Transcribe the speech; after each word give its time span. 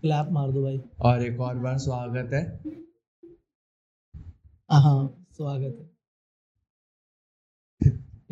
Clap 0.00 0.28
मार 0.30 0.52
दो 0.52 0.62
भाई। 0.62 0.82
और 1.00 1.22
एक 1.22 1.40
और 1.40 1.58
बार 1.58 1.78
स्वागत 1.78 2.32
है। 2.32 2.62
हाँ 4.72 5.26
स्वागत 5.30 5.76
है। 5.80 5.98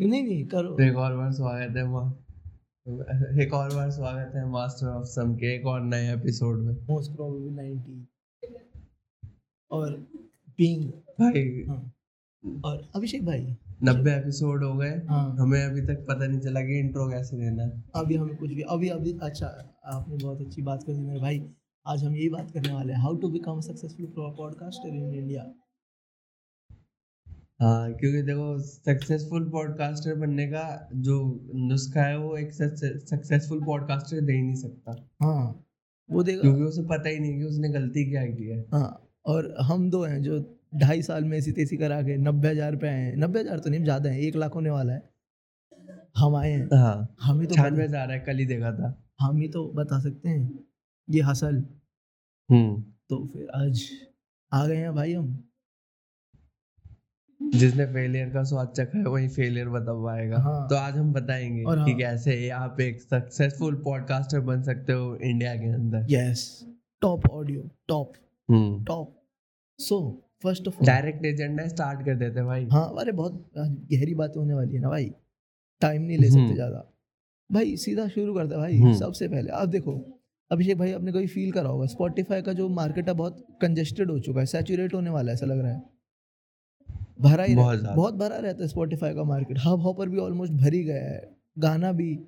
नहीं 0.07 0.23
नहीं 0.23 0.45
करो। 0.45 0.77
एक 0.81 0.95
और 0.95 1.17
बार 1.17 1.31
स्वागत 1.31 1.75
है 1.77 1.87
मा- 1.87 2.13
एक 3.41 3.53
और 3.53 3.75
बार 3.75 3.91
स्वागत 3.91 4.35
है 4.35 4.49
मास्टर 4.49 4.87
ऑफ़ 4.87 5.05
सम 5.05 5.35
के 5.35 5.55
एक 5.55 5.65
और 5.65 5.81
नए 5.81 6.13
एपिसोड 6.13 6.59
में। 6.59 6.73
मोस्ट 6.73 7.11
प्रोबेबली 7.11 7.49
90 7.49 8.07
और 9.71 9.91
बीइंग 10.47 10.91
भाई। 10.91 11.65
हाँ। 11.69 11.93
और 12.65 12.91
अभिषेक 12.95 13.25
भाई। 13.25 13.57
नब्बे 13.83 14.11
एपिसोड 14.11 14.63
हो 14.63 14.73
गए। 14.73 14.95
हाँ। 15.09 15.37
हमें 15.39 15.65
अभी 15.65 15.81
तक 15.81 16.05
पता 16.09 16.27
नहीं 16.27 16.39
चला 16.39 16.61
कि 16.61 16.79
इंट्रो 16.79 17.09
कैसे 17.09 17.37
देना 17.37 17.63
है। 17.63 17.83
अभी 17.95 18.15
हमें 18.15 18.37
कुछ 18.37 18.49
भी 18.49 18.61
अभी 18.61 18.89
अभी 18.89 19.19
अच्छा 19.21 19.47
आपने 19.85 20.17
बहुत 20.17 20.41
अच्छी 20.41 20.61
बात 20.61 20.83
कर 20.83 20.93
दी 20.93 20.99
मेरे 20.99 21.19
भाई। 21.19 21.53
आज 21.87 22.03
हम 22.03 22.15
यही 22.15 22.29
बात 22.29 22.49
करने 22.51 22.71
वाले 22.73 22.93
हैं 22.93 22.99
how 23.01 23.15
to 23.17 23.27
become 23.29 23.59
successful 23.61 24.05
podcaster 24.37 24.89
in 24.89 25.13
India 25.15 25.43
हाँ 27.61 27.93
क्योंकि 27.93 28.21
देखो 28.21 28.47
सक्सेसफुल 28.61 29.49
पॉडकास्टर 29.51 30.15
बनने 30.15 30.47
का 30.47 30.63
जो 31.05 31.15
नुस्खा 31.67 32.01
है 32.01 32.17
वो 32.19 32.35
एक 32.37 32.53
सक्सेसफुल 32.53 33.63
पॉडकास्टर 33.65 34.21
दे 34.21 34.33
ही 34.33 34.41
नहीं 34.41 34.55
सकता। 34.55 34.95
हाँ 35.23 35.63
वो 36.09 36.23
देगा 36.23 36.41
क्योंकि 36.41 36.63
उसे 36.63 36.83
पता 36.87 37.09
ही 37.09 37.19
नहीं 37.19 37.37
कि 37.37 37.43
उसने 37.45 37.69
गलती 37.69 38.05
क्या 38.11 38.25
की 38.27 38.47
है। 38.47 38.59
हाँ 38.73 38.91
और 39.25 39.53
हम 39.61 39.89
दो 39.89 40.03
हैं 40.03 40.21
जो 40.23 40.43
ढाई 40.75 41.01
साल 41.01 41.23
में 41.23 41.37
ऐसी 41.37 41.51
तेसी 41.53 41.77
करा 41.77 42.01
के 42.01 42.17
नब्बे 42.19 42.49
हज़ार 42.49 42.75
पे 42.75 42.87
आए 42.87 43.01
हैं। 43.01 43.15
नब्बे 43.17 43.39
हज़ार 43.39 43.59
तो 43.59 43.69
नहीं 43.69 43.83
ज़्यादा 43.83 44.09
है 44.09 44.21
एक 44.21 44.35
लाख 44.35 44.55
होने 44.55 44.69
वाला 44.69 44.93
है। 44.93 45.01
हम 46.17 46.35
आए 46.35 46.51
हैं। 46.51 46.67
हाँ 46.75 47.15
हम 47.21 47.39
ही 47.41 47.47
तो 47.47 47.55
छानवे 47.55 47.87
रहा 47.87 48.05
है 48.05 48.19
कल 48.19 48.37
ही 48.37 48.45
देखा 48.45 48.71
था। 48.73 48.95
हम 49.21 49.37
ही 49.37 49.47
तो 49.49 49.67
बता 49.75 49.99
सकते 49.99 50.29
हैं। 50.29 50.65
ये 51.07 51.21
हसल। 51.21 51.63
हम्म। 52.49 52.81
तो 53.09 53.25
फिर 53.25 53.47
आज 53.55 53.81
आ 54.51 54.65
गए 54.67 54.75
हैं 54.75 54.93
भाई 54.95 55.13
हम। 55.13 55.43
जिसने 57.41 57.85
फेलियर 57.85 58.29
का 58.29 58.43
स्वाद 58.43 58.67
चखा 58.67 58.97
है 58.97 59.03
वही 59.05 59.27
फेलियर 59.27 59.69
बता 59.69 59.93
पाएगा 60.03 60.37
हाँ। 60.37 60.67
तो 60.69 60.75
आज 60.75 60.97
हम 60.97 61.11
बताएँगे 61.13 61.63
और 61.63 61.83
कि 61.85 61.91
हाँ। 61.91 61.99
कैसे 61.99 62.49
आप 62.49 62.79
एक 62.81 63.01
सक्सेसफुल 63.01 63.75
पॉडकास्टर 63.75 64.39
बन 64.39 64.61
सकते 64.63 64.93
हो 64.93 65.15
इंडिया 65.15 65.55
के 65.55 65.71
अंदर। 65.73 66.05
Yes 66.09 66.43
top 67.01 67.29
audio 67.29 67.69
top 67.87 68.13
hmm. 68.49 68.83
Top 68.83 69.15
so 69.79 69.99
first 70.43 70.67
of 70.67 70.79
all 70.79 70.85
direct 70.85 71.25
agenda 71.25 71.67
start 71.67 72.05
कर 72.05 72.15
देते 72.15 72.39
हैं 72.39 72.47
भाई। 72.47 72.65
हाँ 72.65 72.89
अरे 72.99 73.11
बहुत 73.11 73.49
गहरी 73.57 74.13
बात 74.15 74.33
होने 74.37 74.53
वाली 74.53 74.75
है 74.75 74.81
ना 74.81 74.89
भाई। 74.89 75.11
टाइम 75.81 76.01
नहीं 76.01 76.17
ले 76.17 76.27
सकते 76.27 76.39
हम्म। 76.39 76.53
ज़्यादा। 76.55 76.83
भाई 77.49 77.75
सीधा 77.77 78.07
शुरू 78.07 78.33
करते 78.35 78.57
भाई 78.57 78.77
हम्म। 78.77 78.93
सबसे 78.93 79.27
पहले। 79.27 79.49
आप 79.51 79.69
देखो 79.69 80.16
अभिषेक 80.51 80.77
भाई 80.77 80.91
आपने 80.91 81.11
कभी 81.11 81.27
फील 81.27 81.51
करा 81.51 81.69
होगा? 81.69 81.85
स्पॉटिफाई 81.85 82.41
का 82.41 82.53
जो 82.53 82.69
मार्केट 82.69 83.07
है 83.07 83.13
बहुत 83.13 83.57
कंजेस्टेड 83.61 84.11
हो 84.11 84.19
चुका 84.19 84.39
है 84.39 84.45
सैचुरेट 84.45 84.93
होने 84.93 85.09
वाला 85.09 85.31
है 85.31 85.33
ऐसा 85.33 85.45
लग 85.45 85.59
रहा 85.59 85.71
है। 85.71 85.83
भरा 87.21 87.43
ही 87.43 87.55
बहुत 87.55 87.83
रह- 87.83 87.95
बहुत 87.95 88.13
भरा 88.13 88.37
रहता 88.37 88.61
है 88.61 88.67
स्पॉटिफाई 88.67 89.13
का 89.13 89.23
मार्केट 89.23 89.57
हब 89.65 89.81
हॉपर 89.81 90.09
भी 90.09 90.17
ऑलमोस्ट 90.17 90.53
भर 90.53 90.73
ही 90.73 90.83
गया 90.83 91.03
है। 91.03 91.37
गाना 91.59 91.91
भी 91.91 92.19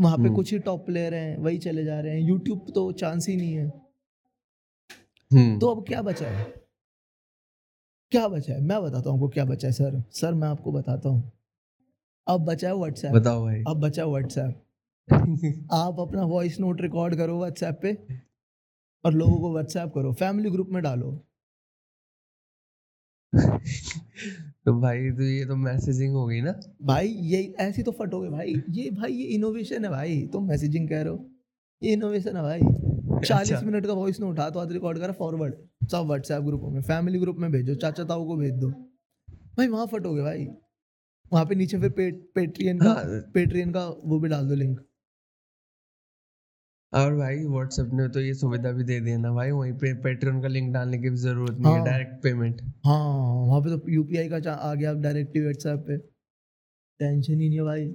वहाँ 0.00 0.16
पे 0.16 0.22
हम्म। 0.22 0.34
कुछ 0.34 0.52
ही 0.52 0.58
टॉप 0.58 0.86
प्लेयर 0.86 1.14
हैं 1.14 1.38
वही 1.38 1.58
चले 1.58 1.84
जा 1.84 2.00
रहे 2.00 2.20
हैं। 2.20 2.28
यूट्यूब 2.28 2.66
तो 2.74 2.92
चांस 2.92 3.28
ही 3.28 3.36
नहीं 3.36 3.54
है। 3.54 3.66
हम्म। 5.32 5.58
तो 5.58 5.68
अब 5.68 5.84
क्या 5.86 6.02
बचा 6.02 6.26
है? 6.26 6.44
क्या 8.10 8.28
बचा 8.28 8.54
है? 8.54 8.60
मैं 8.60 8.82
बताता 8.82 9.10
हूँ 9.10 9.18
आपको 9.18 9.28
क्या 9.28 9.44
बचा 9.44 9.68
है 9.68 9.72
सर। 9.72 10.02
सर 10.12 10.34
मैं 10.34 10.48
आपको 10.48 10.72
बताता 10.72 11.08
हूँ। 11.08 11.32
अब 12.28 12.44
बचा 12.44 12.68
है 12.68 12.74
व्हाट्सएप 12.74 13.12
बताओ 13.12 13.44
भाई। 13.44 13.64
अब 13.68 13.80
बचा 13.80 14.02
है 14.02 14.08
व्हाट्सएप 14.08 14.62
आप 15.12 16.00
अपना 16.00 16.22
वॉइस 16.22 16.58
नोट 16.60 16.80
रिकॉर्ड 16.80 17.16
करो 17.16 17.38
व्हाट्सएप 17.38 17.78
पे 17.82 17.96
और 19.04 19.12
लोगों 19.12 19.36
को 19.36 19.52
व्हाट्सएप 19.52 19.92
करो। 19.94 20.12
फैमिली 20.12 20.50
ग्रुप 20.50 20.68
में 20.70 20.82
डालो। 20.82 21.12
तो 24.64 24.80
भाई 24.80 25.10
तो 25.10 25.22
ये 25.22 25.44
तो 25.46 25.56
मैसेजिंग 25.56 26.14
हो 26.14 26.26
गई 26.26 26.40
ना? 26.40 26.54
भाई 26.82 27.08
ये 27.08 27.42
ऐसी 27.60 27.82
तो 27.82 27.92
फटोगे 27.92 28.28
भाई। 28.28 28.54
ये 28.70 28.90
भाई 28.90 29.12
ये 29.12 29.24
इनोवेशन 29.24 29.84
है 29.84 29.90
भाई। 29.90 30.20
तुम 30.32 30.48
मैसेजिंग 30.48 30.88
कह 30.88 31.02
रहे 31.02 31.12
हो। 31.12 31.30
ये 31.82 31.92
इनोवेशन 31.92 32.36
है 32.36 32.42
भाई। 32.42 32.60
चालीस 33.24 33.52
अच्छा। 33.52 33.66
मिनट 33.66 33.86
का 33.86 33.92
वॉइस 33.92 34.20
नोट 34.20 34.32
उठा 34.32 34.48
तो 34.50 34.60
आज 34.60 34.72
रिकॉर्ड 34.72 34.98
करा 34.98 35.12
फॉरवर्ड 35.12 35.54
सब 35.90 36.06
व्हाट्सएप 36.06 36.42
ग्रुपों 36.42 36.70
में 36.70 36.80
फैमिली 36.82 37.18
ग्रुप 37.18 37.36
में 37.36 37.50
भेजो 37.52 37.74
चाचा 37.74 38.04
ताऊ 38.04 38.26
को 38.26 38.36
भेज 38.36 38.54
दो। 38.54 38.70
भाई 39.56 39.68
वहाँ 39.68 39.86
फटोगे 39.86 40.22
भाई। 40.22 40.46
वहाँ 41.32 41.44
पे 41.46 41.54
नीचे 41.54 41.78
फिर 41.80 41.90
पे, 41.90 42.10
पेट्रियन 42.12 42.78
का 42.78 42.90
हाँ। 42.90 43.04
पेट्रियन 43.34 43.72
का 43.72 43.86
वो 43.86 44.18
भी 44.20 44.28
डाल 44.28 44.48
दो 44.48 44.54
लिंक 44.54 44.80
और 46.92 47.14
भाई 47.14 47.44
व्हाट्सएप 47.44 47.90
ने 47.92 48.08
तो 48.08 48.20
ये 48.20 48.34
सुविधा 48.34 48.70
भी 48.72 48.84
दे 48.84 49.00
दी 49.00 49.10
है 49.10 49.16
ना 49.16 49.32
भाई 49.32 49.50
वहीं 49.50 49.72
पे 49.72 49.92
पेट्रियन 49.94 50.40
का 50.42 50.48
लिंक 50.48 50.72
डालने 50.74 50.98
की 50.98 51.10
भी 51.10 51.16
ज़रूरत 51.16 51.58
नहीं 51.58 51.72
है 51.72 51.78
हाँ। 51.78 51.86
डायरेक्ट 51.86 52.22
पेमेंट 52.22 52.60
हाँ 52.86 52.98
वहाँ 53.46 53.60
पे 53.60 53.76
तो 53.76 53.90
यूपीआई 53.90 54.28
का 54.28 54.52
आ 54.52 54.74
गया 54.74 54.92
डायरेक्टली 54.94 55.42
व्हाट्सएप 55.42 55.84
पे। 55.88 55.96
टेंशन 57.00 57.32
ही 57.32 57.48
नहीं 57.48 57.58
है 57.58 57.64
भाई। 57.64 57.94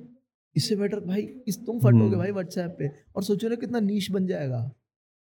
इससे 0.56 0.76
बेटर 0.76 1.00
भाई 1.00 1.22
इस 1.48 1.58
तुम 1.66 1.80
फटोगे 1.80 2.00
हम्म। 2.00 2.18
भाई 2.18 2.32
व्हाट्सएप 2.32 2.76
पे। 2.80 2.88
और 3.16 3.24
सोचो 3.24 3.50
ना 3.50 3.56
कितना 3.56 3.80
नीश 3.80 4.12
बन 4.12 4.28
जाएगा। 4.28 4.72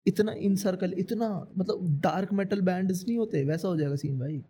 इतना 0.06 0.32
इन 0.32 0.56
सर्कल 0.56 0.94
इतना 0.98 1.28
मतलब 1.58 2.00
डार्क 2.00 2.32
मेटल 2.32 2.60
बैंड्स 2.60 3.04
नहीं 3.08 3.18
होते 3.18 3.44
वैसा 3.44 3.68
हो 3.68 3.76
जाएगा 3.76 3.96
सीन 3.96 4.18
भाई। 4.18 4.42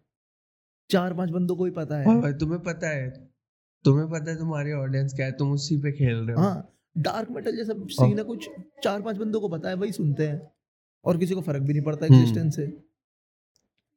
चार 0.90 1.14
पाँच 1.14 1.30
बंदों 1.30 1.56
को 1.56 1.64
ही 1.64 1.70
पता 1.70 1.98
है। 1.98 2.20
भाई 2.20 2.32
तुम्हें 2.32 2.60
पता 2.62 2.88
है 2.88 3.10
तुम्हें 3.84 4.08
पता 4.10 4.30
है 4.30 4.38
तुम्हारी 4.38 4.72
ऑडियंस 4.72 5.14
क्या 5.14 5.26
है 5.26 5.32
तुम 5.32 5.52
उसी 5.52 5.76
पे 5.76 5.92
खेल 5.92 6.16
रहे 6.16 6.36
हो। 6.36 6.42
हाँ 6.42 6.68
डार्क 6.98 7.30
मेटल 7.30 7.56
जैसा 7.56 7.74
सीन 7.90 8.18
है 8.18 8.24
कुछ 8.24 8.48
चार 8.82 9.02
पाँच 9.02 9.16
बंदों 9.16 9.40
को 9.40 9.48
पता 9.48 9.68
है 9.68 9.74
वही 9.74 9.92
सुनते 9.92 10.26
हैं। 10.28 10.40
और 11.04 11.18
किसी 11.18 11.34
को 11.34 11.40
फ़र्क 11.40 11.62
भी 11.62 11.72
नहीं 11.72 11.82
पड़ता 11.82 12.06
हम्म। 12.06 12.18
एग्जिस्टेंस 12.18 12.56
से। 12.56 12.66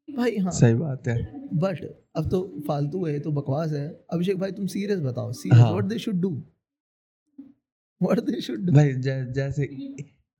भाई 0.08 0.38
हाँ। 0.38 0.52
सही 0.52 0.74
बात 0.74 1.08
है। 1.08 1.18
बट 1.54 1.84
अब 2.16 2.30
तो 2.30 2.42
फालतू 2.68 3.06
है 3.06 3.20
तो 3.20 3.32
बकवास 3.32 3.72
है। 3.72 3.88
अभिषेक 4.14 4.38
भाई 4.38 4.52
तुम 4.52 4.68
सीरियस 4.68 5.00
बताओ। 5.00 5.32
सीरियस 5.32 5.62
हाँ। 5.62 5.72
What 5.72 5.86
they 5.86 5.98
should 6.00 6.16
do 6.16 6.30
what 8.02 8.20
they 8.20 8.42
should 8.42 8.60
do 8.60 8.74
भाई 8.74 8.94
जैसे 9.34 9.70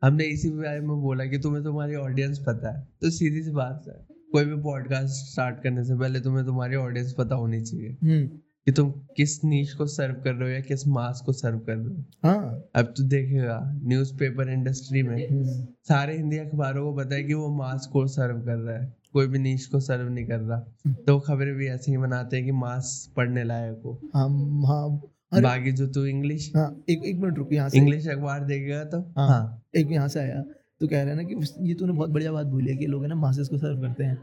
हमने 0.02 0.24
इसी 0.24 0.50
बारे 0.50 0.80
में 0.80 1.02
बोला 1.02 1.26
कि 1.26 1.40
तुम्हें 1.40 1.64
तुम्हारी 1.64 1.96
ऑडियंस 1.96 2.40
पता 2.40 2.78
है 2.78 2.88
तो 3.02 3.10
सीधी 3.10 3.44
सी 3.44 3.52
बात 3.52 3.84
है। 3.88 4.06
कोई 4.32 4.46
भी 4.46 4.56
पॉडकास्ट 4.64 5.32
स्टार्ट 5.32 5.62
करने 5.64 5.84
से 5.84 5.96
पहले 5.96 6.20
तुम्हें 6.20 6.46
तुम्हारी 6.46 6.76
ऑडियंस 6.76 7.14
पता 7.18 7.36
होनी 7.36 7.62
चाहिए। 7.62 7.98
हम्म। 8.04 8.40
कि 8.68 8.72
तुम 8.72 8.92
किस 9.16 9.44
नीच 9.44 9.72
को 9.74 9.86
सर्व 9.88 10.14
कर 10.14 10.34
रहे 10.34 10.50
हो 10.50 10.56
या 10.56 10.62
किस 10.62 10.88
मास 10.88 11.22
को 11.26 11.34
सर्व 11.34 11.60
कर 11.60 11.76
रहे 11.76 11.96
हो? 11.96 12.04
हाँ। 12.24 12.64
अब 12.76 12.94
तो 12.98 13.04
देखेगा 13.04 13.60
न्यूज़पेपर 13.84 14.50
इंडस्ट्री 14.50 15.04
में 15.04 15.16
हम्म, 15.30 15.66
सारे 15.88 16.18
हिंदी 16.18 16.38
अखबारों 16.38 16.84
को 16.86 16.98
पता 16.98 17.16
है 17.16 17.24
कि 17.24 17.34
वो 17.34 17.50
मास 17.56 17.88
को 17.94 18.06
सर्व 18.08 18.42
कर 18.42 18.58
रहा 18.58 18.78
है 18.78 18.94
कोई 19.14 19.28
भी 19.28 19.40
नीच 19.40 19.66
को 19.66 19.80
सर्व 19.80 20.10
नहीं 20.10 20.26
कर 20.26 20.40
रहा। 20.40 20.60
तो 21.08 21.20
खबरें 21.20 21.54
भी 21.56 21.68
ऐसे 21.68 21.92
ही 21.92 21.98
बनाते 21.98 22.36
हैं 22.38 22.46
कि 22.46 22.52
मास 22.52 23.14
पढ़ने 23.18 23.44
लायक 23.44 23.82
हो। 23.86 24.00
हम 24.16 24.66
हाँ 24.66 25.42
बाकी 25.42 25.72
जो 25.72 25.88
तू 25.88 26.06
इंग्लिश 26.06 26.52
हाँ 26.56 26.70
एक 26.90 27.04
एक 27.06 27.20
मिनट 27.20 27.38
रुक 27.38 27.54
यहाँ 27.54 27.70
से 27.70 27.78
इंग्लिश 27.78 28.08
अखबार 28.08 28.44
देखेगा 28.46 28.84
तो 28.84 29.00
हाँ। 29.18 29.28
हाँ। 29.28 29.64
एक 29.76 29.92
यहाँ 29.92 30.08
से 30.08 30.20
आया। 30.20 30.42
तो 30.82 30.88
कह 30.88 31.02
रहा 31.04 31.10
है 31.10 31.16
ना 31.16 31.24
कि 31.24 31.36
ये 31.70 31.74
तूने 31.74 31.94
बहुत 31.94 32.10
बढ़िया 32.10 32.32
बात 32.32 32.46
बोली 32.46 32.72
है 32.72 32.78
कि 32.78 32.86
लोग 32.86 33.02
है 33.04 33.10
ना 33.10 33.16
मासेस 33.16 33.48
को 33.48 33.58
सर्व 33.58 33.82
करते 33.82 34.04
हैं। 34.04 34.18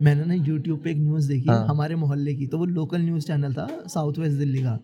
मैंने 0.00 0.24
ना 0.24 0.34
यूट्यूब 0.34 0.82
पे 0.82 0.90
एक 0.90 0.98
न्यूज़ 0.98 1.28
देखी 1.28 1.48
हाँ। 1.48 1.66
हमारे 1.66 1.94
मोहल्ले 1.96 2.34
की 2.34 2.46
तो 2.46 2.58
वो 2.58 2.64
लोकल 2.66 3.00
न्यूज़ 3.00 3.26
चैनल 3.26 3.54
था 3.54 3.66
साउथ 3.86 4.18
वेस्ट 4.18 4.38
दिल्ली 4.38 4.62
का। 4.62 4.78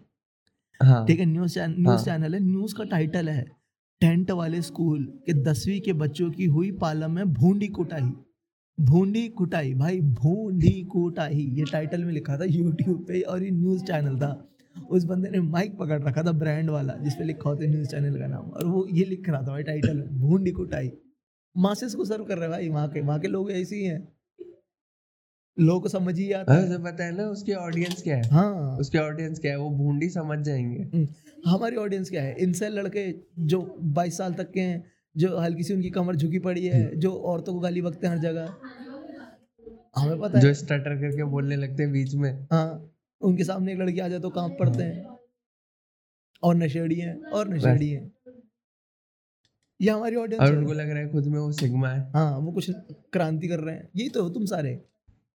हाँ। 0.80 1.04
ठीक 1.06 1.20
है 1.20 1.26
न्यूज़ 1.26 1.54
चैनल 1.54 1.66
हाँ। 1.66 1.82
न्यूज़ 1.82 2.04
चैनल 2.04 2.34
है 2.34 2.40
न्यूज़ 2.42 2.74
का 2.74 2.84
टाइटल 2.84 3.28
है 3.28 3.44
टेंट 4.00 4.30
वाले 4.30 4.60
स्कूल 4.62 5.04
के 5.26 5.32
दसवीं 5.42 5.80
के 5.80 5.92
बच्चों 5.94 6.30
की 6.30 6.44
हुई 6.46 6.70
पालम 6.80 7.10
में 7.10 7.32
भूंडी 7.34 7.68
कुटाई। 7.68 8.10
भूंडी 8.78 9.26
कुटाई 9.28 9.72
भाई 9.74 10.00
भूंडी 10.00 10.82
कुटाई 10.92 11.46
ये 11.58 11.64
टाइटल 11.72 12.04
में 12.04 12.12
लिखा 12.12 12.36
था 12.38 12.44
यूट्यूब 12.46 13.04
पे 13.08 13.20
और 13.22 13.44
ये 13.44 13.50
न्यूज़ 13.52 13.84
चैनल 13.84 14.18
था। 14.18 14.30
उस 14.90 15.04
बंदे 15.04 15.28
ने 15.30 15.40
माइक 15.40 15.76
पकड़ 15.78 16.02
रखा 16.02 16.22
था 16.22 16.32
ब्रांड 16.34 16.70
वाला 16.70 16.94
जिसपे 16.94 17.24
लिखा 17.24 17.48
होता 17.48 17.64
है 17.64 17.70
न्यूज़ 17.70 17.88
चैनल 17.88 18.18
का 18.20 18.26
नाम 18.26 18.50
और 18.50 18.66
वो 18.66 18.86
ये 18.92 19.04
लिख 19.04 19.28
रहा 19.28 19.40
था 19.42 19.46
भाई 19.46 19.62
टाइटल 19.62 20.02
भूंडी 20.18 20.50
कुटाई। 20.50 20.90
मासेस 21.56 21.94
को 21.94 22.04
सर्व 22.04 22.24
कर 22.24 22.38
रहे 22.38 22.42
हैं 22.42 22.50
भाई 22.50 22.68
वहाँ 22.68 22.88
के 22.88 23.00
वहाँ 23.00 23.18
के 23.20 23.28
लोग 23.28 23.50
ऐसे 23.52 23.76
ही 23.76 23.84
हैं। 23.84 24.00
लोगों 25.58 25.80
को 25.80 25.88
समझ 25.88 26.18
ही 26.18 26.32
आता 26.32 26.54
हाँ, 26.54 26.62
है। 26.62 26.82
पता 26.84 27.04
है 27.04 27.16
ना 27.16 27.24
उसकी 27.24 27.52
ऑडियंस 27.52 28.02
क्या 28.02 28.16
है? 28.16 28.28
हाँ। 28.28 28.76
उसकी 28.78 28.98
ऑडियंस 28.98 29.38
क्या 29.38 29.52
है? 29.52 29.58
वो 29.58 29.70
भूंडी 29.70 30.08
समझ 30.08 30.38
जाएँगे। 30.38 30.82
हम्म, 30.82 31.06
हमारी 31.46 31.76
ऑडियंस 31.76 32.10
क्या 32.10 32.22
है? 32.22 32.34
इनसे 32.38 32.68
लड़के 32.68 33.14
जो 33.38 33.78
22 33.82 34.16
साल 34.18 34.34
तक 34.34 34.50
के 34.50 34.60
हैं 34.60 34.84
जो 35.16 35.38
हल्की 35.38 35.62
सी 35.62 35.74
उनकी 35.74 35.90
कमर 35.90 36.16
झुकी 36.16 36.38
पड़ी 36.38 36.66
है 36.66 36.96
जो 36.96 37.12
औरतों 37.12 37.52
को 37.54 37.60
गाली 37.60 37.82
बकते 37.82 38.06
हैं 38.06 38.14
हर 38.14 38.20
जगह 38.20 38.56
हमें 39.96 40.20
पता 40.20 40.40
जो 40.40 40.48
है 40.48 40.54
स्टटर 40.54 40.96
करके 40.96 41.24
बोलने 41.24 41.56
लगते 41.56 41.82
हैं 41.82 41.92
बीच 41.92 42.14
में। 42.14 42.46
हाँ 42.52 42.92
उनके 43.20 43.44
सामने 43.44 43.72
एक 43.72 43.78
लड़की 43.78 44.00
आ 44.00 44.08
जाए 44.08 44.20
तो 44.20 44.30
काँप 44.30 44.56
पड़ते 44.60 44.82
हैं। 44.82 45.16
और 46.42 46.54
नशेड़ी 46.54 46.94
हैं 46.94 47.22
और 47.22 47.48
नशेड़ी 47.48 47.90
हैं। 47.90 48.12
ये 49.80 49.90
हमारी 49.90 50.16
ऑडियंस 50.16 50.50
और 50.50 50.56
उनको 50.56 50.72
लग 50.72 50.90
रहा 50.90 50.98
है 50.98 51.08
खुद 51.08 51.26
में 51.26 51.38
वो 51.38 51.52
सिग्मा 51.52 51.88
है। 51.88 52.12
हाँ 52.12 52.38
वो 52.38 52.52
कुछ 52.52 52.70
क्रांति 53.12 53.48
कर 53.48 53.60
रहे 53.60 53.74
हैं। 53.74 53.88
यही 53.96 54.08
तो 54.08 54.22
हो 54.22 54.30
तुम 54.30 54.44
सारे। 54.44 54.84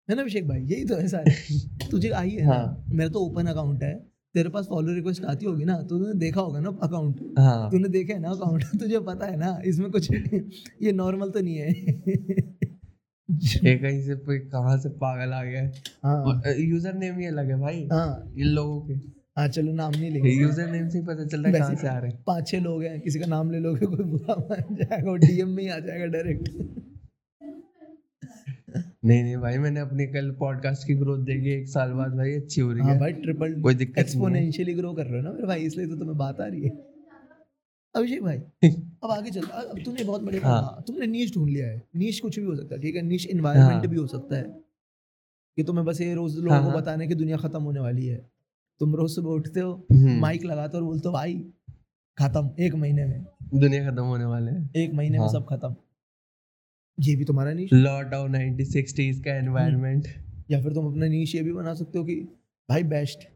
है 0.08 0.14
ना 0.16 0.22
अभिषेक 0.22 0.46
भाई? 0.48 0.60
यही 0.62 0.84
तो 0.84 0.94
है 0.96 1.08
सारे। 1.08 1.32
तुझे 1.90 2.10
आई 2.10 2.30
है 2.30 2.44
हाँ। 2.46 2.84
मेरा 2.90 3.10
तो 3.10 3.20
ओपन 3.20 3.46
अकाउंट 3.46 3.82
है। 3.82 3.94
तेरे 4.34 4.48
पास 4.48 4.66
फॉलो 4.66 4.92
रिक्वेस्ट 4.94 5.24
आती 5.24 5.46
होगी 5.46 5.64
ना 5.64 5.76
तो 5.82 5.98
तूने 5.98 6.12
देखा 6.18 6.40
होगा 6.40 6.60
ना 6.60 6.68
अकाउंट 6.82 7.20
हाँ। 7.38 7.70
तूने 7.70 7.88
देखा 7.88 8.14
है 8.14 8.20
ना 8.20 8.30
अकाउंट 8.30 8.64
तुझे 8.80 8.98
पता 8.98 9.26
है 9.26 9.36
ना 9.36 9.58
इसमें 9.64 9.90
कुछ 9.90 10.10
ये 10.82 10.92
नॉर्मल 10.92 11.30
तो 11.30 11.40
नहीं 11.40 11.56
है। 11.56 11.72
कहीं 13.28 14.00
से 14.02 14.14
कोई 14.16 14.38
कहाँ 14.48 14.76
से 14.78 14.88
पागल 15.00 15.32
आ 15.32 15.42
गया 15.44 15.62
हाँ? 16.04 16.42
यूज़र 16.58 16.94
नेम 16.94 17.18
ही 17.18 17.26
अलग 17.26 17.50
है 17.50 17.58
भाई। 17.60 17.86
हाँ। 17.92 18.32
इन 18.38 18.46
लोगों 18.46 18.80
के। 18.80 18.94
हाँ 19.38 19.46
चलो 19.48 19.72
नाम 19.72 19.90
नहीं 19.90 20.10
लेंगे। 20.10 20.30
यूज़र 20.30 20.70
नेम 20.70 20.88
से 20.88 20.98
ही 20.98 21.04
पता 21.04 21.24
चल 21.24 21.42
रहा 21.42 21.52
है 21.52 21.58
कहाँ 21.60 21.74
से 21.74 21.88
आ 21.88 21.98
रहे 21.98 22.10
हैं। 22.10 22.22
पाँच 22.26 22.48
छह 22.48 22.60
लोग 22.60 22.82
हैं 22.82 23.00
किसी 23.00 23.18
का 23.18 23.26
नाम 23.26 23.50
ले 23.50 23.58
लोगे 23.58 23.86
कोई 23.86 24.04
बुरा 24.04 24.34
मान 24.40 24.74
जाएगा 24.74 25.14
डीएम 25.16 25.48
में 25.48 25.62
ही 25.62 25.68
आ 25.68 25.78
जाएगा 25.78 26.06
डायरेक्ट 26.06 26.48
नहीं 29.04 29.22
नहीं 29.22 29.36
भाई 29.36 29.58
मैंने 29.58 29.80
अपनी 29.80 30.06
कल 30.06 30.30
पॉडकास्ट 30.30 30.86
की 30.86 30.94
ग्रोथ 30.94 31.18
देखी 31.18 31.50
एक 31.50 31.68
साल 31.68 31.92
बाद 31.92 32.14
भाई 32.14 32.32
अच्छी 32.32 32.60
हो 32.60 32.72
रही 32.72 32.82
हाँ 32.82 32.92
है। 32.94 33.00
भाई 33.00 33.12
ट्रिपल 33.12 33.60
कोई 33.62 33.74
दिक्कत 33.74 33.98
एक्सपोनेंशियली 33.98 34.74
ग्रो 34.74 34.92
कर 34.92 35.06
रहे 35.06 35.16
हो 35.16 35.22
ना 35.22 35.32
मेरे 35.32 35.46
भाई 35.46 35.60
इसलिए 35.60 35.86
तो 35.86 35.96
तुम्हें 35.96 36.16
बात 36.18 36.40
आ 36.40 36.46
रही 36.46 36.62
है। 36.62 36.70
अभिषेक 37.94 38.22
भाई 38.22 38.38
अब 39.04 39.10
आगे 39.10 39.30
चल 39.30 39.40
अब 39.40 39.82
तूने 39.84 40.04
बहुत 40.04 40.22
बड़े 40.22 40.38
हाँ। 40.38 40.62
हाँ, 40.62 40.84
तुमने 40.86 41.06
नीश 41.06 41.34
ढूंढ 41.34 41.50
लिया 41.50 41.66
है। 41.66 41.82
नीश 41.96 42.20
कुछ 42.20 42.38
भी 42.38 42.44
हो 42.44 42.56
सकता 42.56 42.74
है 42.74 42.80
ठीक 42.80 42.96
है? 42.96 43.02
नीश 43.02 43.26
इन्वायरमेंट 43.26 43.72
हाँ। 43.72 43.86
भी 43.86 43.96
हो 43.96 44.06
सकता 44.06 44.36
है। 44.36 44.42
कि 45.56 45.62
तुम्हें 45.62 45.86
बस 45.86 46.00
ये 46.00 46.14
रोज 46.14 46.38
लोगों 46.38 46.72
को 46.72 46.78
बताने 46.78 47.06
की 47.06 47.14
दुनिया 47.14 47.36
खत्म 47.36 47.62
होने 47.62 47.80
वाली 47.80 48.06
है। 48.06 48.30
तुम 48.80 48.94
रोज 48.96 49.10
सुबह 49.10 49.30
उठते 49.30 49.60
हो 49.60 49.86
हम्म, 49.92 50.20
माइक 50.20 50.44
लगाते 50.44 50.78
हो 50.78 50.84
और 50.84 50.90
बोलते 50.90 51.08
हो 51.08 51.14
भाई 51.14 51.34
खत्म 52.18 52.50
एक 52.60 52.74
महीने 52.74 53.04
में। 53.04 53.26
दुनिया 53.54 53.90
खत्म 53.90 54.02
होने 54.02 54.24
वाले 54.24 54.50
हैं। 54.50 54.70
एक 54.76 54.94
महीने 54.94 55.18
में। 55.18 55.28
सब 55.28 55.46
खत्म। 55.50 55.74
ये 56.98 57.16
भी 57.16 57.24
तुम्हारा 57.24 57.52
नीश 57.52 57.70
लॉट 57.72 58.14
ऑफ़ 58.14 58.30
1960s 58.30 59.20
का 59.24 59.34
एनवायरमेंट 59.34 60.08
या 60.50 60.62
फिर 60.62 60.72
तुम 60.72 60.86
अपना 60.86 61.06
नीश 61.06 61.34
ये 61.34 61.42
भी 61.42 61.52
बना 61.52 61.74
सकते 61.74 61.98
हो 61.98 62.04
कि 62.04 62.14
भाई 62.68 62.82
बेस्ट 62.82 63.28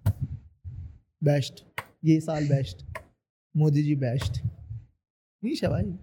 बेस्ट 1.24 1.64
ये 2.04 2.20
साल 2.20 2.48
best 2.48 2.84
Modi 3.56 3.82
ji 3.82 3.96
best 3.96 4.42
niche 5.44 5.64
है 5.64 5.70
भाई। 5.70 5.94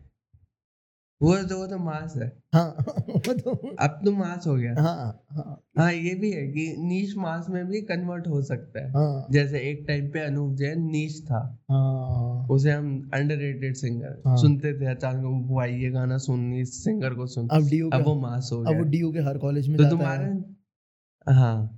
वो 1.22 1.36
तो 1.44 1.58
वो 1.58 1.66
तो 1.68 1.78
मास 1.78 2.14
है। 2.18 2.28
हाँ 2.54 2.66
वो 3.10 3.34
तो 3.34 3.52
अब 3.80 4.00
तो 4.06 4.12
मास 4.12 4.48
हो 4.48 4.56
गया। 4.56 4.74
हाँ 4.80 5.26
हाँ। 5.32 5.62
हाँ 5.78 5.92
ये 5.94 6.14
भी 6.16 6.32
है 6.32 6.48
कि 6.48 6.76
नीच 6.80 7.16
मास 7.18 7.46
में 7.50 7.66
भी 7.68 7.82
कन्वर्ट 7.82 8.28
हो 8.28 8.42
सकता 8.42 8.80
है। 8.80 8.92
हाँ। 8.92 9.26
जैसे 9.32 9.60
एक 9.60 9.84
टाइम 9.88 10.08
पे 10.08 10.20
अनूप 10.20 10.56
जैन 10.56 10.82
नीच 10.82 11.22
था। 11.26 11.40
हाँ। 11.72 12.48
उसे 12.48 12.72
हम 12.72 13.12
अंडररेटेड 13.14 13.76
सिंगर 13.76 14.22
हाँ। 14.28 14.38
सुनते 14.38 14.74
थे 14.74 14.86
अचानक 14.86 15.26
वो 15.26 15.56
भाई 15.56 15.76
ये 15.76 15.90
गाना 15.90 16.18
सुन 16.18 16.54
इस 16.54 16.84
सिंगर 16.84 17.14
को 17.14 17.28
सुन। 17.28 17.48
अब 17.50 17.70
डीयू 17.70 17.90
अब 17.90 18.06
वो 18.06 18.16
मास 18.16 18.50
हो 18.54 18.62
गया। 18.62 18.74
अब 18.74 18.78
वो 18.78 18.90
डीयू 18.90 19.12
के 19.12 19.20
हर 19.20 19.38
कॉलेज 19.38 19.68
में 19.68 19.78
तो 19.78 19.90
तुम्हारा 19.90 21.34
हाँ। 21.34 21.78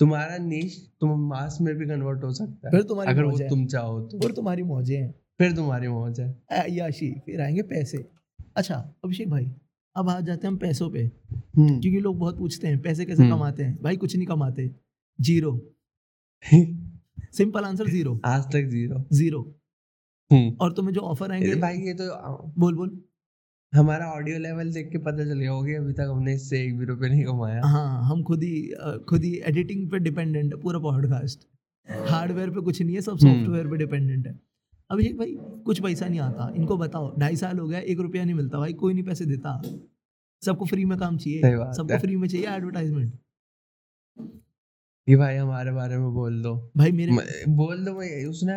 तुम्हारा 0.00 0.36
नीश 0.38 0.76
तुम 1.00 1.28
मास 1.28 1.58
में 1.60 1.74
भी 1.74 1.86
कन्वर्ट 1.86 2.24
हो 2.24 2.32
सकता 2.32 2.68
है। 2.68 2.70
फिर 2.70 2.82
तुम्हारी 2.82 3.10
अगर 3.10 3.24
वो 3.24 3.38
तुम 3.38 3.66
चाहो 3.66 4.00
तो। 4.00 4.18
फिर 4.18 4.32
तुम्हारी 4.32 4.62
मौजें 4.62 4.96
हैं। 4.96 5.14
फिर 5.38 5.52
तुम्हारी 5.52 5.88
मौज 5.88 6.20
है। 6.20 6.74
याशी 6.74 7.10
फिर 7.26 7.40
आएँगे 7.40 7.62
पैसे। 7.62 8.15
अच्छा 8.56 8.74
अभिषेक 9.04 9.30
भाई 9.30 9.50
अब 9.96 10.08
आ 10.08 10.18
जाते 10.20 10.46
हैं 10.46 10.52
हम 10.52 10.56
पैसों 10.58 10.90
पे। 10.90 11.02
हम्म। 11.02 11.80
क्योंकि 11.80 12.00
लोग 12.00 12.18
बहुत 12.18 12.38
पूछते 12.38 12.66
हैं 12.68 12.80
पैसे 12.82 13.04
कैसे 13.04 13.22
हम्म। 13.22 13.34
कमाते 13.34 13.62
हैं? 13.62 13.78
भाई 13.82 13.96
कुछ 13.96 14.16
नहीं 14.16 14.26
कमाते। 14.26 14.70
ज़ीरो। 15.18 15.52
सिंपल 17.36 17.64
आंसर 17.64 17.88
ज़ीरो 17.90 18.20
आज 18.24 18.44
तक 18.52 18.68
ज़ीरो। 18.70 19.04
ज़ीरो 19.12 19.40
और 20.60 20.72
तुम्हें 20.72 20.94
जो 20.94 21.00
ऑफ़र 21.00 21.32
आएँगे 21.32 21.54
भाई 21.54 21.78
ये 21.78 21.94
तो 21.94 22.52
बोल 22.58 22.74
बोल। 22.74 23.00
हमारा 23.72 24.06
ऑडियो 24.12 24.38
लेवल 24.38 24.72
देख 24.72 24.88
के 24.92 24.98
पता 24.98 25.24
चल 25.24 25.38
गया 25.38 25.50
होगा 25.50 25.76
अभी 25.78 25.92
तक 25.92 26.08
हमने 26.10 26.34
इससे 26.34 26.62
एक 26.64 26.78
भी 26.78 26.84
रुपए 26.84 27.08
नहीं 27.08 27.24
कमाया। 27.24 27.60
हाँ 27.64 28.02
हम 28.08 28.22
खुद 28.22 28.42
ही 28.42 28.62
खुद 29.08 29.24
ही 29.24 29.34
एडिटिंग 29.46 29.90
पे 29.90 29.98
डिपेंडेंट 29.98 30.54
है 30.54 30.60
पूरा 30.60 30.78
पॉडकास्ट 30.78 31.46
हार्डवेयर 32.08 32.50
पे 32.56 32.60
कुछ 32.60 32.80
नहीं 32.82 32.94
है 32.94 33.00
सब 33.00 33.12
हम्म। 33.12 33.32
सॉफ्टवेयर 33.34 33.66
पे 33.66 33.76
डिपेंडेंट 33.76 34.26
है। 34.26 34.38
अभिषेक 34.90 35.18
भाई 35.18 35.34
कुछ 35.66 35.80
पैसा 35.82 36.08
नहीं 36.08 36.20
आता। 36.20 36.52
इनको 36.56 36.76
बताओ 36.78 37.14
ढाई 37.18 37.36
साल 37.36 37.58
हो 37.58 37.66
गया 37.68 37.78
एक 37.80 38.00
रुपया 38.00 38.24
नहीं 38.24 38.34
मिलता 38.34 38.58
भाई 38.58 38.72
कोई 38.74 38.94
नहीं 38.94 39.04
पैसे 39.04 39.26
देता। 39.26 39.60
सबको 40.42 40.64
फ्री 40.66 40.84
में 40.84 40.98
काम 40.98 41.16
चाहिए 41.18 41.40
सबको। 41.76 41.98
फ्री 41.98 42.16
में 42.16 42.28
चाहिए 42.28 42.46
एडवर्टाइजमेंट 42.48 43.12
कि 45.08 45.16
भाई 45.16 45.36
हमारे 45.36 45.72
बारे 45.72 45.96
में 45.98 46.12
बोल 46.14 46.40
दो। 46.42 46.54
भाई 46.76 46.92
मेरे 46.92 47.12
बोल 47.48 47.84
दो 47.84 47.92
भाई 47.94 48.24
उसने 48.24 48.52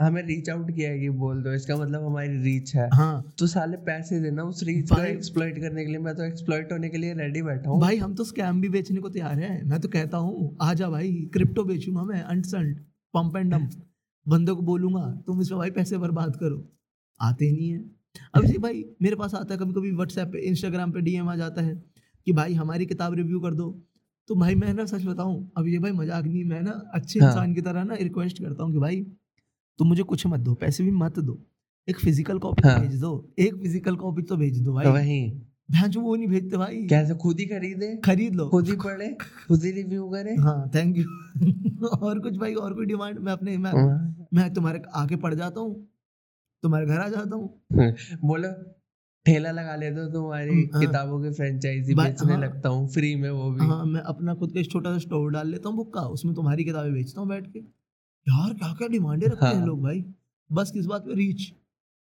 हमें 0.00 0.22
रीच 0.22 0.50
आउट 0.50 0.70
किया 0.70 0.90
है 0.90 0.98
कि 0.98 1.08
बोल 1.20 1.42
दो 1.42 1.52
इसका 1.54 1.76
मतलब 1.76 2.04
हमारी 2.06 2.42
रीच 2.42 2.74
है। 2.76 2.88
हाँ। 2.94 3.34
तो 3.38 3.46
साले 3.46 3.76
पैसे 3.86 4.20
देना 4.20 4.42
उस 4.44 4.62
रीच 4.62 4.90
को 4.90 5.00
एक्सप्लॉइट 5.02 5.60
करने 5.60 5.84
के 5.84 5.90
लिए 5.90 6.00
मैं 6.00 6.14
तो 6.16 6.24
एक्सप्लॉइट 6.24 6.72
होने 6.72 6.88
के 6.88 6.98
लिए 6.98 7.14
रेडी 7.14 7.42
बैठा 7.42 7.70
हूँ। 7.70 7.80
भाई 7.80 7.96
हम 7.96 8.14
तो 8.14 8.24
स्कैम 8.24 8.60
भी 8.60 8.68
बेचने 8.68 9.00
को 9.00 9.08
तैयार 9.10 9.38
है 9.40 9.64
मैं 9.64 9.80
तो 9.80 9.88
कहता 9.88 10.18
हूँ 10.18 10.56
आ 10.62 10.74
जा 10.74 10.88
भाई 10.90 11.12
क्रिप्टो 11.32 11.64
बेचूँगा 11.64 12.02
मैं 12.04 12.22
अंट 12.22 12.46
संट 12.46 12.78
पंप 13.14 13.36
एंड 13.36 13.50
डंप 13.52 13.70
बंदों 14.26 14.56
को 14.56 14.62
बोलूँगा 14.62 15.06
तुम 15.26 15.40
इस 15.40 15.48
पे 15.48 15.54
भाई 15.54 15.70
पैसे 15.72 15.98
बर्बाद 15.98 16.36
करो। 16.36 16.62
आते 17.20 17.44
ही 17.44 17.52
नहीं 17.52 17.70
है। 17.70 17.84
अब 18.34 18.44
जी 18.44 18.58
भाई 18.58 18.84
मेरे 19.02 19.16
पास 19.16 19.34
आता 19.34 19.54
है 19.54 19.58
कभी 19.60 19.72
कभी 19.72 19.90
व्हाट्सएप 19.92 20.28
पे 20.28 20.38
इंस्टाग्राम 20.40 20.92
पे 20.92 21.00
डीएम 21.00 21.28
आ 21.28 21.36
जाता 21.36 21.62
है 21.62 21.74
कि 22.26 22.32
भाई 22.32 22.54
हमारी 22.54 22.86
किताब 22.86 23.14
रिव्यू 23.14 23.40
कर 23.40 23.54
दो। 23.54 23.70
तो 24.30 24.34
भाई 24.34 24.54
मैं 24.54 24.72
ना 24.74 24.84
सच 24.86 25.04
बताऊँ 25.04 25.50
अब 25.56 25.66
ये 25.68 25.78
भाई 25.78 25.92
मज़ाक 25.92 26.24
नहीं 26.24 26.44
मैं 26.44 26.60
ना 26.62 26.70
अच्छे 26.94 27.18
हाँ। 27.20 27.28
इंसान 27.28 27.54
की 27.54 27.60
तरह 27.60 27.84
ना 27.84 27.94
रिक्वेस्ट 27.96 28.38
करता 28.38 28.64
हूँ 28.64 28.72
कि 28.72 28.78
भाई 28.78 29.00
तुम 29.78 29.88
मुझे 29.88 30.02
कुछ 30.04 30.26
मत 30.26 30.40
दो 30.40 30.54
पैसे 30.54 30.84
भी 30.84 30.90
मत 30.92 31.18
दो। 31.20 31.38
एक 31.88 32.00
फ़िज़िकल 32.00 32.38
कॉपी 32.38 32.68
हाँ। 32.68 32.78
भेज 32.80 33.00
दो 33.00 33.10
एक 33.38 33.54
फ़िज़िकल 33.54 33.96
कॉपी 33.96 34.22
तो 34.22 34.36
भेज 34.36 34.58
दो 34.58 34.64
तो 34.64 34.74
भाई 34.74 34.86
वही। 34.86 35.20
भैंस 35.68 35.96
वो 35.96 36.14
नहीं 36.16 36.26
भेजते 36.28 36.56
भाई। 36.56 36.86
कैसे? 36.86 37.14
खुद 37.14 37.40
ही 37.40 37.46
खरीदे? 37.46 37.96
खरीद 38.04 38.34
लो। 38.34 38.48
खुद 38.48 38.68
ही 38.68 38.76
पढ़े? 38.76 39.08
खुद 39.48 39.64
ही 39.64 39.70
रिव्यू 39.70 40.08
करे? 40.10 40.34
हाँ 40.34 40.70
थैंक 40.74 40.96
यू 40.96 41.88
और 41.98 42.18
कुछ 42.18 42.36
भाई 42.36 42.54
और 42.54 42.74
कोई 42.74 42.86
डिमांड 42.86 43.18
मैं 43.18 43.32
अपने 43.32 43.56
मैं 43.58 43.72
हाँ। 43.72 44.28
मैं 44.34 44.52
तुम्हारे 44.54 44.82
आके 44.94 45.16
पढ़ 45.16 45.34
जाता 45.34 45.60
हूँ 45.60 45.74
तुम्हारे 46.62 46.86
घर 46.86 47.00
आ 47.00 47.08
जाता 47.08 47.36
हूँ। 47.36 47.48
बोलो 48.24 48.52
ठेला 49.26 49.50
लगा 49.50 49.76
लेते 49.76 50.00
हो 50.00 50.06
तुम्हारी 50.12 50.62
हाँ। 50.74 50.80
किताबों 50.80 51.22
की 51.22 51.30
फ्रेंचाइजी 51.30 51.94
बेचने 51.94 52.32
हाँ। 52.32 52.40
लगता 52.40 52.68
हूँ 52.68 52.88
फ्री 52.88 53.14
में 53.16 53.30
वो 53.30 53.50
भी। 53.50 53.66
हाँ 53.66 53.84
मैं 53.84 54.00
अपना 54.12 54.34
खुद 54.34 54.52
का 54.52 54.62
छोटा 54.62 54.92
सा 54.92 54.98
स्टोर 54.98 55.30
डाल 55.32 55.48
लेता 55.48 55.68
हूँ 55.68 55.76
बुक 55.76 55.92
का 55.94 56.00
उसमें 56.08 56.34
तुम्हारी 56.34 56.64
किताबें 56.64 56.92
बेचता 56.92 57.20
हूँ 57.20 57.28
बैठ 57.28 57.46
के। 57.52 57.58
यार 58.26 58.54
क्या 58.54 58.72
क्या 58.74 58.88
डिमांडे 58.88 59.26
रखते 59.26 59.46
हैं 59.46 59.54
हाँ। 59.54 59.66
लोग 59.66 59.82
भाई। 59.82 60.04
बस 60.50 60.70
किस 60.70 60.86
बात 60.86 61.02
पे 61.02 61.14
रीच 61.14 61.52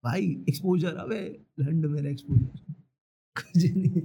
भाई 0.03 0.25
एक्सपोजर 0.49 0.95
अबे 0.95 1.21
लंड 1.59 1.85
मेरा 1.85 2.09
एक्सपोजर 2.09 2.73
कुछ 3.37 3.65
नहीं। 3.77 4.01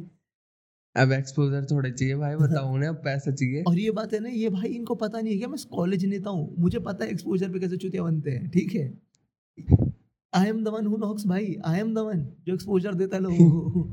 अब 0.96 1.12
एक्सपोजर 1.12 1.64
थोड़े 1.64 1.90
चाहिए 1.90 2.14
भाई 2.14 2.36
बताओ 2.36 2.76
ना 2.76 2.88
अब 2.88 2.94
पैसा 2.94 3.30
चाहिए। 3.30 3.62
और 3.62 3.78
ये 3.78 3.90
बात 3.90 4.12
है 4.12 4.20
ना 4.20 4.28
ये 4.28 4.48
भाई 4.48 4.68
इनको 4.68 4.94
पता 4.94 5.20
नहीं 5.20 5.32
है 5.32 5.38
क्या 5.38 5.48
मैं 5.48 5.58
कॉलेज 5.70 6.04
नेता 6.04 6.30
हूँ। 6.30 6.54
मुझे 6.58 6.78
पता 6.78 7.04
है 7.04 7.10
एक्सपोजर 7.10 7.50
पे 7.50 7.58
कैसे 7.58 7.76
चुतिया 7.76 8.02
बनते 8.02 8.30
हैं 8.30 8.50
ठीक 8.50 8.74
है? 8.74 8.98
I 10.34 10.48
am 10.48 10.64
the 10.64 10.68
one 10.68 10.86
who 10.86 10.96
knocks 10.96 11.26
भाई। 11.26 11.56
आई 11.64 11.80
एम 11.80 11.94
द 11.94 11.98
वन 11.98 12.26
जो 12.46 12.54
एक्सपोजर 12.54 12.94
देता 12.94 13.16
है 13.16 13.22
लोगों 13.22 13.70
को। 13.70 13.88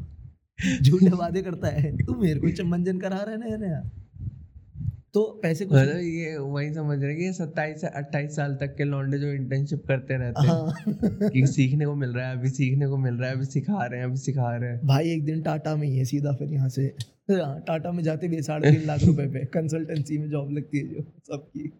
झूठे 0.83 1.09
वादे 1.09 1.41
करता 1.41 1.67
है। 1.67 1.97
तू 1.97 2.15
मेरे 2.15 2.39
को 2.39 2.51
चमंजन 2.51 2.99
करा 2.99 3.17
रहे 3.17 3.51
है 3.51 3.69
यार 3.69 3.91
तो 5.17 5.23
पैसे 5.43 5.65
कुछ 5.65 5.77
मतलब 5.77 5.97
ये 5.97 6.37
वही 6.37 6.73
समझ 6.73 6.97
रहे 6.99 7.11
हैं 7.11 7.17
कि 7.17 7.33
सत्ताईस 7.33 7.81
से 7.81 7.87
अट्ठाईस 7.97 8.35
साल 8.35 8.53
तक 8.55 8.75
के 8.77 8.83
लौंडे 8.83 9.17
जो 9.19 9.31
इंटर्नशिप 9.33 9.85
करते 9.87 10.17
रहते 10.17 10.47
हैं 10.47 10.53
हाँ। 10.53 11.29
कि 11.29 11.45
सीखने 11.47 11.85
को 11.85 11.95
मिल 11.95 12.09
रहा 12.09 12.27
है 12.27 12.37
अभी 12.37 12.49
सीखने 12.49 12.87
को 12.87 12.97
मिल 12.97 13.13
रहा 13.13 13.29
है 13.29 13.35
अभी 13.35 13.45
सिखा 13.45 13.85
रहे 13.85 13.99
हैं 13.99 14.07
अभी 14.07 14.17
सिखा 14.17 14.55
रहे 14.55 14.69
हैं। 14.69 14.87
भाई 14.87 15.09
एक 15.09 15.25
दिन 15.25 15.41
टाटा 15.41 15.75
में 15.75 15.87
ही 15.87 15.97
है 15.97 16.05
सीधा 16.05 16.33
फिर 16.33 16.53
यहाँ 16.53 16.69
से। 16.69 16.85
हाँ, 17.31 17.59
टाटा 17.67 17.91
में 17.91 18.03
जाते 18.03 18.27
भी 18.27 18.41
साढ़े 18.41 18.71
तीन 18.71 18.85
लाख 18.87 19.03
रुपए 19.03 19.27
पे। 19.27 19.43
कंसल्टेंसी 19.53 20.17
में 20.17 20.29
जॉब 20.29 20.51
लगती 20.51 20.77
है 20.77 20.87
जो 20.87 21.01
सबकी। 21.27 21.71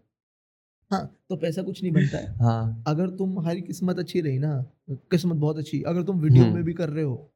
हाँ 0.90 1.04
तो 1.30 1.36
पैसा 1.36 1.62
कुछ 1.62 1.82
नहीं 1.82 1.92
बनता 1.92 2.18
है। 2.18 2.36
हाँ। 2.36 2.84
अगर 2.86 3.16
तुम्हारी 3.16 3.60
किस्मत 3.62 3.98
अच्छी 3.98 4.20
रही 4.20 4.38
ना 4.38 4.54
किस्मत 4.90 5.36
बहुत 5.36 5.58
अच्छी। 5.58 5.82
अगर 5.82 6.02
तुम 6.02 6.20
वीडियो 6.20 6.44
हम्म। 6.44 6.54
में 6.54 6.64
भी 6.64 6.72
कर 6.74 6.88
रहे 6.88 7.04
हो 7.04 7.30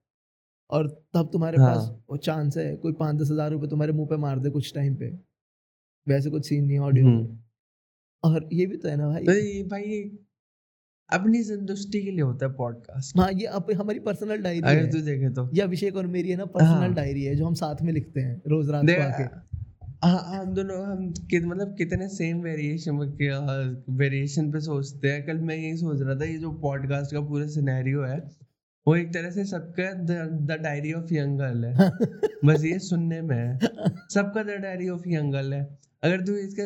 और 0.70 0.88
तब 1.14 1.30
तुम्हारे 1.32 1.58
हाँ। 1.58 1.74
पास 1.74 1.90
वो 2.10 2.16
चांस 2.18 2.56
है 2.56 2.74
कोई 2.76 2.92
पाँच 2.92 3.16
दस 3.16 3.30
हज़ार 3.30 3.50
रुपये 3.50 3.70
तुम्हारे 3.70 3.92
मुँह 3.92 4.06
पे 4.06 4.16
मार 4.16 4.38
दे 4.38 4.50
कुछ 4.50 4.74
टाइम 4.74 4.94
पे। 4.94 5.18
वैसे 6.08 6.30
कुछ 6.30 6.48
सीन 6.48 6.64
नहीं 6.64 6.78
ऑडियो 6.78 7.06
हम्म। 7.06 7.38
और 8.24 8.48
ये 8.52 8.66
भी 8.66 8.76
तो 8.76 8.88
है 8.88 8.96
ना 8.96 9.08
भाई। 9.08 9.22
ये 9.22 9.62
भाई 9.62 10.18
अपनी 11.12 11.42
संतुष्टि 11.42 12.02
के 12.02 12.10
लिए 12.10 12.20
होता 12.20 12.46
है 12.46 12.52
पॉडकास्ट 12.52 13.18
हाँ 13.18 13.32
ये 13.32 13.46
अब 13.46 13.66
हमारी 13.72 13.98
पर्सनल 13.98 14.36
डायरी 14.36 14.60
अगर 14.60 14.86
तू 14.86 15.00
देखे 15.00 15.30
तो। 15.30 15.50
ये 15.54 15.62
अभिषेक 15.62 15.96
और 15.96 16.06
मेरी 16.06 16.30
है 16.30 16.36
ना 16.36 16.44
पर्सनल 16.44 16.68
हाँ। 16.68 16.94
डायरी 16.94 17.24
है 17.24 17.34
जो 17.34 17.46
हम 17.46 17.54
साथ 17.54 17.82
में 17.82 17.92
लिखते 17.92 18.20
हैं 18.20 18.42
रोज 18.46 18.70
रात 18.70 18.84
को 18.84 19.02
आके। 19.02 19.52
हाँ 20.06 20.40
हम 20.40 20.54
दोनों 20.54 20.86
हम 20.86 21.12
कि, 21.30 21.40
मतलब 21.40 21.74
कितने 21.76 22.08
सेम 22.08 22.40
वेरिएशन 22.40 22.96
वेरिएशन 23.90 24.52
पे 24.52 24.60
सोचते 24.60 25.08
हैं। 25.08 25.26
कल 25.26 25.36
मैं 25.36 25.56
यही 25.56 25.76
सोच 25.76 26.00
रहा 26.00 26.14
था 26.14 26.24
ये 26.24 26.38
जो 26.38 26.52
पॉडकास्ट 26.52 27.12
का 27.12 27.20
पूरा 27.20 27.46
सिनेरियो 27.46 28.02
है 28.02 28.42
वो 28.86 28.96
एक 28.96 29.14
तरह 29.14 29.30
से 29.30 29.44
सबका 29.44 29.92
the 29.92 30.58
diary 30.62 30.92
of 30.92 31.14
young 31.14 31.38
girl 31.38 31.64
है। 31.64 31.90
बस 32.44 32.64
ये 32.64 32.78
सुनने 32.78 33.20
में 33.22 33.36
है। 33.36 33.58
सबका 34.14 34.42
the 34.42 34.46
diary 34.46 34.88
of 34.88 35.02
young 35.06 35.32
girl 35.32 35.54
है। 35.54 35.78
अगर 36.02 36.20
तू 36.20 36.32
इसका 36.32 36.64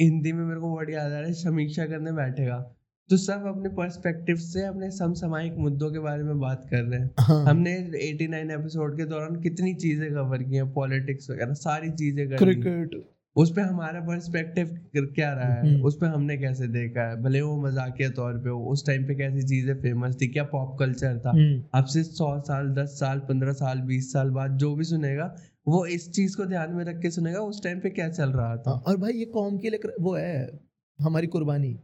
हिंदी 0.00 0.32
में 0.32 0.44
मेरे 0.44 0.60
को 0.60 0.76
वर्ड 0.76 0.90
याद 0.90 1.12
आ 1.12 1.18
रहा 1.18 1.26
है 1.26 1.32
समीक्षा 1.32 1.86
करने 1.86 2.12
बैठेगा। 2.12 2.74
तो 3.10 3.16
सब 3.16 3.44
अपने 3.46 3.68
पर्सपेक्टिव 3.68 4.36
से 4.36 4.64
अपने 4.66 4.90
समसामयिक 4.90 5.56
मुद्दों 5.56 5.90
के 5.92 5.98
बारे 5.98 6.22
में 6.22 6.38
बात 6.40 6.66
कर 6.70 6.82
रहे 6.82 7.00
हैं। 7.00 7.10
हाँ। 7.20 7.44
हमने 7.46 7.74
89 8.02 8.50
एपिसोड 8.50 8.96
के 8.96 9.04
दौरान 9.04 9.40
कितनी 9.40 9.74
चीज़ें 9.74 10.14
कवर 10.14 10.42
की 10.42 10.56
हैं 10.56 10.72
पॉलिटिक्स 10.72 11.30
वगैरह 11.30 11.52
सारी 11.52 11.90
चीज़ें 11.90 12.28
कर 12.30 12.36
क्रिकेट 12.36 13.04
उस 13.36 13.52
पे 13.52 13.60
हमारा 13.60 14.00
पर्सपेक्टिव 14.00 15.12
क्या 15.14 15.32
रहा 15.32 15.52
है? 15.52 15.60
हम्म। 15.60 15.82
उस 15.82 15.96
पर 15.96 16.06
हमने 16.06 16.36
कैसे 16.38 16.66
देखा 16.68 17.08
है? 17.08 17.22
भले 17.22 17.40
वो 17.40 17.56
मजाकिया 17.62 18.08
तौर 18.10 18.32
पे 18.38 18.50
हो 18.50 18.58
उस 18.64 18.86
टाइम 18.86 19.06
पे 19.06 19.14
कैसी 19.14 19.42
चीज़ें 19.42 19.74
फ़ेमस 19.74 20.16
थी 20.20 20.28
क्या 20.28 20.44
पॉप 20.44 20.76
कल्चर 20.78 21.18
था? 21.18 21.30
हम्म, 21.30 21.62
अब 21.74 21.84
से 21.84 22.02
सौ 22.02 22.40
साल 22.40 22.68
दस 22.74 22.98
साल 23.00 23.18
पंद्रह 23.18 23.52
साल 23.52 23.80
बीस 23.80 24.12
साल 24.12 24.30
बाद 24.30 24.56
जो 24.56 24.74
भी 24.74 24.84
सुनेगा 24.84 25.34
वो 25.66 25.86
इस 25.86 26.10
चीज़ 26.12 26.36
को 26.36 26.46
ध्यान 26.46 26.72
में 26.72 26.84
रख 26.84 27.00
के 27.00 27.10
सुनेगा 27.10 27.40
उस 27.40 27.62
टाइम 27.64 27.80
पे 27.80 27.90
क्या 27.90 28.08
चल 28.08 28.30
रहा 28.30 28.56
था। 28.56 28.70
हाँ, 28.70 28.82
और 28.86 28.96
भाई 28.96 29.12
ये 29.12 29.24
कौम 29.24 29.58
के 29.58 29.70
लिए 29.70 29.92
वो 30.00 30.14
है 30.14 30.60
हमारी 30.98 31.26
कुर्बानी। 31.26 31.78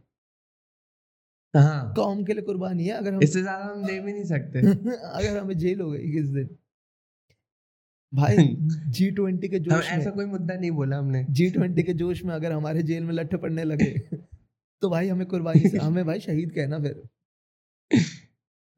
हाँ। 1.53 1.93
कौम 1.95 2.23
के 2.23 2.33
लिए 2.33 2.41
कुर्बानी 2.41 2.85
है 2.85 2.93
अगर 2.93 3.13
हम 3.13 3.21
इससे 3.23 3.41
ज़्यादा 3.41 3.65
हम 3.65 3.85
दे 3.85 3.99
भी 3.99 4.13
नहीं 4.13 4.23
सकते। 4.23 4.59
अगर 4.97 5.37
हमें 5.37 5.57
जेल 5.57 5.81
हो 5.81 5.91
गई 5.91 6.11
किस 6.11 6.25
दिन। 6.25 6.57
भाई 8.13 8.37
जी 8.91 9.11
ट्वेंटी 9.11 9.47
के 9.47 9.59
जोश 9.59 9.89
ऐसा 9.89 9.97
में 9.97 10.13
कोई 10.15 10.25
मुद्दा 10.25 10.55
नहीं 10.55 10.71
बोला 10.71 10.97
हमने। 10.97 11.25
जी 11.29 11.49
ट्वेंटी 11.49 11.83
के 11.83 11.93
जोश 11.93 12.23
में 12.23 12.33
अगर 12.35 12.51
हमारे 12.51 12.83
जेल 12.83 13.03
में 13.03 13.13
लट्ठे 13.13 13.37
पड़ने 13.37 13.63
लगे 13.63 13.91
तो 14.81 14.89
भाई 14.89 15.07
हमें 15.07 15.27
कुर्बानी 15.27 15.69
से 15.69 15.77
हमें 15.77 16.05
भाई 16.05 16.19
शहीद 16.19 16.51
कहना 16.51 16.79
फिर। 16.79 17.01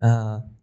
हाँ। 0.02 0.58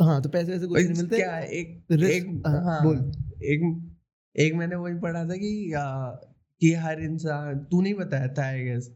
तो 0.00 0.04
हाँ 0.04 0.22
तो 0.22 0.28
पैसे 0.28 0.52
वैसे 0.52 0.66
कुछ 0.66 0.78
नहीं 0.80 0.94
मिलते। 0.94 1.16
क्या 1.16 1.38
एक 1.38 1.92
एक 1.92 2.42
हाँ, 2.46 2.62
हाँ। 2.64 2.82
बोल। 2.84 3.27
एक 3.42 3.90
एक 4.36 4.54
मैंने 4.54 4.76
वही 4.76 4.94
पढ़ा 4.94 5.24
था 5.24 5.36
कि 5.36 5.72
आ, 5.72 6.10
कि 6.60 6.74
हर 6.74 7.00
इंसान 7.00 7.58
तू 7.58 7.82
नहीं 7.82 7.94
बताया 7.94 8.28
था 8.28 8.46
आई 8.46 8.64
गेस 8.64 8.94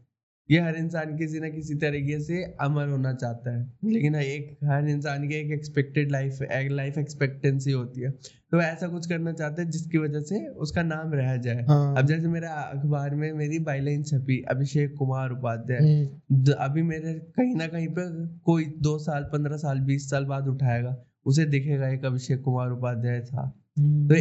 ये 0.51 0.59
हर 0.59 0.75
इंसान 0.75 1.17
किसी 1.17 1.39
ना 1.39 1.49
किसी 1.49 1.75
तरीके 1.75 2.19
से 2.19 2.43
अमर 2.43 2.87
होना 2.87 3.13
चाहता 3.13 3.57
है। 3.57 3.73
लेकिन 3.85 4.15
एक 4.15 4.57
हर 4.63 4.87
इंसान 4.87 5.27
की 5.27 5.35
एक 5.35 5.51
एक्सपेक्टेड 5.51 6.11
लाइफ 6.11 6.41
एक 6.41 6.71
लाइफ 6.71 6.97
एक्सपेक्टेंसी 6.97 7.71
होती 7.71 8.01
है। 8.01 8.11
तो 8.51 8.61
ऐसा 8.61 8.87
कुछ 8.87 9.07
करना 9.07 9.33
चाहता 9.33 9.61
है 9.61 9.69
जिसकी 9.69 9.97
वजह 9.97 10.19
से 10.19 10.47
उसका 10.47 10.83
नाम 10.83 11.13
रह 11.13 11.37
जाए। 11.37 11.65
हाँ। 11.65 11.97
अब 11.97 12.05
जैसे 12.05 12.27
मेरा 12.27 12.49
अखबार 12.49 13.15
में 13.15 13.33
मेरी 13.33 13.59
बाईलाइन 13.59 14.03
छपी 14.03 14.41
अभिषेक 14.41 14.95
कुमार 14.97 15.31
उपाध्याय। 15.31 16.03
हम्म, 16.03 16.53
अभी 16.53 16.81
मेरे 16.81 17.13
कहीं 17.13 17.55
ना 17.55 17.67
कहीं 17.67 17.87
पे 17.87 18.27
कोई 18.27 18.65
दो 18.65 18.99
साल 18.99 19.23
पंद्रह 19.23 19.57
साल 19.57 19.79
बीस 19.79 20.09
साल 20.09 20.25
बाद 20.25 20.47
उठाएगा 20.47 20.97
उसे 21.25 21.45
दिखेगा 21.45 21.89
एक 21.89 22.05
अभिषेक 22.05 22.41
कुमार 22.41 22.69
उपाध्याय 22.69 23.21
था। 23.21 23.62
तो 23.79 24.15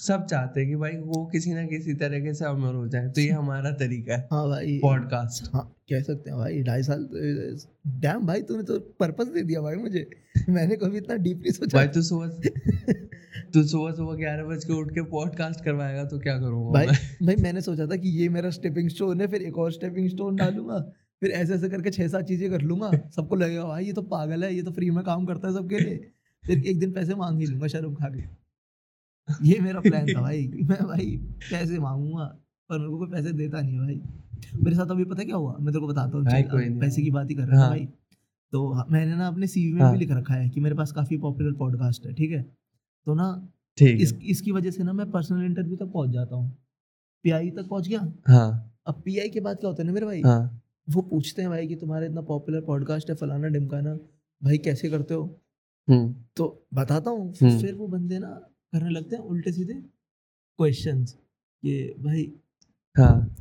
सब 0.00 0.26
चाहते 0.26 0.60
हैं 0.60 0.68
कि 0.68 0.76
भाई 0.76 0.92
वो 0.92 1.26
किसी 1.26 1.54
ना 1.54 1.66
किसी 1.66 1.94
तरीके 1.94 2.34
से 2.34 2.44
अमर 2.44 2.74
हो 2.74 2.88
जाए 2.88 3.08
तो 3.08 3.20
ये 3.20 3.30
हमारा 3.32 3.70
तरीका 3.70 4.14
है 4.14 4.28
हाँ 4.32 4.48
भाई। 4.48 4.78
पॉडकास्ट 4.82 5.50
हाँ 5.52 5.76
कह 5.90 6.02
सकते 6.02 6.30
हैं 6.30 6.38
भाई 6.38 6.62
ढाई 6.62 6.82
साल 6.82 7.08
डैम 7.86 8.26
भाई 8.26 8.42
तूने 8.42 8.62
तो 8.62 8.78
पर्पस 8.78 9.26
दे 9.26 9.42
दिया 9.42 9.60
भाई 9.60 9.74
मुझे। 9.74 10.10
मैंने 10.48 10.76
कभी 10.76 10.96
इतना 10.98 11.16
डीपली 11.16 11.50
सोचा 11.50 11.78
भाई 11.78 11.88
तू 11.88 12.02
सुबह 12.02 12.26
तू 13.54 13.64
सुबह 13.64 13.92
सुबह 13.92 14.16
ग्यारह 14.16 14.44
बज 14.44 14.64
के 14.64 14.72
उठ 14.72 14.90
के 14.94 15.02
पॉडकास्ट 15.02 15.64
करवाएगा 15.64 16.04
तो 16.04 16.18
क्या 16.18 16.38
करूँगा 16.38 16.72
भाई 16.72 16.86
मैं? 16.86 17.26
भाई 17.26 17.34
मैंने 17.36 17.60
सोचा 17.60 17.86
था 17.86 17.96
कि 17.96 18.08
ये 18.08 18.28
मेरा 18.28 18.50
स्टेपिंग 18.50 18.88
स्टोन 18.88 19.20
है 19.20 19.26
फिर 19.26 19.42
एक 19.42 19.58
और 19.58 19.72
स्टेपिंग 19.72 20.08
स्टोन 20.08 20.36
डालूँगा 20.36 20.78
फिर 21.20 21.30
ऐसे 21.30 21.54
ऐसे 21.54 21.68
करके 21.68 21.90
छह 21.90 22.08
सात 22.08 22.24
चीज़ें 22.24 22.50
कर 22.50 22.60
लूँगा 22.60 22.90
सबको 23.16 23.36
लगेगा 23.36 23.64
भाई 23.64 23.84
ये 23.84 23.92
तो 23.92 24.02
पागल 24.02 24.44
है 24.44 24.54
ये 24.54 24.62
तो 24.62 24.70
फ्री 24.70 24.90
में 24.90 25.04
काम 25.04 25.26
करता 25.26 25.48
है 25.48 25.54
सबके 25.54 25.78
लिए 25.78 25.96
फिर 26.46 26.66
एक 26.66 26.78
दिन 26.78 26.92
पैसे 26.92 27.14
मांग 27.14 27.40
ही 27.40 27.46
लूँगा 27.46 27.66
शर्म 27.66 27.94
खा 27.94 28.08
के। 28.08 28.47
ये 29.42 29.58
मेरा 29.60 29.80
प्लान 29.80 30.06
था 30.06 30.20
भाई। 30.20 30.46
मैं 30.62 30.86
भाई 30.86 31.16
पैसे 31.50 31.78
मांगूँगा 31.78 32.24
पर 32.70 32.78
मेरे 32.78 32.90
को 32.90 32.98
कोई 32.98 33.08
पैसे 33.08 33.32
देता 33.32 33.60
नहीं 33.60 33.78
भाई। 33.78 34.00
मेरे 34.62 34.76
साथ 34.76 34.86
अभी 34.86 35.04
पता 35.04 35.20
है 35.20 35.26
क्या 35.26 35.36
हुआ? 35.36 35.56
मैं 35.60 35.66
तेरे 35.66 35.80
को 35.80 35.86
बताता 35.86 36.18
हूँ। 36.18 36.80
पैसे 36.80 37.02
की 37.02 37.10
बात 37.10 37.30
ही 37.30 37.34
कर 37.34 37.42
रहे 37.42 37.50
हैं 37.50 37.58
हाँ। 37.58 37.68
भाई। 37.68 37.88
तो 38.52 38.72
हाँ, 38.72 38.86
मैंने 38.90 39.16
ना 39.16 39.26
अपने 39.26 39.46
सीवी 39.46 39.72
में 39.72 39.82
हाँ। 39.82 39.92
भी 39.92 39.98
लिख 39.98 40.10
रखा 40.10 40.34
है 40.34 40.48
कि 40.48 40.60
मेरे 40.60 40.74
पास 40.74 40.92
काफ़ी 40.92 41.16
पॉपुलर 41.16 41.52
पॉडकास्ट 41.52 42.06
है 42.06 42.14
ठीक 42.14 42.30
है? 42.30 42.42
तो 43.06 43.14
ना 43.14 43.52
ठीक 43.76 44.00
इस 44.00 44.14
इसकी 44.22 44.52
वजह 44.52 44.70
से 44.70 44.82
ना 44.82 44.92
मैं 44.92 45.10
पर्सनल 45.10 45.44
इंटरव्यू 45.44 45.76
तक 45.76 45.92
पहुँच 45.92 46.10
जाता 46.10 46.36
हूँ। 46.36 46.56
पीआई 47.22 47.50
तक 47.50 47.68
पहुँच 47.68 47.88
गया? 47.88 48.12
हाँ। 48.28 48.74
अब 48.86 49.02
पीआई 49.04 49.28
के 49.28 49.40
बाद 49.40 49.56
क्या 49.56 49.70
होता 49.70 49.82
है 49.82 49.86
ना 49.86 49.92
मेरे 49.92 50.06
भाई? 50.06 50.22
हाँ। 50.22 50.62
वो 50.90 51.02
पूछते 51.02 51.42
हैं 51.42 51.50
भाई 51.50 51.66
कि 51.66 51.76
तुम्हारा 51.76 52.06
इतना 52.06 52.20
पॉपुलर 52.20 52.60
पॉडकास्ट 52.60 53.10
है 53.10 53.16
फलाना 53.16 53.48
डिमकाना 53.48 53.94
भाई 54.42 54.58
कैसे 54.58 54.90
करते 54.90 55.14
हो? 55.14 55.40
हम्म। 55.88 56.14
तो 56.36 56.66
बताता 56.74 57.10
हूँ 57.10 57.34
हम्म। 57.42 57.60
फिर 57.60 57.74
वो 57.74 57.88
बंदे 57.88 58.18
ना 58.18 58.48
करने 58.72 58.90
लगते 58.90 59.16
हैं 59.16 59.22
उल्टे 59.22 59.52
सीधे 59.52 59.74
क्वेश्चंस 60.58 61.12
कि 61.62 61.94
भाई 61.98 62.32
हाँ। 62.98 63.34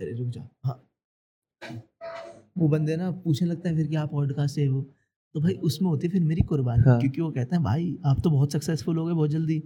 अरे 0.00 0.12
रुक 0.14 0.28
जा 0.28 0.48
हाँ। 0.64 0.90
वो 2.58 2.68
बंदे 2.68 2.96
ना 2.96 3.10
पूछने 3.10 3.48
लगते 3.48 3.68
हैं 3.68 3.76
फिर 3.76 3.86
कि 3.86 3.94
आप 3.94 4.10
पॉडकास्ट 4.10 4.58
है 4.58 4.68
वो? 4.68 4.82
तो 5.34 5.40
भाई 5.40 5.54
उसमें 5.54 5.88
होती 5.90 6.06
है 6.06 6.12
फिर 6.12 6.24
मेरी 6.24 6.42
कुर्बानी 6.42 6.82
हाँ। 6.86 7.00
क्योंकि 7.00 7.20
वो 7.20 7.30
कहते 7.30 7.56
हैं 7.56 7.64
भाई 7.64 7.98
आप 8.06 8.20
तो 8.24 8.30
बहुत 8.30 8.52
सक्सेसफुल 8.52 8.96
हो 8.98 9.06
गए 9.06 9.12
बहुत 9.12 9.30
जल्दी। 9.30 9.62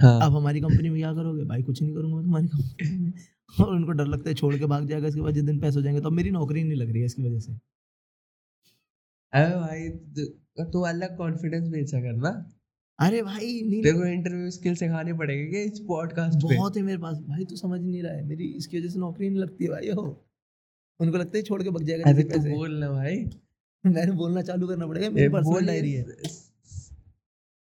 हाँ। 0.00 0.20
आप 0.22 0.32
हमारी 0.32 0.60
कंपनी 0.60 0.88
में 0.88 0.98
क्या 1.00 1.14
करोगे? 1.14 1.44
भाई 1.44 1.62
कुछ 1.62 1.82
नहीं 1.82 1.94
करूँगा 1.94 2.22
तुम्हारी 2.22 2.48
कंपनी 2.48 2.98
में। 2.98 3.12
और 3.60 3.74
उनको 3.74 3.92
डर 3.92 4.06
लगता 4.06 4.28
है 4.30 4.34
छोड़ 4.34 4.58
के 4.58 4.66
भाग 4.66 4.86
जाएगा 4.88 5.08
इसके 5.08 5.20
बाद 5.20 5.34
जिस 5.34 5.44
दिन 5.44 5.60
पैसे 5.60 5.78
हो 5.78 5.82
जाएँगे 5.82 6.00
तो 6.00 6.10
मेरी 6.10 6.30
नौकरी 6.30 6.64
नहीं 6.64 6.78
लग 6.78 6.90
रही 6.90 7.00
है 7.00 7.06
इसकी 7.06 7.22
वजह 7.22 7.38
से। 7.38 7.52
अरे 9.34 9.56
भाई 9.56 9.88
तू- 9.88 10.72
तू 10.72 10.80
अलग 10.80 11.16
कॉन्फिडेंस 11.16 11.68
भेजा 11.68 12.00
करना 12.00 12.50
अरे 12.98 13.22
भाई 13.22 13.62
नहीं 13.62 13.82
देखो 13.82 14.04
इंटरव्यू 14.06 14.50
स्किल 14.50 14.74
सिखाने 14.74 15.12
पड़ेंगे 15.12 15.46
क्या 15.50 15.60
इस 15.60 15.80
पॉडकास्ट 15.80 16.38
पे? 16.38 16.56
बहुत 16.56 16.76
है 16.76 16.82
मेरे 16.82 16.98
पास। 16.98 17.16
भाई 17.18 17.44
तू 17.44 17.56
समझ 17.56 17.80
नहीं 17.80 18.02
रहा 18.02 18.12
है। 18.12 18.26
मेरी 18.26 18.44
इसकी 18.44 18.78
वजह 18.78 18.88
से 18.88 18.98
नौकरी 18.98 19.28
नहीं 19.28 19.38
लगती 19.38 19.64
है 19.64 19.70
भाई 19.70 19.90
हो। 19.90 20.26
उनको 21.00 21.18
लगता 21.18 21.38
है 21.38 21.42
छोड़ 21.42 21.62
के 21.62 21.70
भाग 21.70 21.84
जाएगा 21.84 22.04
अरे 22.10 22.22
तू 22.22 22.38
बोल 22.56 22.74
ना 22.74 22.90
भाई। 22.90 23.16
मैंने 23.86 24.12
बोलना 24.12 24.42
चालू 24.42 24.68
करना 24.68 24.86
पड़ेगा 24.86 25.10
मेरे 25.10 25.28
पर्सनल 25.28 25.66
डायरी 25.66 25.92
है। 25.92 26.06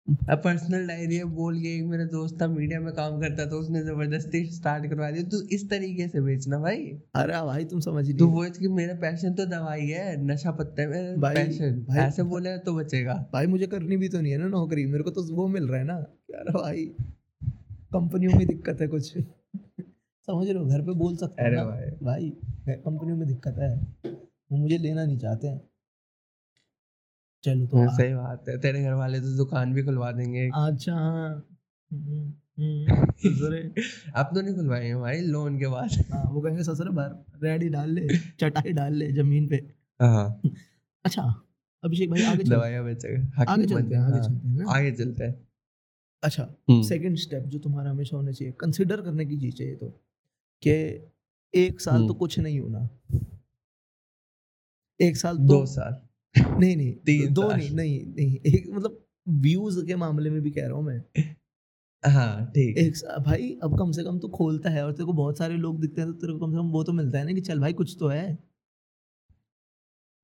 अब 0.10 0.38
पर्सनल 0.38 0.88
डायरी 0.88 1.16
है 1.16 1.24
बोल 1.24 1.62
के 1.62 1.78
एक 1.78 1.86
मेरा 1.86 2.06
दोस्त 2.06 2.42
था 2.42 2.48
मीडिया 2.48 2.80
में 2.80 2.94
काम 2.94 3.22
करता 3.22 3.46
था 3.46 3.56
उसने 3.56 3.84
ज़बरदस्ती 3.84 4.46
स्टार्ट 4.46 4.88
करवा 4.88 5.12
दिया। 5.12 5.24
तू 5.24 5.42
इस 5.42 5.70
तरीके 5.70 6.08
से 6.08 6.22
बेचना 6.22 6.60
भाई। 6.60 7.02
अरे 7.16 7.34
भाई 7.34 7.66
तुम 7.66 7.80
समझ 7.80 8.20
तू 8.20 8.28
वो 8.28 8.46
कि 8.60 8.68
मेरा 8.68 8.94
पैशन 8.94 9.34
तो 9.34 9.46
दवाई 9.46 9.82
है 9.82 10.26
नशा 10.26 10.52
पत्ते 10.52 10.88
में 10.88 11.22
भाई- 11.22 11.38
पैशन 11.38 11.86
भाई- 11.90 12.02
ऐसे 12.02 12.24
बोले 12.24 12.58
तो 12.58 12.74
बचेगा। 12.74 13.30
भाई 13.34 13.46
मुझे 13.48 13.68
करनी 13.68 13.98
भी 13.98 14.10
तो 14.10 14.22
नहीं 14.22 14.32
है 14.32 14.38
ना 14.38 14.48
नौकरी 14.48 14.86
मेरे 14.86 15.04
को 15.04 15.10
तो 15.10 15.36
वो 15.36 15.48
मिल 15.48 15.68
रहा 15.68 15.78
है 15.78 15.86
ना। 15.86 15.94
यार 16.32 16.54
भाई 16.54 16.86
कंपनियों 17.94 18.34
में 18.34 18.48
दिक्कत 18.48 18.82
है 18.82 18.88
कुछ। 18.88 19.18
समझ 20.26 20.50
रहे 20.50 20.58
हो 20.58 20.66
घर 20.66 20.82
पे 20.82 20.92
बोल 20.92 21.18
सकते 21.18 21.44
हो 21.44 21.48
अरे 21.48 21.56
भाई। 21.56 21.82
भाई 22.04 22.30
कंपनियों 22.70 23.18
में 23.18 23.28
दिक्कत 23.28 23.56
है। 23.58 23.80
वो 24.52 24.58
मुझे 24.58 24.78
लेना 24.78 25.06
नहीं 25.06 25.18
चाहते 25.18 25.48
हैं। 25.48 25.62
चलो 27.44 27.66
तो 27.66 27.96
सही 27.98 28.14
बात 28.14 28.50
है 28.50 28.58
तेरे 28.60 28.84
घर 28.84 28.94
वाले 28.94 29.20
तो 29.20 29.38
दुकान 29.38 29.74
भी 29.74 29.84
खुलवा 29.84 30.12
देंगे। 30.12 30.48
अच्छा 30.48 30.94
हाँ। 30.94 31.30
हम्म, 31.92 32.34
हम्म, 32.60 33.06
ससुरे। 33.16 33.60
अब 34.16 34.30
तो 34.36 34.42
नहीं 34.42 34.56
खुलवाएँगे 34.56 34.96
भाई 34.96 35.22
लोन 35.22 35.60
के 35.60 35.68
बाद। 35.68 36.06
हाँ 36.12 36.24
वो 36.32 36.42
कहेंगे 36.42 36.64
ससुरे 36.64 36.90
भर 36.90 37.26
रेडी 37.44 37.70
डाल 37.70 37.90
ले 37.90 38.08
चटाई 38.40 38.74
डाल 38.74 38.94
ले 38.94 39.12
ज़मीन 39.12 39.48
पे। 39.48 39.56
हाँ। 40.00 40.42
अच्छा 41.06 41.24
अभिषेक 41.84 42.10
भाई 42.12 42.24
आगे 42.24 42.44
दवाइयाँ 42.44 42.84
बेचेगा 42.86 43.44
आगे 43.52 43.66
चलते 43.66 43.96
हैं 43.96 44.04
आगे 44.04 44.22
चलते 44.22 44.48
हैं 44.48 44.66
आगे 44.76 44.92
चलते 44.92 45.24
हैं। 45.24 45.48
अच्छा 46.24 46.44
हम्म, 46.44 46.82
सेकंड 46.82 47.18
स्टेप 47.18 47.44
जो 47.44 47.60
तुम्हारा 47.60 47.92
हमेशा 47.92 48.18
होना 48.18 48.32
चाहिए 48.32 48.54
कंसिडर 48.60 49.02
करने 49.02 49.26
की 49.26 49.38
चीज़ 49.38 49.56
चाहिए 49.56 49.76
तो 49.76 49.90
कि 50.64 50.72
एक 51.54 51.82
साल 51.82 51.98
तो 51.98 52.04
हम्म। 52.04 52.14
कुछ 52.14 52.40
नहीं 52.40 52.60
होना। 52.60 52.90
एक 55.00 55.18
साल 55.18 55.38
तो 55.38 55.44
दो 55.44 55.66
साल। 55.66 56.02
नहीं 56.36 56.76
नहीं 56.76 56.92
तीन 57.06 57.34
दो 57.34 57.52
नहीं 57.52 57.70
नहीं 57.72 58.00
नहीं 58.08 58.38
एक 58.48 58.70
मतलब 58.74 59.00
व्यूज़ 59.42 59.80
के 59.86 59.96
मामले 59.96 60.30
में 60.30 60.42
भी 60.42 60.52
कह 60.52 60.68
रहा 60.68 60.78
हूँ 60.78 60.84
मैं। 60.86 61.32
हाँ 62.04 62.46
ठीक। 62.48 62.78
एक 62.78 62.96
भाई 63.26 63.50
अब 63.64 63.78
कम 63.80 63.92
से 63.92 64.04
कम 64.04 64.18
तो 64.20 64.28
खोलता 64.30 64.70
है 64.70 64.84
और 64.86 64.92
तेरे 64.92 65.06
को 65.06 65.14
बहुत 65.14 65.38
सारे 65.38 65.58
लोग 65.58 65.80
दिखते 65.82 66.02
हैं 66.02 66.12
तो 66.12 66.18
तेरे 66.18 66.34
को 66.34 66.40
कम 66.40 66.52
से 66.52 66.58
कम 66.58 66.72
वो 66.72 66.84
तो 66.84 66.94
मिलता 66.94 67.20
है 67.20 67.26
ना 67.26 67.34
कि 67.34 67.42
चल 67.42 67.60
भाई 67.60 67.74
कुछ 67.74 67.96
तो 68.00 68.08
है। 68.08 68.34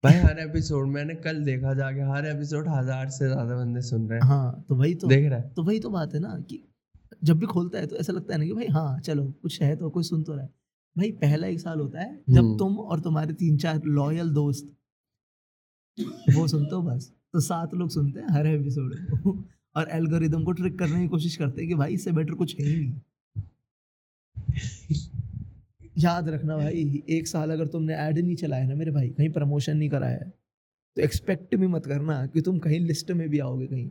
भाई 0.04 0.13
हर 0.16 0.39
एपिसोड 0.39 0.88
मैंने 0.88 1.16
कल 1.18 1.44
देखा 1.46 1.74
जाके 1.74 2.01
हर 2.10 2.25
एपिसोड 2.28 2.68
हज़ार 2.68 3.10
से 3.10 3.28
ज़्यादा 3.28 3.56
बंदे 3.56 3.82
सुन 3.82 4.08
रहे 4.10 4.20
हैं। 4.20 4.28
हाँ 4.28 4.66
तो 4.70 4.75
वही 4.75 4.94
तो। 4.96 5.08
देख 5.08 5.30
रहा 5.30 5.39
है। 5.39 5.50
तो 5.54 5.63
वही 5.63 5.80
तो 5.80 5.89
बात 5.89 6.13
है 6.13 6.20
ना 6.20 6.38
कि 6.50 6.63
जब 7.24 7.39
भी 7.39 7.46
खोलता 7.46 7.80
है 7.80 7.88
तो 7.88 7.96
ऐसा 7.96 8.13
लगता 8.13 8.34
है 8.34 8.39
ना 8.39 8.46
कि 8.46 8.54
भाई 8.54 8.68
हाँ 8.68 9.00
चलो 9.00 9.25
कुछ 9.42 9.62
है 9.62 9.75
तो 9.75 9.89
कोई 9.89 10.04
सुन 10.04 10.24
तो 10.24 10.34
रहा 10.34 10.44
है। 10.44 10.50
भाई 10.96 11.12
पहला 11.22 11.48
एक 11.48 11.60
साल 11.60 11.80
होता 11.80 12.01
है 12.01 12.13
जब 12.30 12.39
हम्म। 12.39 12.58
तुम 12.58 12.78
और 12.80 13.00
तुम्हारे 13.00 13.34
तीन 13.34 13.58
चार 13.58 13.82
लॉयल 13.86 14.30
दोस्त 14.34 14.72
वो 16.00 16.48
सुनते 16.48 16.75
हो 16.75 16.82
बस। 16.82 17.12
तो 17.34 17.39
सात 17.39 17.74
लोग 17.74 17.89
सुनते 17.89 18.20
हैं 18.20 18.27
हर 18.29 18.48
एपिसोड 18.48 18.96
को। 19.13 19.32
और 19.75 19.89
एल्गोरिदम 19.91 20.44
को 20.44 20.51
ट्रिक 20.51 20.77
करने 20.79 21.01
की 21.01 21.08
कोशिश 21.08 21.36
करते 21.38 21.62
हैं 21.62 21.70
कि 21.70 21.75
भाई 21.75 21.94
इससे 21.94 22.12
बेटर 22.12 22.34
कुछ 22.34 22.60
है 22.60 22.65
ही 22.65 22.75
नहीं। 22.79 23.00
याद 25.98 26.29
रखना 26.29 26.58
भाई 26.58 27.03
एक 27.10 27.27
साल 27.27 27.51
अगर 27.51 27.68
तुमने 27.68 27.96
ऐड 27.96 28.18
नहीं 28.20 28.36
चलाया 28.36 28.68
ना 28.68 28.75
मेरे 28.75 28.91
भाई 28.91 29.10
कहीं 29.10 29.29
प्रमोशन 29.29 29.77
नहीं 29.77 29.89
कराया 29.89 30.18
है 30.18 30.29
तो 30.98 31.01
एक्सपेक्ट 31.01 31.56
भी 31.56 31.68
मत 31.68 31.86
करना 31.86 32.25
कि 32.25 32.41
तुम 32.41 32.60
कहीं 32.60 32.79
लिस्ट 32.79 33.12
में 33.12 33.27
भी 33.29 33.39
आओगे 33.39 33.68
कहीं। 33.68 33.88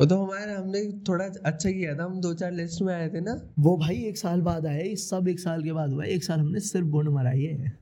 वो 0.00 0.06
तो 0.06 0.16
हमारे 0.16 0.52
हमने 0.52 0.82
थोड़ा 1.08 1.24
अच्छा 1.24 1.70
किया 1.70 1.96
था 1.98 2.04
हम 2.04 2.20
दो 2.20 2.32
चार 2.34 2.52
लिस्ट 2.52 2.82
में 2.82 2.94
आए 2.94 3.08
थे 3.08 3.20
ना। 3.20 3.34
वो 3.58 3.76
भाई 3.76 3.96
एक 4.04 4.18
साल 4.18 4.40
बाद 4.42 4.66
आए 4.66 4.94
सब 4.96 5.28
एक 5.28 5.40
साल 5.40 5.62
के 5.64 5.72
बाद 5.72 5.92
हुआ 5.92 6.04
एक 6.06 6.24
साल 6.24 6.40
हमने 6.40 6.60
सिर्फ़ 6.60 6.86
बुंड 6.86 7.08
मराई 7.08 7.42
है। 7.42 7.78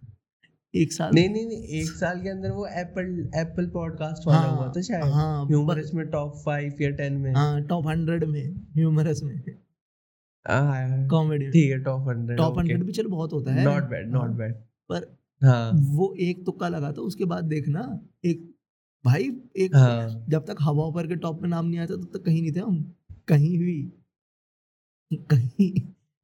एक 0.74 0.92
साल 0.92 1.10
नहीं 1.14 1.28
नहीं 1.28 1.46
नहीं 1.46 1.62
एक 1.80 1.88
साल 1.90 2.20
के 2.22 2.28
अंदर 2.28 2.50
वो 2.50 2.66
एप्पल 2.66 3.30
एप्पल 3.36 3.66
पॉडकास्ट 3.66 4.26
वाला 4.26 4.38
हाँ, 4.38 4.56
हुआ 4.56 4.72
था 4.76 4.80
शायद। 4.80 5.04
हाँ 5.04 5.46
ह्यूमरस 5.46 5.90
में 5.94 6.06
टॉप 6.06 6.36
फाइव 6.36 6.76
या 6.80 6.90
टेन 6.90 7.12
में। 7.12 7.32
हाँ 7.34 7.62
टॉप 7.62 7.86
हंड्रेड 7.86 8.24
में 8.24 8.44
ह्यूमरस 8.76 9.22
में। 9.22 9.40
कॉमेडी 11.10 11.50
ठीक 11.50 11.70
है 11.70 11.78
टॉप 11.84 12.08
हंड्रेड 12.08 12.38
टॉप 12.38 12.58
हंड्रेड 12.58 12.84
भी 12.84 12.92
चलो 12.92 13.08
बहुत 13.08 13.32
होता 13.32 13.52
है। 13.52 13.64
नॉट 13.64 13.90
बैड 13.90 14.10
नॉट 14.10 14.30
बैड 14.30 14.54
पर 14.88 15.10
हाँ। 15.42 15.70
वो 15.74 16.14
एक 16.20 16.44
तुक्का 16.46 16.68
लगा 16.68 16.92
था 16.92 17.00
उसके 17.00 17.24
बाद 17.24 17.44
देखना 17.44 17.82
एक 18.24 18.48
भाई 19.04 19.30
एक 19.56 19.76
हाँ। 19.76 20.24
जब 20.28 20.46
तक 20.46 20.56
हवा 20.60 20.84
ऊपर 20.84 21.06
के 21.06 21.16
टॉप 21.16 21.42
में 21.42 21.48
नाम 21.48 21.66
नहीं 21.66 21.80
आता 21.80 21.96
तब 21.96 22.10
तक 22.14 22.24
कहीं 22.24 22.42
नहीं 22.42 22.52
थे 22.52 22.60
हम। 22.60 22.82
कहीं 23.28 23.58
भी 23.58 23.92
कहीं 25.30 25.70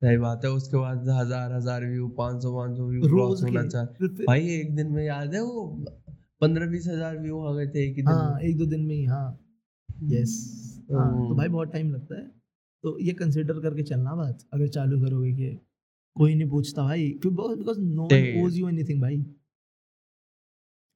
सही 0.02 0.16
बात 0.18 0.44
है 0.44 0.50
उसके 0.50 0.76
बाद 0.76 1.08
हज़ार 1.10 1.52
हज़ार 1.52 1.84
व्यू 1.86 2.08
पाँच 2.18 2.42
सौ 2.42 2.54
पाँच 2.56 2.76
सौ 2.76 2.86
व्यू 2.86 3.00
रोज 3.00 3.10
क्रॉस 3.10 3.42
होना 3.42 3.66
चाहिए 3.66 4.24
भाई 4.26 4.48
एक 4.50 4.74
दिन 4.76 4.90
में 4.92 5.02
याद 5.04 5.34
है 5.34 5.40
वो 5.42 5.64
पंद्रह 6.40 6.66
बीस 6.66 6.86
हज़ार 6.88 7.18
व्यू 7.18 7.40
आ 7.40 7.52
गए 7.54 7.66
थे 7.66 7.84
एक 7.84 7.96
ही 7.96 8.02
दिन 8.02 8.08
हाँ 8.08 8.40
एक 8.40 8.58
दो 8.58 8.66
दिन 8.66 8.80
में 8.80 8.94
ही 8.94 9.04
हाँ। 9.04 9.28
यस 10.12 10.34
हाँ 10.92 11.10
तो। 11.28 11.34
भाई 11.34 11.48
बहुत 11.48 11.72
टाइम 11.72 11.92
लगता 11.92 12.14
है। 12.14 12.26
तो 12.84 12.98
ये 13.00 13.12
कंसिडर 13.12 13.60
करके 13.60 13.82
चलना 13.82 14.14
बात 14.14 14.38
अगर 14.54 14.68
चालू 14.68 15.00
करोगे 15.00 15.32
कि 15.32 15.58
कोई 16.16 16.34
नहीं 16.34 16.48
पूछता 16.48 16.82
भाई 16.82 17.08
because 17.24 17.80
no 17.80 18.04
owes 18.44 18.58
you 18.58 18.68
anything 18.68 19.00
भाई। 19.02 19.24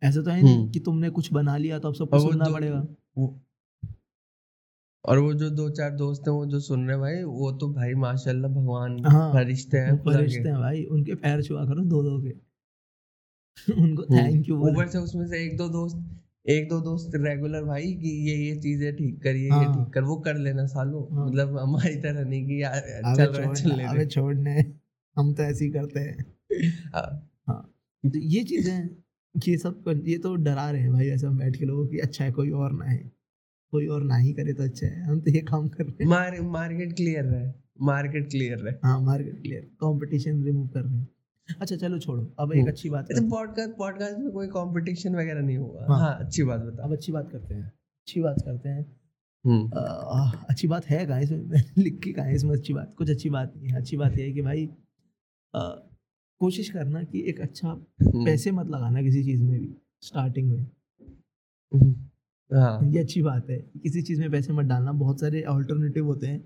ऐसा 0.02 0.23
तो 0.23 0.30
है 0.30 0.42
नहीं 0.42 0.57
हम्म। 0.57 0.71
कि 0.71 0.80
तुमने 0.80 1.11
कुछ 1.11 1.33
बना 1.33 1.57
लिया 1.57 1.78
तो 1.78 1.88
अब 1.88 1.95
सबको 1.95 2.19
सुनना 2.21 2.50
पड़ेगा। 2.50 2.87
और 5.04 5.19
वो 5.19 5.33
जो 5.35 5.49
दो 5.50 5.69
चार 5.71 5.90
दोस्त 5.97 6.28
हैं 6.28 6.35
वो 6.35 6.47
जो 6.47 6.59
सुन 6.61 6.80
रहे 6.87 6.97
हैं 6.97 7.00
भाई 7.00 7.23
वो 7.35 7.50
तो 7.52 7.69
भाई 7.73 7.95
माशाल्लाह 7.97 8.50
भगवान 8.52 8.99
हाँ, 9.07 9.33
फरिश्ते 9.33 9.78
हैं। 9.78 9.97
फरिश्ते 9.99 10.49
हैं 10.49 10.59
भाई 10.59 10.85
उनके 10.92 11.14
पैर 11.23 11.42
छुआ 11.42 11.64
करो 11.64 11.85
दो 11.87 12.02
दो 12.02 12.21
के 12.23 12.35
उनको। 13.75 14.02
थैंक 14.07 14.49
यू 14.49 14.57
ऊपर 14.69 14.88
से 14.88 14.99
उसमें 14.99 15.26
से 15.26 15.42
एक 15.45 15.57
दो 15.57 15.69
दोस्त 15.69 16.16
एक 16.47 16.69
दो 16.69 16.80
दोस्त 16.80 17.11
रेगुलर 17.16 17.64
भाई 17.64 17.92
कि 17.95 18.11
ये 18.28 18.35
ये 18.37 18.54
चीज़ें 18.61 18.95
ठीक 18.97 19.23
करिए 19.23 19.45
ये 19.45 19.50
हाँ। 19.50 19.75
ठीक 19.75 19.92
कर 19.95 20.02
वो 20.02 20.16
कर 20.16 20.37
लेना 20.38 20.66
सालों 20.66 21.02
हाँ। 21.16 21.26
मतलब 21.26 21.59
हमारी 21.59 21.95
तरह 21.97 22.25
नहीं 22.25 22.47
कि 22.47 22.62
यार 22.62 22.80
चल 23.16 23.33
रहा 23.33 23.52
चल 23.54 23.76
ले 23.76 23.85
अबे 23.85 24.07
छोड़ने 24.07 24.54
हम 25.16 25.33
तो 25.35 25.42
ऐसे 25.42 25.64
ही 25.64 25.71
करते 25.71 26.00
हैं 26.00 26.25
हाँ। 26.95 27.61
तो 28.04 28.19
ये 28.19 28.42
चीज़ें 28.45 28.88
ये 29.35 29.57
सब 29.59 29.83
कर- 29.85 30.07
ये 30.09 30.19
तो 30.19 30.35
डरा 30.37 30.71
रहे 30.71 30.80
हैं 30.83 30.92
भाई 30.92 31.09
ऐसा 31.09 31.28
बैठ 31.38 31.57
के 31.57 31.64
लोगों 31.64 31.87
की 31.87 31.99
अच्छा 31.99 32.25
है 32.25 32.33
कोई 32.33 32.50
और 32.50 32.73
ना 32.73 32.85
है 32.85 32.99
कोई 33.71 33.87
और 33.87 34.03
ना 34.05 34.17
ही 34.17 34.33
करे 34.33 34.53
तो 34.53 34.62
अच्छा 34.62 34.87
है। 34.87 35.03
हम 35.05 35.21
तो 35.21 35.31
ये 35.31 35.41
काम 35.41 35.69
कर 35.69 35.85
रहे 35.85 36.03
हैं। 36.03 36.11
मार 36.11 36.41
मार्केट 36.50 36.93
क्लियर 36.97 37.25
रहे 37.25 37.50
मार्केट 37.83 38.29
क्लियर 38.31 38.59
रहे। 38.59 38.75
हाँ 38.85 39.00
मार्केट 39.00 39.41
क्लियर 39.43 39.62
कंपटीशन 39.81 40.43
रिमूव 40.45 40.67
कर 40.69 40.83
रहे 40.83 40.97
हैं। 40.97 41.09
अच्छा 41.61 41.77
चलो 41.77 41.99
छोड़ो 41.99 42.23
अब 42.39 42.53
एक 42.53 42.59
हम्म। 42.59 42.71
अच्छी 42.71 42.91
बात 42.91 43.05
तो 43.05 43.21
हैं। 43.21 43.31
पॉडकास्ट 43.31 43.77
पॉडकास्ट 43.77 44.19
में 44.19 44.31
कोई 44.31 44.47
कंपटीशन 44.49 45.15
वगैरह 45.17 45.41
नहीं 45.41 45.57
होगा। 45.57 45.87
हाँ। 45.89 45.99
हाँ 45.99 46.17
अच्छी 46.25 46.43
बात 46.43 46.61
बता 46.61 46.85
अब 46.85 46.93
अच्छी 46.93 47.12
बात 47.12 47.31
करते 47.33 47.55
हैं 47.55 47.65
अच्छी 47.65 48.21
बात 48.21 48.43
करते 48.45 48.69
हैं। 48.69 48.85
हम्म। 49.45 49.71
आह, 49.79 50.33
अच्छी 50.45 50.69
बात 50.69 50.87
है 50.87 51.05
कहाँ 51.07 51.21
इसमें 51.23 51.62
लिख 51.79 51.99
के 52.05 52.12
कहा 52.12 52.25
है 52.25 52.35
इसमें 52.35 52.55
अच्छी 52.55 52.75
बात 52.75 52.95
कुछ 52.99 53.11
अच्छी 53.11 53.31
बात 53.31 53.53
नहीं 53.57 53.69
है। 53.69 53.77
अच्छी 53.77 53.97
बात 53.97 54.19
यह 54.19 54.25
है 54.25 54.33
कि 54.33 54.43
भाई 54.43 54.69
कोशिश 56.41 56.69
करना 56.71 57.03
कि 57.03 57.25
एक 57.29 57.41
अच्छा 57.41 57.69
हम्म, 57.69 58.25
पैसे 58.25 58.50
मत 58.50 58.67
लगाना 58.67 59.03
किसी 59.03 59.23
चीज़ 59.25 59.43
में 59.45 59.59
भी 59.61 59.75
स्टार्टिंग 60.00 60.50
में। 60.50 60.67
हाँ। 62.50 62.80
ये 62.85 62.99
अच्छी 62.99 63.23
बात 63.23 63.50
है 63.50 63.59
किसी 63.83 64.02
चीज़ 64.02 64.21
में 64.21 64.30
पैसे 64.30 64.52
मत 64.52 64.64
डालना। 64.64 64.92
बहुत 64.92 65.21
सारे 65.21 65.42
अल्टरनेटिव 65.42 66.07
होते 66.07 66.26
हैं 66.26 66.42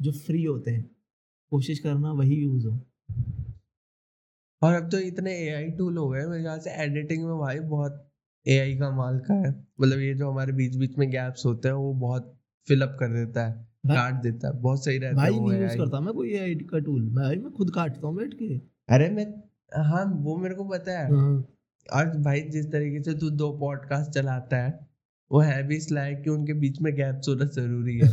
जो 0.00 0.12
फ्री 0.12 0.44
होते 0.44 0.70
हैं। 0.70 0.90
कोशिश 1.52 1.78
करना 1.78 2.12
वही 2.12 2.34
यूज़ 2.34 2.66
हो। 2.66 2.80
और 4.62 4.74
अब 4.74 4.88
तो 4.90 4.98
इतने 4.98 5.32
ए 5.38 5.52
आई 5.54 5.70
टूल 5.70 5.96
हो 5.98 6.08
गए 6.08 6.24
मेरे 6.26 6.42
ख्याल 6.42 6.58
से 6.58 6.70
एडिटिंग 6.70 7.24
में 7.24 7.38
भाई 7.38 7.60
बहुत 7.60 8.02
एआई 8.46 8.76
का 8.76 8.90
माल 8.90 9.18
का 9.18 9.34
है। 9.34 9.50
मतलब 9.80 9.98
ये 9.98 10.14
जो 10.14 10.30
हमारे 10.30 10.52
बीच 10.52 10.76
बीच 10.76 10.96
में 10.98 11.10
गैप्स 11.10 11.46
होते 11.46 11.68
हैं 11.68 11.74
वो 11.74 11.92
बहुत 11.94 12.40
फिलअप 12.68 12.96
कर 13.00 13.08
देता 13.08 13.46
है 13.46 13.66
काट 13.86 14.22
देता 14.22 14.48
है। 14.48 14.60
बहुत 14.60 14.84
सही 14.84 14.98
रहता 14.98 15.22
है 15.22 15.30
भाई 15.30 15.40
नहीं 15.40 15.60
यूज़ 15.62 15.76
करता 15.78 16.00
मैं 16.00 16.14
कोई 16.14 16.32
एआई 16.32 16.54
का 16.54 16.78
टूल 16.78 17.02
मैं 17.02 17.24
भाई 17.24 17.36
मैं 17.36 17.52
खुद 17.52 17.70
काटता 17.70 18.06
हूँ 18.06 18.16
बैठ 18.16 18.34
के। 18.34 18.56
अरे 18.88 19.08
मैं 19.10 19.26
हाँ 19.84 20.04
वो 20.16 20.36
मेरे 20.36 20.54
को 20.54 20.64
पता 20.64 20.98
है। 20.98 21.12
हाँ, 21.12 21.46
और 21.94 22.16
भाई 22.18 22.40
जिस 22.40 22.70
तरीके 22.72 23.02
से 23.02 23.14
तू 23.14 23.30
दो 23.30 23.50
पॉडकास्ट 23.58 24.10
चलाता 24.10 24.56
है 24.56 24.85
वो 25.30 25.40
है 25.40 25.62
भी 25.66 25.76
इस 25.76 25.92
लायक 25.92 26.22
कि 26.22 26.30
उनके 26.30 26.52
बीच 26.54 26.80
में 26.80 26.94
गैप्स 26.96 27.28
होना 27.28 27.44
ज़रूरी 27.44 27.98
है। 27.98 28.08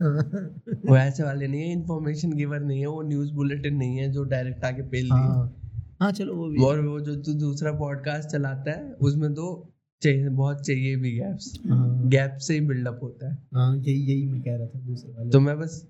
वो 0.00 0.96
ऐसे 0.96 1.22
वाले 1.22 1.46
नहीं 1.48 1.60
है 1.60 1.72
इन्फॉर्मेशन 1.72 2.32
गिवर 2.32 2.60
नहीं 2.60 2.80
है 2.80 2.86
वो 2.86 3.02
न्यूज़ 3.02 3.32
बुलेटिन 3.32 3.74
नहीं 3.76 3.96
है 3.96 4.10
जो 4.12 4.24
डायरेक्ट 4.24 4.64
आके 4.64 4.82
पेल 4.82 5.04
दी 5.04 5.08
हाँ। 5.10 5.56
हाँ। 6.00 6.12
चलो 6.12 6.34
वो 6.34 6.48
भी 6.48 6.62
और 6.64 6.80
वो 6.80 7.00
जो 7.00 7.16
तू 7.16 7.32
दूसरा 7.32 7.72
पॉडकास्ट 7.72 8.28
चलाता 8.28 8.70
है 8.70 8.92
उसमें 8.92 9.34
तो 9.34 9.72
चाहिए 10.02 10.28
बहुत 10.28 10.66
चाहिए 10.66 10.96
भी 10.96 11.12
गैप्स 11.12 11.52
हाँ। 11.68 12.08
गैप 12.08 12.36
से 12.38 12.54
ही 12.54 12.60
बिल्डअप 12.60 13.00
होता 13.02 13.30
है। 13.32 13.38
हाँ 13.54 13.76
यही 13.76 14.00
यही 14.02 14.26
मैं 14.26 14.42
कह 14.42 14.56
रहा 14.56 14.66
था 14.66 14.78
दूसरे 14.80 15.12
वाले। 15.12 15.30
तो 15.30 15.40
मैं 15.40 15.58
बस 15.58 15.86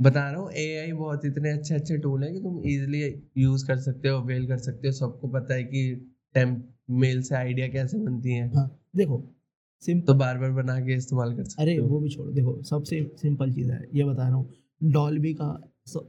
बता 0.00 0.30
रहा 0.30 0.40
हूँ 0.40 0.50
एआई 0.52 0.92
बहुत 0.92 1.24
इतने 1.24 1.50
अच्छे 1.50 1.74
अच्छे 1.74 1.98
टूल 1.98 2.24
हैं 2.24 2.32
कि 2.32 2.40
तुम 2.40 2.58
इजीली 2.60 3.02
यूज़ 3.36 3.66
कर 3.66 3.78
सकते 3.78 4.08
हो 4.08 4.20
अवेल 4.20 4.46
कर 4.46 4.58
सकते 4.58 4.88
हो। 4.88 4.92
सबको 4.92 5.28
पता 5.28 5.54
है 5.54 5.64
कि 5.64 6.10
टेम्प 6.34 6.68
मेल 6.90 7.22
से 7.22 7.34
आइडिया 7.34 7.68
कैसे 7.68 7.98
बनती 7.98 8.32
है। 8.32 8.48
हाँ 8.54 8.68
देखो 8.96 9.35
सिंपल 9.82 10.06
तो 10.06 10.14
बार 10.14 10.38
बार 10.38 10.50
बना 10.52 10.78
के 10.80 10.94
इस्तेमाल 10.96 11.34
कर 11.36 11.44
सकते 11.44 11.62
अरे 11.62 11.78
वो 11.80 12.00
भी 12.00 12.08
छोड़ो। 12.08 12.30
देखो 12.32 12.62
सबसे 12.62 13.00
सिंपल 13.22 13.52
चीज़ 13.52 13.70
है 13.70 13.80
ये 13.94 14.04
बता 14.04 14.22
रहा 14.22 14.34
हूँ। 14.34 14.90
डॉल्बी 14.92 15.32
का 15.34 15.48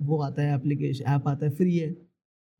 वो 0.01 0.21
आता 0.21 0.41
है 0.41 0.55
एप्लीकेशन 0.55 1.05
ऐप 1.05 1.27
आता 1.27 1.45
है 1.45 1.51
फ्री 1.51 1.77
है। 1.77 1.95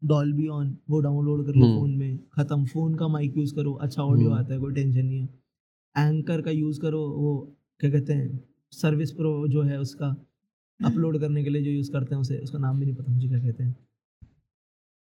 डॉल्बी 0.01 0.47
ऑन 0.47 0.77
वो 0.89 0.99
डाउनलोड 0.99 1.45
कर 1.45 1.53
लो 1.53 1.65
हम्म। 1.65 1.77
फ़ोन 1.77 1.95
में 1.97 2.17
खत्म। 2.33 2.65
फ़ोन 2.65 2.95
का 2.95 3.07
माइक 3.07 3.37
यूज़ 3.37 3.55
करो 3.55 3.73
अच्छा 3.73 4.03
ऑडियो 4.03 4.29
हम्म। 4.29 4.39
आता 4.39 4.53
है 4.53 4.59
कोई 4.59 4.73
टेंशन 4.73 5.05
नहीं 5.05 5.21
है। 5.21 6.09
एंकर 6.09 6.41
का 6.41 6.51
यूज़ 6.51 6.79
करो 6.81 6.99
वो 7.09 7.35
क्या 7.79 7.89
कहते 7.91 8.13
हैं 8.13 8.39
सर्विस 8.73 9.11
प्रो 9.11 9.47
जो 9.47 9.61
है 9.63 9.79
उसका 9.79 10.15
अपलोड 10.79 11.19
करने 11.19 11.43
के 11.43 11.49
लिए 11.49 11.63
जो 11.63 11.71
यूज़ 11.71 11.91
करते 11.91 12.15
हैं 12.15 12.21
उसे 12.21 12.37
उसका 12.37 12.59
नाम 12.59 12.79
भी 12.79 12.85
नहीं 12.85 12.95
पता 12.95 13.11
मुझे 13.13 13.27
क्या 13.27 13.39
कहते 13.39 13.63
हैं। 13.63 13.75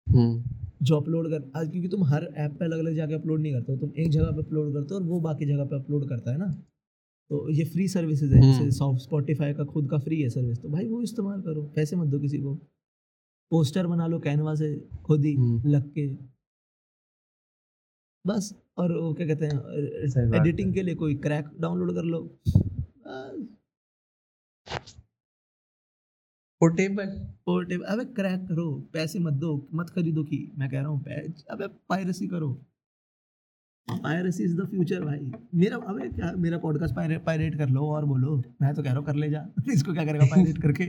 हम्म। 0.07 0.66
जो 0.81 0.97
अपलोड 0.97 1.29
कर 1.31 1.51
आज 1.57 1.71
क्योंकि 1.71 1.89
तुम 1.89 2.05
हर 2.05 2.25
ऐप 2.37 2.57
पे 2.59 2.65
अलग 2.65 2.79
अलग 2.79 2.95
जाके 2.95 3.15
अपलोड 3.15 3.41
नहीं 3.41 3.53
करते 3.53 3.73
हो 3.73 3.79
तुम 3.79 3.93
एक 3.97 4.11
जगह 4.11 4.31
पे 4.33 4.43
अपलोड 4.43 4.73
करते 4.75 4.95
हो 4.95 5.01
और 5.01 5.07
वो 5.07 5.21
बाकी 5.21 5.47
जगह 5.47 5.65
पे 5.65 5.77
अपलोड 5.77 6.09
करता 6.09 6.33
है 6.33 6.39
ना 6.39 6.51
तो 7.31 7.49
ये 7.51 7.65
फ्री 7.65 7.89
सर्विसेज़ 7.89 8.35
है 8.35 8.41
हम्म। 8.41 8.53
जैसे 8.53 8.71
सॉफ्ट 8.71 9.03
स्पॉटिफाई 9.03 9.55
का 9.55 9.65
खुद 9.65 9.89
का 9.91 9.99
फ्री 9.99 10.21
है 10.23 10.29
सर्विस 10.29 10.59
तो 10.59 10.69
भाई 10.69 10.89
वो 10.89 11.03
इस्तेमाल 11.03 11.41
करो 11.43 11.63
पैसे 11.77 11.97
मत 11.97 12.09
दो 12.09 12.19
किसी 12.19 12.39
को 12.39 12.55
पोस्टर 13.53 13.87
बना 13.87 14.07
लो 14.07 14.19
कैनवा 14.19 14.55
से 14.55 14.75
खुद 15.05 15.25
ही 15.25 15.35
हम्म। 15.35 15.71
लग 15.71 15.91
के 15.93 16.07
बस 18.25 18.55
और 18.79 18.93
वो 18.93 19.13
क्या 19.15 19.27
कहते 19.27 19.47
हैं 19.47 20.39
एडिटिंग 20.41 20.73
के 20.75 20.83
लिए 20.83 20.95
कोई 20.95 21.15
क्रैक 21.17 21.51
डाउनलोड 21.61 21.95
कर 21.95 22.05
लो। 22.05 22.21
पोर्टेबल 26.61 27.07
पोर्टेबल 27.47 27.85
अबे 27.85 28.05
क्रैक 28.15 28.47
करो 28.49 28.71
पैसे 28.93 29.19
मत 29.19 29.33
दो 29.41 29.51
मत 29.75 29.91
खरीदो 29.91 30.23
की 30.25 30.39
मैं 30.59 30.69
कह 30.71 30.81
रहा 30.81 30.89
हूँ 30.89 31.01
अबे 31.51 31.67
पायरेसी 31.89 32.27
करो। 32.27 32.53
पायरेसी 33.89 34.45
इज़ 34.45 34.57
द 34.57 34.67
फ्यूचर 34.67 35.05
भाई। 35.05 35.31
मेरा 35.55 35.77
अबे 35.77 36.09
क्या 36.09 36.33
मेरा 36.37 36.59
पॉडकास्ट 36.59 36.95
पायरेट 37.25 37.59
कर 37.59 37.69
लो 37.69 37.87
और 37.87 38.05
बोलो। 38.05 38.37
मैं 38.63 38.75
तो 38.75 38.83
कह 38.83 38.89
रहा 38.89 38.99
हूँ 38.99 39.07
कर 39.07 39.15
ले 39.15 39.31
जा। 39.31 39.47
इसको 39.73 39.93
क्या 39.93 40.05
करेगा 40.05 40.25
पायरेट 40.25 40.59
करके? 40.59 40.85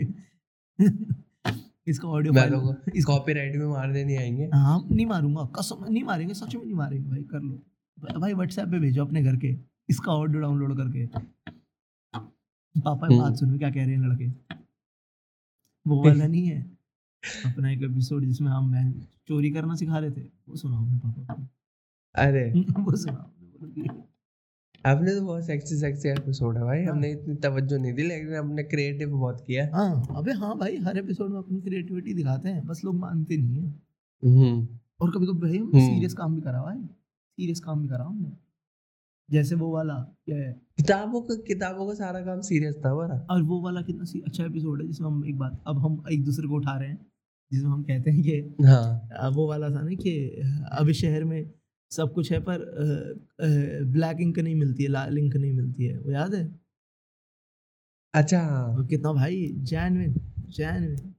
इसका 1.88 2.08
ऑडियो 2.08 2.34
फ़ाइल 2.34 2.52
तो 2.52 3.04
कॉपीराइट 3.08 3.56
में 3.56 3.66
मारने 3.66 4.04
नहीं 4.04 4.18
आएँगे। 4.18 4.50
हाँ 4.54 4.80
नहीं 4.92 5.06
मारूँगा। 5.06 5.46
कसम 5.60 5.86
नहीं 5.90 6.04
मारेंगे 6.04 6.34
सच 6.34 6.56
में 6.56 6.64
नहीं 6.64 6.76
मारेंगे 6.76 7.10
भाई 7.10 7.24
कर 7.24 7.42
लो। 7.42 8.20
भाई 8.20 8.34
व्हाट्सएप 8.34 8.70
पे 8.70 8.80
भेजो 8.80 9.06
अपने 9.06 9.24
घर 9.24 9.36
के। 9.36 9.56
इसका 9.90 10.12
ऑडियो 10.12 10.42
डाउनलोड 10.42 10.78
करके। 10.78 11.06
पापा 12.76 13.08
हम्म। 13.08 13.20
बात 13.20 13.36
सुनो 13.36 13.58
क्या 13.58 13.70
कह 13.70 13.86
रहे 13.86 13.96
हैं 13.96 14.08
लड़के? 14.08 14.28
वो 15.88 16.04
वाला 16.06 16.28
नहीं 16.34 16.46
है। 16.48 16.62
अपना 17.46 17.72
एक 17.72 17.82
एपिसोड 17.84 18.26
जिसमें 18.26 18.52
हम 18.52 18.72
मैं 18.72 18.92
चोरी 19.28 19.52
करना 19.52 19.76
सिखा 19.76 19.98
रहे 19.98 20.12
थे 20.12 20.22
वो 20.50 20.56
सुनाओ 20.56 20.86
अपने 20.86 20.98
पापा 21.00 21.34
को। 21.34 21.48
अरे। 22.16 22.44
वो 22.80 22.96
सुनाओ 22.96 23.96
आपने 24.86 25.12
तो 25.16 25.22
बहुत 25.26 25.46
सेक्सी 25.46 25.76
सेक्सी 25.76 26.10
एपिसोड 26.10 26.58
है 26.58 26.64
भाई। 26.64 26.84
हाँ। 26.84 26.94
हमने 26.94 27.12
इतनी 27.12 27.36
तवज्जो 27.36 27.78
नहीं 27.78 27.94
दी 27.94 28.04
लेकिन 28.04 28.34
हमने 28.36 28.64
क्रिएटिव 28.64 29.10
बहुत 29.10 29.44
किया। 29.48 29.64
है 29.64 29.92
अबे 30.16 30.32
हाँ 30.34 30.58
भाई 30.58 30.78
हर 30.78 30.98
एपिसोड 30.98 31.32
में 31.32 31.38
अपनी 31.38 31.62
क्रिएटिविटी 31.62 32.14
दिखाते 32.14 32.50
हैं 32.50 32.66
बस 32.66 32.82
लोग 32.86 32.96
मानते 32.96 33.38
नहीं 33.38 33.62
है। 33.62 33.70
हम्म। 34.24 34.68
और 35.02 35.12
कभी 35.12 35.26
कभी 35.26 35.40
भाई 35.40 35.58
हम्म। 35.58 35.80
सीरियस 35.80 36.14
काम 36.14 36.36
भी 36.36 36.42
करा 36.42 36.60
हुआ 36.60 36.72
है। 36.74 36.86
सीरियस 36.86 37.60
काम 37.60 37.82
भी 37.82 37.88
करा 37.88 38.06
हमने। 38.06 38.32
जैसे 39.30 39.56
वो 39.56 39.72
वाला 39.72 39.94
क्या 40.26 40.38
है। 40.38 40.52
किताबों 40.78 41.22
का 41.22 41.36
किताबों 41.48 41.88
का 41.88 41.94
सारा 41.94 42.20
काम 42.22 42.42
सीरियस 42.42 42.76
था 42.86 42.90
हमारा 42.90 43.16
और 43.32 43.42
वो 43.42 43.62
वाला 43.62 43.82
कितना 43.82 44.04
सी- 44.04 44.24
अच्छा 44.26 44.46
एपिसोड 44.46 44.82
है 44.82 44.88
जिसमें 44.88 45.08
हम 45.08 45.26
एक 45.26 45.38
बात 45.38 45.64
अब 45.68 45.78
हम 45.78 46.04
एक 46.12 46.24
दूसरे 46.26 46.48
को 46.48 46.56
उठा 46.56 46.78
रहे 46.78 46.90
हैं 46.90 47.06
जिसमें 47.52 47.70
हम 47.70 47.84
कहते 47.84 48.12
हैं 48.12 48.22
कि 48.24 48.64
हाँ। 48.66 49.30
वो 49.30 49.48
वाला 49.48 49.70
था 49.70 49.82
ना 49.82 49.94
कि 49.96 50.14
अभी 50.72 50.94
शहर 50.94 51.24
में 51.24 51.52
सब 51.92 52.14
कुछ 52.14 52.32
है 52.32 52.40
पर 52.40 52.64
ब्लैक 53.92 54.18
इंक 54.22 54.40
नहीं 54.40 54.56
मिलती 54.56 54.84
है 54.84 54.90
लाल 54.90 55.18
इंक 55.18 55.36
नहीं 55.36 55.54
मिलती 55.54 55.86
है 55.86 55.98
वो 56.00 56.12
याद 56.12 56.34
है? 56.36 56.60
अच्छा। 58.14 58.42
और 58.78 58.86
कितना 58.86 59.14
भाई 59.14 59.46
genuine 59.64 60.16
genuine 60.50 61.14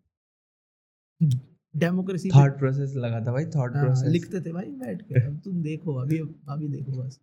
democracy 1.74 2.30
thought 2.30 2.58
process 2.58 2.94
लगा 2.96 3.20
था 3.20 3.32
भाई 3.32 3.44
थॉट 3.46 3.74
हाँ, 3.76 3.84
प्रोसेस 3.84 4.08
लिखते 4.08 4.40
थे 4.40 4.52
भाई 4.52 4.66
बैठ 4.66 5.02
के 5.02 5.20
अब 5.26 5.40
तुम 5.44 5.62
देखो 5.62 5.94
अभी 5.94 6.18
अभी 6.48 6.68
देखो 6.68 6.92
बस। 6.92 7.20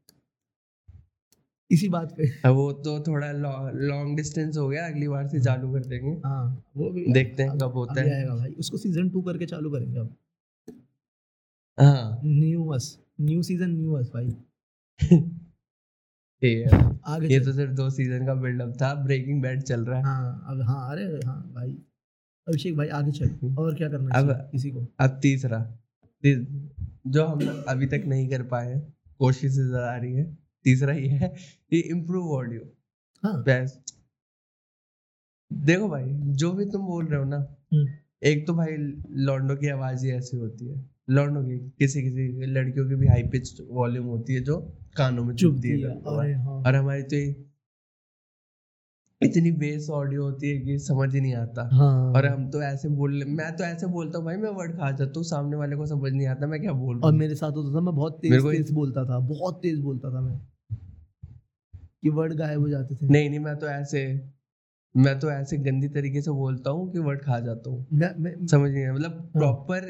इसी 1.71 1.89
बात 1.89 2.15
पे। 2.17 2.49
वो 2.49 2.71
तो 2.73 2.99
थोड़ा 2.99 3.31
लॉन्ग 3.75 4.17
डिस्टेंस 4.17 4.57
हो 4.57 4.69
गया 4.69 4.87
अगली 4.87 5.07
बार 5.07 5.27
से 5.27 5.39
चालू 5.39 5.73
कर 5.73 5.79
देंगे। 5.79 6.21
हाँ 6.25 6.63
वो 6.77 6.89
भी 6.89 7.05
देखते 7.13 7.43
हैं 7.43 7.57
कब 7.57 7.63
होता 7.63 8.01
है। 8.01 8.15
आएगा 8.15 8.35
भाई। 8.35 8.51
उसको 8.51 8.77
सीज़न 8.77 9.09
टू 9.09 9.21
करके 9.21 9.45
चालू 9.45 9.71
करेंगे 9.71 9.99
अब। 9.99 10.15
हाँ। 11.79 12.21
New 12.25 12.67
us 12.67 12.99
new 13.21 13.43
season 13.43 13.69
new 13.69 13.93
us 13.93 14.11
भाई। 14.13 14.29
आगे 17.07 17.27
ये 17.27 17.39
तो 17.39 17.53
सिर्फ़ 17.53 17.73
दो 17.73 17.89
सीज़न 17.89 18.25
का 18.25 18.33
बिल्डअप 18.33 18.73
था 18.81 18.93
ब्रेकिंग 18.93 19.41
बैड 19.41 19.61
चल 19.61 19.85
रहा 19.85 19.97
है। 19.97 20.03
हाँ 20.03 20.45
अब 20.47 20.61
हाँ 20.61 20.91
अरे 20.91 21.19
हाँ 21.25 21.51
भाई। 21.55 21.71
अभिषेक 22.47 22.77
भाई 22.77 22.87
आगे 22.87 23.11
चल। 23.11 23.55
और 23.57 23.75
क्या 23.75 23.89
करना 23.89 24.15
अब- 24.15 24.51
किसी 24.51 24.71
को? 24.71 24.87
अब 24.99 25.19
तीसरा। 25.21 25.77
जो 27.07 27.25
हम 27.25 27.63
अभी 27.67 27.85
तक 27.85 28.03
नहीं 28.07 28.29
कर 28.29 28.43
पाए 28.43 28.87
कोशिश 29.19 29.57
नज़र 29.57 29.79
आ 29.79 29.95
रही 29.97 30.13
है। 30.13 30.44
तीसरा 30.65 30.93
ये 30.93 31.07
है 31.07 31.29
कि 31.69 31.79
इम्प्रूव 31.79 32.31
ऑडियो 32.31 32.61
हाँ। 33.23 33.43
देखो 35.51 35.87
भाई 35.89 36.05
जो 36.35 36.51
भी 36.51 36.65
तुम 36.65 36.85
बोल 36.85 37.05
रहे 37.05 37.19
हो 37.19 37.25
ना 37.25 37.37
हम्म। 37.73 37.87
एक 38.27 38.45
तो 38.47 38.53
भाई 38.53 38.75
लॉन्डो 39.25 39.55
की 39.55 39.69
आवाज़ 39.69 40.05
ही 40.05 40.11
ऐसी 40.11 40.37
होती 40.37 40.67
है। 40.67 40.83
लॉन्डो 41.09 41.41
की 41.43 41.57
किसी 41.79 42.01
किसी 42.01 42.45
लड़कियों 42.45 42.87
की 42.89 42.95
भी 42.95 43.07
हाई 43.07 43.23
पिच 43.23 43.61
वॉल्यूम 43.61 44.05
होती 44.05 44.33
है 44.33 44.43
जो 44.43 44.57
कानों 44.97 45.23
में 45.23 45.29
है 45.31 45.35
चुभती 45.35 45.69
है 45.69 45.89
और 46.45 46.75
हमारी 46.75 47.03
तो 47.03 47.17
इतनी 49.21 49.51
बेस 49.51 49.89
ऑडियो 49.89 50.23
होती 50.23 50.49
है 50.49 50.57
कि 50.59 50.77
समझ 50.79 51.13
ही 51.13 51.21
नहीं 51.21 51.35
आता। 51.35 51.67
हाँ। 51.73 52.11
और 52.13 52.25
हम 52.25 52.49
तो 52.51 52.61
ऐसे 52.61 52.89
बोल 52.89 53.23
मैं 53.27 53.51
तो 53.55 53.63
ऐसे 53.63 53.87
बोलता 53.87 54.17
हूँ 54.17 54.25
भाई 54.25 54.37
मैं 54.37 54.49
वर्ड 54.49 54.71
खा 54.71 54.91
जाता 54.91 55.13
हूँ 55.17 55.23
सामने 55.23 55.57
वाले 55.57 55.75
को 55.75 55.85
समझ 55.85 56.11
नहीं 56.11 56.27
आता 56.27 56.47
मैं 56.47 56.59
क्या 56.61 56.73
बोल 56.73 56.95
रहा 56.95 57.05
और 57.05 57.11
हूँ 57.11 57.19
मेरे 57.19 57.35
साथ 57.35 57.51
होता 57.51 57.75
था 57.75 57.81
मैं 57.81 57.95
बहुत 57.95 58.19
तेज 58.21 58.43
तेज 58.43 58.71
बोलता 58.71 59.05
था 59.05 59.19
बहुत 59.27 59.59
तेज 59.61 59.79
बोलता 59.79 60.09
था 60.09 60.21
मैं। 60.21 60.35
कि 62.05 62.09
वर्ड 62.09 62.33
गायब 62.33 62.59
हो 62.59 62.69
जाते 62.69 62.95
थे। 62.95 63.07
नहीं 63.07 63.29
नहीं 63.29 63.39
मैं 63.39 63.55
तो 63.55 63.67
ऐसे 63.67 64.01
मैं 64.95 65.19
तो 65.19 65.31
ऐसे 65.31 65.57
गंदी 65.57 65.87
तरीके 65.87 66.21
से 66.21 66.31
बोलता 66.31 66.69
हूँ 66.69 66.91
कि 66.91 66.99
वर्ड 66.99 67.21
खा 67.21 67.39
जाता 67.39 67.69
हूँ। 67.69 67.85
समझ 68.47 68.71
नहीं 68.71 68.89
मतलब 68.89 69.11
हाँ। 69.11 69.31
प्रॉपर 69.33 69.87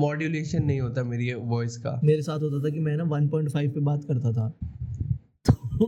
मॉड्यूलेशन 0.00 0.64
नहीं 0.64 0.80
होता 0.80 1.04
मेरी 1.04 1.34
वॉइस 1.34 1.76
का। 1.76 2.00
मेरे 2.04 2.22
साथ 2.22 2.40
होता 2.40 2.64
था 2.64 2.70
कि 2.70 2.80
मैं 2.80 2.96
ना 2.96 3.04
1.5 3.04 3.74
पे 3.74 3.80
बात 3.80 4.04
करता 4.04 4.32
था। 4.32 4.48
तो 5.48 5.86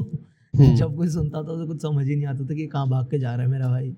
हम्म। 0.54 0.74
जब 0.76 0.96
कोई 0.96 1.08
सुनता 1.08 1.38
था 1.38 1.56
तो 1.56 1.66
कुछ 1.66 1.82
समझ 1.82 2.06
ही 2.06 2.16
नहीं 2.16 2.26
आता 2.26 2.44
था 2.44 2.54
कि 2.54 2.66
कहाँ 2.66 2.88
भाग 2.88 3.10
के 3.10 3.18
जा 3.18 3.34
रहा 3.34 3.44
है 3.44 3.50
मेरा 3.50 3.68
भाई। 3.68 3.96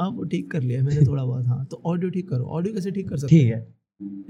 अब 0.00 0.16
वो 0.16 0.24
ठीक 0.24 0.50
कर 0.50 0.62
लिया 0.62 0.82
मैंने 0.82 1.06
थोड़ा 1.06 1.24
बहुत 1.24 1.46
हाँ। 1.46 1.64
तो 1.64 1.82
ऑडियो 1.84 2.10
ठीक 2.10 2.28
करो 2.28 2.44
ऑडियो 2.44 2.74
कैसे 2.74 2.90
ठीक 2.90 3.08
कर 3.08 3.16
सकते 3.16 3.38
ठीक 3.38 3.52
है? 3.52 3.74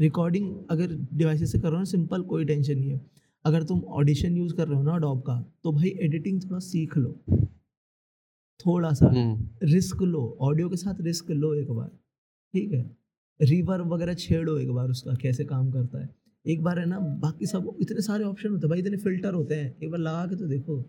रिकॉर्डिंग 0.01 0.55
अगर 0.71 0.87
डिवाइसेस 1.15 1.53
से 1.53 1.59
करो 1.59 1.79
ना 1.79 1.85
सिंपल 1.85 2.23
कोई 2.23 2.45
टेंशन 2.45 2.79
नहीं 2.79 2.91
है। 2.91 3.01
अगर 3.45 3.63
तुम 3.63 3.81
ऑडिशन 3.85 4.37
यूज़ 4.37 4.55
कर 4.55 4.69
रहे 4.69 4.77
हो 4.77 4.83
ना 4.83 4.95
अडोब 4.95 5.21
का 5.23 5.41
तो 5.65 5.73
भाई 5.73 5.89
एडिटिंग 6.03 6.43
थोड़ा 6.43 6.59
सीख 6.59 6.97
लो। 6.97 7.13
थोड़ा 8.67 8.93
सा 8.93 9.07
हम्म। 9.07 9.49
रिस्क 9.63 10.03
लो 10.03 10.39
ऑडियो 10.41 10.69
के 10.69 10.77
साथ 10.77 11.01
रिस्क 11.01 11.31
लो 11.31 11.55
एक 11.55 11.71
बार 11.71 11.89
ठीक 12.55 12.73
है? 12.73 12.97
रिवर 13.41 13.81
वगैरह 13.83 14.15
छेड़ो 14.15 14.59
एक 14.59 14.71
बार 14.71 14.89
उसका 14.91 15.15
कैसे 15.15 15.45
काम 15.45 15.71
करता 15.71 16.01
है। 16.03 16.09
एक 16.47 16.63
बार 16.63 16.79
है 16.79 16.87
ना 16.87 16.99
बाकी 16.99 17.47
सब 17.47 17.77
इतने 17.81 18.01
सारे 18.01 18.25
ऑप्शन 18.25 18.49
होते 18.49 18.67
हैं 18.67 18.71
भाई 18.71 18.79
इतने 18.79 18.97
फ़िल्टर 18.97 19.35
होते 19.35 19.55
हैं 19.55 19.77
एक 19.83 19.91
बार 19.91 20.01
लगा 20.01 20.27
के 20.27 20.37
तो 20.37 20.47
देखो। 20.47 20.83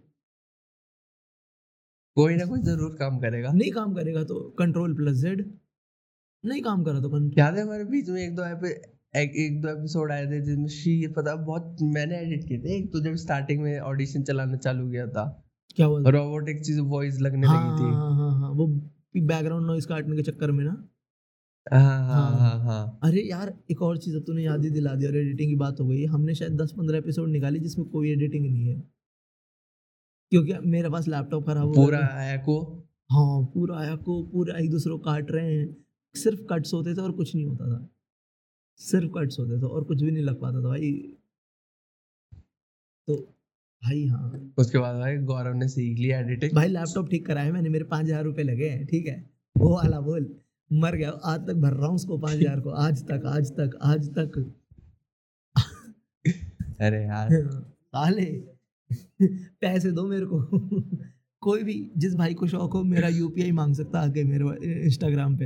कोई 2.16 2.36
ना 2.36 2.46
कोई 2.46 2.62
ज़रूर 2.62 2.96
काम 2.96 3.20
करेगा। 3.20 3.52
नहीं 3.54 3.72
काम 3.72 3.94
करेगा 3.94 4.24
तो 4.24 4.40
कंट्रोल 4.60 4.94
प्लस 4.96 5.18
जेड 5.18 5.60
नहीं 6.46 6.62
काम 6.62 6.84
करा 6.84 7.00
तो 7.02 7.30
याद 7.40 7.56
है 7.56 7.62
हमारे 7.64 7.84
बीच 7.86 8.10
में 8.10 8.22
एक 8.22 8.36
दो 8.36 8.44
एपि- 8.44 8.93
एक, 9.16 9.34
एक 9.36 9.62
दो 9.62 9.70
एपिसोड 9.70 10.12
आए 10.12 10.26
थे 10.26 10.42
जिसमें 10.42 10.68
शी 10.68 11.08
पता 11.08 11.36
बहुत 11.36 11.78
मैंने 11.82 12.18
एडिट 12.18 12.48
किए 12.48 12.60
थे। 12.60 12.78
एक 12.78 12.94
तो 12.94 13.00
जब 13.00 13.16
स्टार्टिंग 13.16 13.62
में 13.62 13.80
ऑडिशन 13.80 14.24
चलाना 14.24 14.58
चालू 14.58 14.90
किया 14.92 15.08
था। 15.08 15.46
क्या 15.76 15.88
बोलते? 15.88 16.12
रोबोटिक 16.12 16.66
चीज़ 16.66 16.80
वॉइस 16.82 17.20
लगने 17.20 17.48
हाँ 17.48 17.56
लगी 17.56 17.84
थी। 17.84 17.94
हाँ 17.96 18.16
हाँ 18.16 18.40
हाँ 18.40 18.50
वो 18.50 18.68
बैकग्राउंड 19.18 19.68
नॉइस 19.68 19.86
काटने 19.86 20.16
के 20.16 20.22
चक्कर 20.22 20.52
में 20.52 20.66
ना? 20.66 20.90
हाँ 21.74 21.82
हाँ 21.82 22.06
हाँ। 22.08 22.40
हाँ। 22.40 22.60
हाँ 22.60 23.00
अरे 23.04 23.22
यार 23.22 23.54
एक 23.72 23.82
और 23.82 23.98
चीज़ 23.98 24.16
अब 24.16 24.24
तूने 24.24 24.44
याद 24.44 24.64
ही 24.64 24.70
दिला 24.70 24.96
दी 24.96 25.06
और 25.06 25.18
एडिटिंग 25.18 25.50
की 25.50 25.56
बात 25.56 25.80
हो 25.80 25.88
गई। 25.88 26.06
हमने 26.06 26.36
शायद 26.36 26.62
दस 26.62 26.72
पंद्रह 26.72 26.98
एपिसोड 26.98 27.30
निकाली 27.30 27.60
जिसमें 27.60 27.88
कोई 27.88 28.12
एडिटिंग 28.12 28.46
नहीं 28.46 28.68
है। 28.68 28.84
क्योंकि 30.32 30.54
मेरे 30.66 30.90
पास 30.90 31.08
लैपटॉप 31.08 31.48
खराब 31.48 31.68
हो 31.68 31.74
पूरा 31.74 32.00
गया 32.00 32.34
एको 32.34 32.88
हाँ 33.12 33.46
पूरा 33.54 33.78
आया 33.78 33.96
को 33.96 34.24
पूरा 34.24 34.60
एक 34.60 34.70
दूसरे 34.70 34.92
को 34.92 34.98
काट 34.98 35.32
रहे 35.32 35.56
हैं। 35.56 35.78
सिर्फ़ 36.16 36.42
कट्स 36.42 36.74
होते 36.74 36.94
थे 36.94 37.02
और 37.02 37.12
कुछ 37.12 37.36
नहीं 37.36 37.46
होता 37.46 37.66
था। 37.66 37.90
सिर्फ़ 38.80 39.12
कट्स 39.16 39.40
होते 39.40 39.62
थे 39.62 39.66
और 39.68 39.84
कुछ 39.84 40.02
भी 40.02 40.12
नहीं 40.12 40.24
लग 40.24 40.40
पाता 40.42 40.58
था 40.58 40.68
भाई। 40.68 40.92
तो 43.08 43.16
भाई 43.84 44.06
हाँ। 44.08 44.54
उसके 44.58 44.78
बाद 44.78 44.96
भाई 44.98 45.18
गौरव 45.26 45.54
ने 45.54 45.68
सीख 45.68 45.98
लिया 46.00 46.20
एडिटिंग 46.20 46.54
भाई 46.56 46.68
लैपटॉप 46.70 47.10
ठीक 47.10 47.26
कराया 47.26 47.52
मैंने 47.54 47.70
मेरे 47.70 47.86
पाँच 47.86 48.06
हज़ार 48.06 48.24
रुपये 48.24 48.44
लगे 48.46 48.70
हैं 48.70 48.86
ठीक 48.88 49.08
है? 49.08 49.24
वो 49.56 49.74
वाला 49.76 50.00
बोल 50.02 50.34
मर 50.72 50.96
गया 50.96 51.10
आज 51.26 51.40
तक 51.48 51.56
भर 51.56 51.74
रहा 51.74 51.88
हूँ 51.88 51.96
उसको 51.96 52.18
पाँच 52.18 52.36
हज़ार 52.36 52.60
को 52.60 52.70
आज 52.82 53.04
तक 53.04 53.26
आज 53.28 53.52
तक 53.52 53.78
आज 53.84 54.10
तक। 54.10 54.38
अरे 56.82 57.04
यार। 57.04 57.30
साले 57.32 58.26
पैसे 59.22 59.92
दो 59.92 60.08
मेरे 60.08 60.26
को। 60.26 60.40
कोई 61.42 61.64
भी 61.64 61.76
जिस 61.98 62.16
भाई 62.16 62.34
को 62.34 62.48
शौक 62.48 62.74
हो 62.74 62.84
मेरा 62.86 63.08
यूपीआई 63.10 63.52
मांग 63.52 63.74
सकता 63.76 64.02
है 64.02 64.10
आके 64.10 64.24
मेरे 64.24 64.82
इंस्टाग्राम 64.82 65.38
पे। 65.38 65.46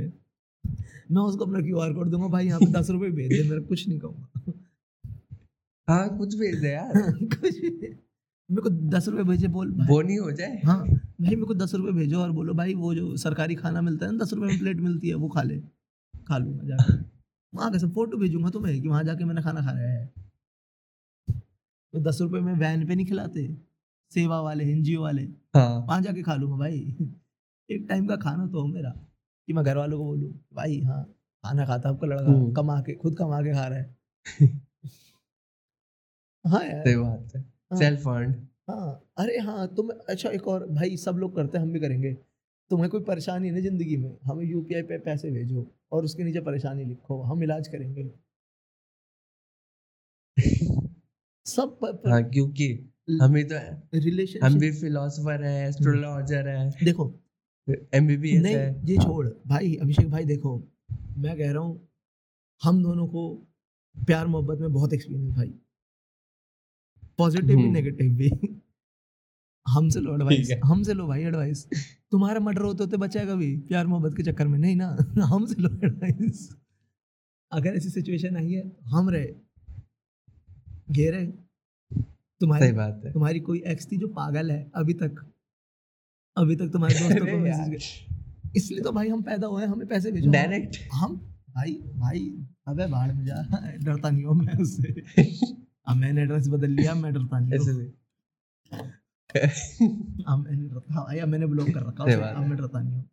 मैं 1.08 1.22
उसको 1.22 1.44
अपना 1.44 1.60
क्यू 1.60 1.78
आर 1.78 1.92
कोड 1.92 2.10
दूँगा 2.10 2.28
भाई 2.28 2.46
यहाँ 2.46 2.60
पे 2.60 2.66
दस 2.72 2.90
रुपए 2.90 3.10
भेज 3.12 3.32
दे 3.32 3.48
मेरा 3.48 3.62
कुछ 3.66 3.88
नहीं 3.88 3.98
कहूँगा। 3.98 4.52
हाँ 5.88 6.16
कुछ 6.18 6.34
भेज 6.38 6.60
दे 6.60 6.68
यार। 6.68 6.92
कुछ 7.34 7.60
मेरे 8.50 8.62
को 8.62 8.70
दस 8.70 9.08
रुपए 9.08 9.22
भेजे 9.22 9.48
बोल 9.48 9.72
नहीं 9.78 10.18
हो 10.18 10.30
जाए? 10.32 10.60
हाँ 10.64 10.78
भाई 10.80 11.28
मेरे 11.28 11.44
को 11.44 11.54
दस 11.54 11.74
रुपए 11.74 11.92
भेजो 11.92 12.18
और 12.18 12.30
बोलो 12.32 12.54
भाई 12.54 12.74
वो 12.74 12.94
जो 12.94 13.16
सरकारी 13.16 13.54
खाना 13.54 13.80
मिलता 13.80 14.06
है 14.06 14.12
ना 14.12 14.24
दस 14.24 14.32
रुपए 14.32 14.46
में 14.46 14.58
प्लेट 14.58 14.80
मिलती 14.80 15.08
है 15.08 15.14
वो 15.14 15.28
खा 15.28 15.42
ले। 15.42 15.58
खा 16.28 16.38
लूँगा 16.38 16.64
जाके। 16.66 16.92
वहाँ 17.52 17.70
कैसे 17.72 17.86
फ़ोटो 17.88 18.18
भेजूँगा 18.18 18.50
तुम्हें 18.50 18.80
कि 18.82 18.88
वहाँ 18.88 19.02
जाके 19.04 19.24
मैंने 19.24 19.42
खाना 19.42 19.60
खाया 19.60 19.88
है? 19.88 20.06
तो 21.94 22.00
दस 22.00 22.18
रुपये 22.20 22.40
में 22.40 22.52
वैन 22.54 22.86
पे 22.86 22.94
नहीं 22.94 23.06
खिलाते? 23.06 23.48
सेवा 24.12 24.40
वाले 24.40 24.64
एनजीओ 24.64 25.02
वाले। 25.02 25.22
हाँ। 25.56 25.78
वहाँ 25.78 26.00
जाके 26.02 26.22
खा 26.22 26.34
लूँगा 26.34 26.56
भाई। 26.56 26.78
एक 27.68 27.86
टाइम 27.88 28.06
का 28.06 28.16
खाना 28.18 28.46
तो 28.46 28.60
हो 28.60 28.66
मेरा। 28.66 28.92
कि 29.48 29.52
मैं 29.52 29.64
घर 29.64 29.76
वालों 29.76 29.98
को 29.98 30.04
बोलूँ 30.04 30.30
भाई 30.54 30.80
हाँ 30.80 31.02
खाना 31.44 31.64
खाता 31.66 31.88
आपका 31.88 32.06
लड़का 32.06 32.24
हम्म। 32.24 32.52
कमा 32.52 32.80
के 32.80 32.94
खुद 32.94 33.16
कमा 33.18 33.40
के 33.42 33.52
खा 33.54 33.66
रहा 33.66 33.78
है। 33.78 33.96
हाँ 36.44 36.64
यार। 36.64 36.82
सही 36.84 36.96
बात 36.96 37.34
है। 37.36 37.40
हाँ। 37.40 37.78
सेल्फ 37.78 38.08
अर्न 38.08 38.34
हाँ 38.70 39.04
अरे 39.18 39.38
हाँ 39.38 39.66
तुम 39.76 39.88
अच्छा 40.08 40.30
एक 40.30 40.48
और 40.48 40.66
भाई 40.70 40.96
सब 40.96 41.16
लोग 41.16 41.34
करते 41.36 41.58
हैं 41.58 41.64
हम 41.64 41.72
भी 41.72 41.80
करेंगे। 41.80 42.12
तुम्हें 42.70 42.90
कोई 42.90 43.00
परेशानी 43.00 43.48
है 43.48 43.54
ना 43.54 43.60
ज़िंदगी 43.60 43.96
में 43.96 44.16
हमें 44.24 44.44
यूपीआई 44.44 44.82
पे 44.82 44.98
पैसे 44.98 45.30
भेजो 45.30 45.66
और 45.92 46.04
उसके 46.04 46.24
नीचे 46.24 46.40
परेशानी 46.40 46.84
लिखो 46.84 47.20
हम 47.22 47.42
इलाज 47.42 47.68
करेंगे। 47.68 48.10
सब 51.46 51.78
पर, 51.80 51.92
पर, 51.92 52.10
हाँ 52.10 52.22
क्योंकि 52.24 52.68
हमें 53.22 53.44
तो 53.48 53.56
रिलेशन 53.98 54.46
हम 54.46 54.58
भी 54.58 54.70
फिलोसफर 54.72 55.44
है 55.44 55.68
एस्ट्रोलॉजर 55.68 56.48
है। 56.48 56.70
देखो 56.84 57.06
एमबीबीएस 57.94 58.42
नहीं 58.42 58.54
है। 58.54 58.82
ये 58.84 58.96
छोड़। 58.96 59.26
भाई 59.46 59.74
अभिषेक 59.74 60.10
भाई 60.10 60.24
देखो 60.24 60.68
मैं 61.18 61.36
कह 61.38 61.52
रहा 61.52 61.62
हूँ 61.62 61.88
हम 62.62 62.82
दोनों 62.82 63.06
को 63.06 63.28
प्यार 63.96 64.26
मोहब्बत 64.26 64.58
में 64.58 64.72
बहुत 64.72 64.92
एक्सपीरियंस 64.92 65.34
भाई। 65.34 65.54
पॉजिटिव 67.18 67.56
भी 67.56 67.62
हम्म। 67.62 67.72
नेगेटिव 67.72 68.12
भी। 68.12 68.30
हमसे 69.68 70.00
लो 70.00 70.14
एडवाइस 70.14 70.50
हमसे 70.64 70.94
लो 70.94 71.06
भाई 71.06 71.22
एडवाइस 71.22 71.68
तुम्हारा 72.10 72.40
मर्डर 72.40 72.62
होते 72.62 72.84
होते 72.84 72.96
बचा 72.96 73.24
कभी 73.24 73.56
प्यार 73.56 73.86
मोहब्बत 73.86 74.16
के 74.16 74.22
चक्कर 74.22 74.48
में? 74.48 74.58
नहीं 74.58 74.76
ना। 74.76 74.96
हमसे 75.24 75.54
लो 75.62 75.68
एडवाइस 75.84 76.56
अगर 77.52 77.74
ऐसी 77.74 77.88
सिचुएशन 77.88 78.36
आई 78.36 78.52
है 78.52 78.72
हम 78.84 79.10
रहे। 79.10 79.34
घेरे 80.90 81.26
तुम्हारी 82.40 82.72
बात 82.72 83.02
है। 83.04 83.12
तुम्हारी 83.12 83.40
कोई 83.40 83.62
एक्स 83.66 83.92
थी 83.92 83.96
जो 83.96 84.08
पागल 84.08 84.50
है 84.50 84.70
अभी 84.74 84.94
तक। 84.94 85.32
अभी 86.38 86.56
तक 86.56 86.70
तुम्हारे 86.72 86.94
दोस्तों 87.00 87.26
को 87.26 87.38
मैसेज 87.38 87.86
इसलिए 88.56 88.80
तो 88.80 88.92
भाई 88.92 89.08
हम 89.08 89.22
पैदा 89.22 89.46
हुए 89.46 89.62
हैं 89.62 89.68
हमें 89.68 89.86
पैसे 89.88 90.10
भेजो। 90.12 90.30
डायरेक्ट 90.30 90.76
हम? 90.94 91.16
भाई 91.50 91.72
भाई 91.96 92.20
अबे 92.68 92.86
बाहर 92.86 93.12
में 93.12 93.24
जा। 93.26 93.42
डरता 93.84 94.10
नहीं 94.10 94.24
हूँ 94.24 94.34
मैं 94.36 94.56
उससे 94.62 94.92
अब 95.88 95.96
मैंने 95.96 96.22
एड्रेस 96.22 96.48
बदल 96.48 96.70
लिया 96.70 96.94
मैं 96.94 97.12
डरता 97.12 97.38
नहीं 97.38 97.54
ऐसे 97.54 97.70
हूँ 97.70 97.86
अब 100.24 100.38
मैंने 100.38 100.68
डरता 100.68 100.94
हाँ, 100.94 101.04
भाई 101.04 101.18
अब 101.18 101.28
मैंने 101.28 101.46
ब्लॉक 101.46 101.68
कर 101.68 101.80
रखा 101.80 102.04
बात 102.04 102.36
अब 102.36 102.42
मैं 102.42 102.56
डरता 102.58 102.80
नहीं 102.80 102.94
हूँ। 102.94 103.04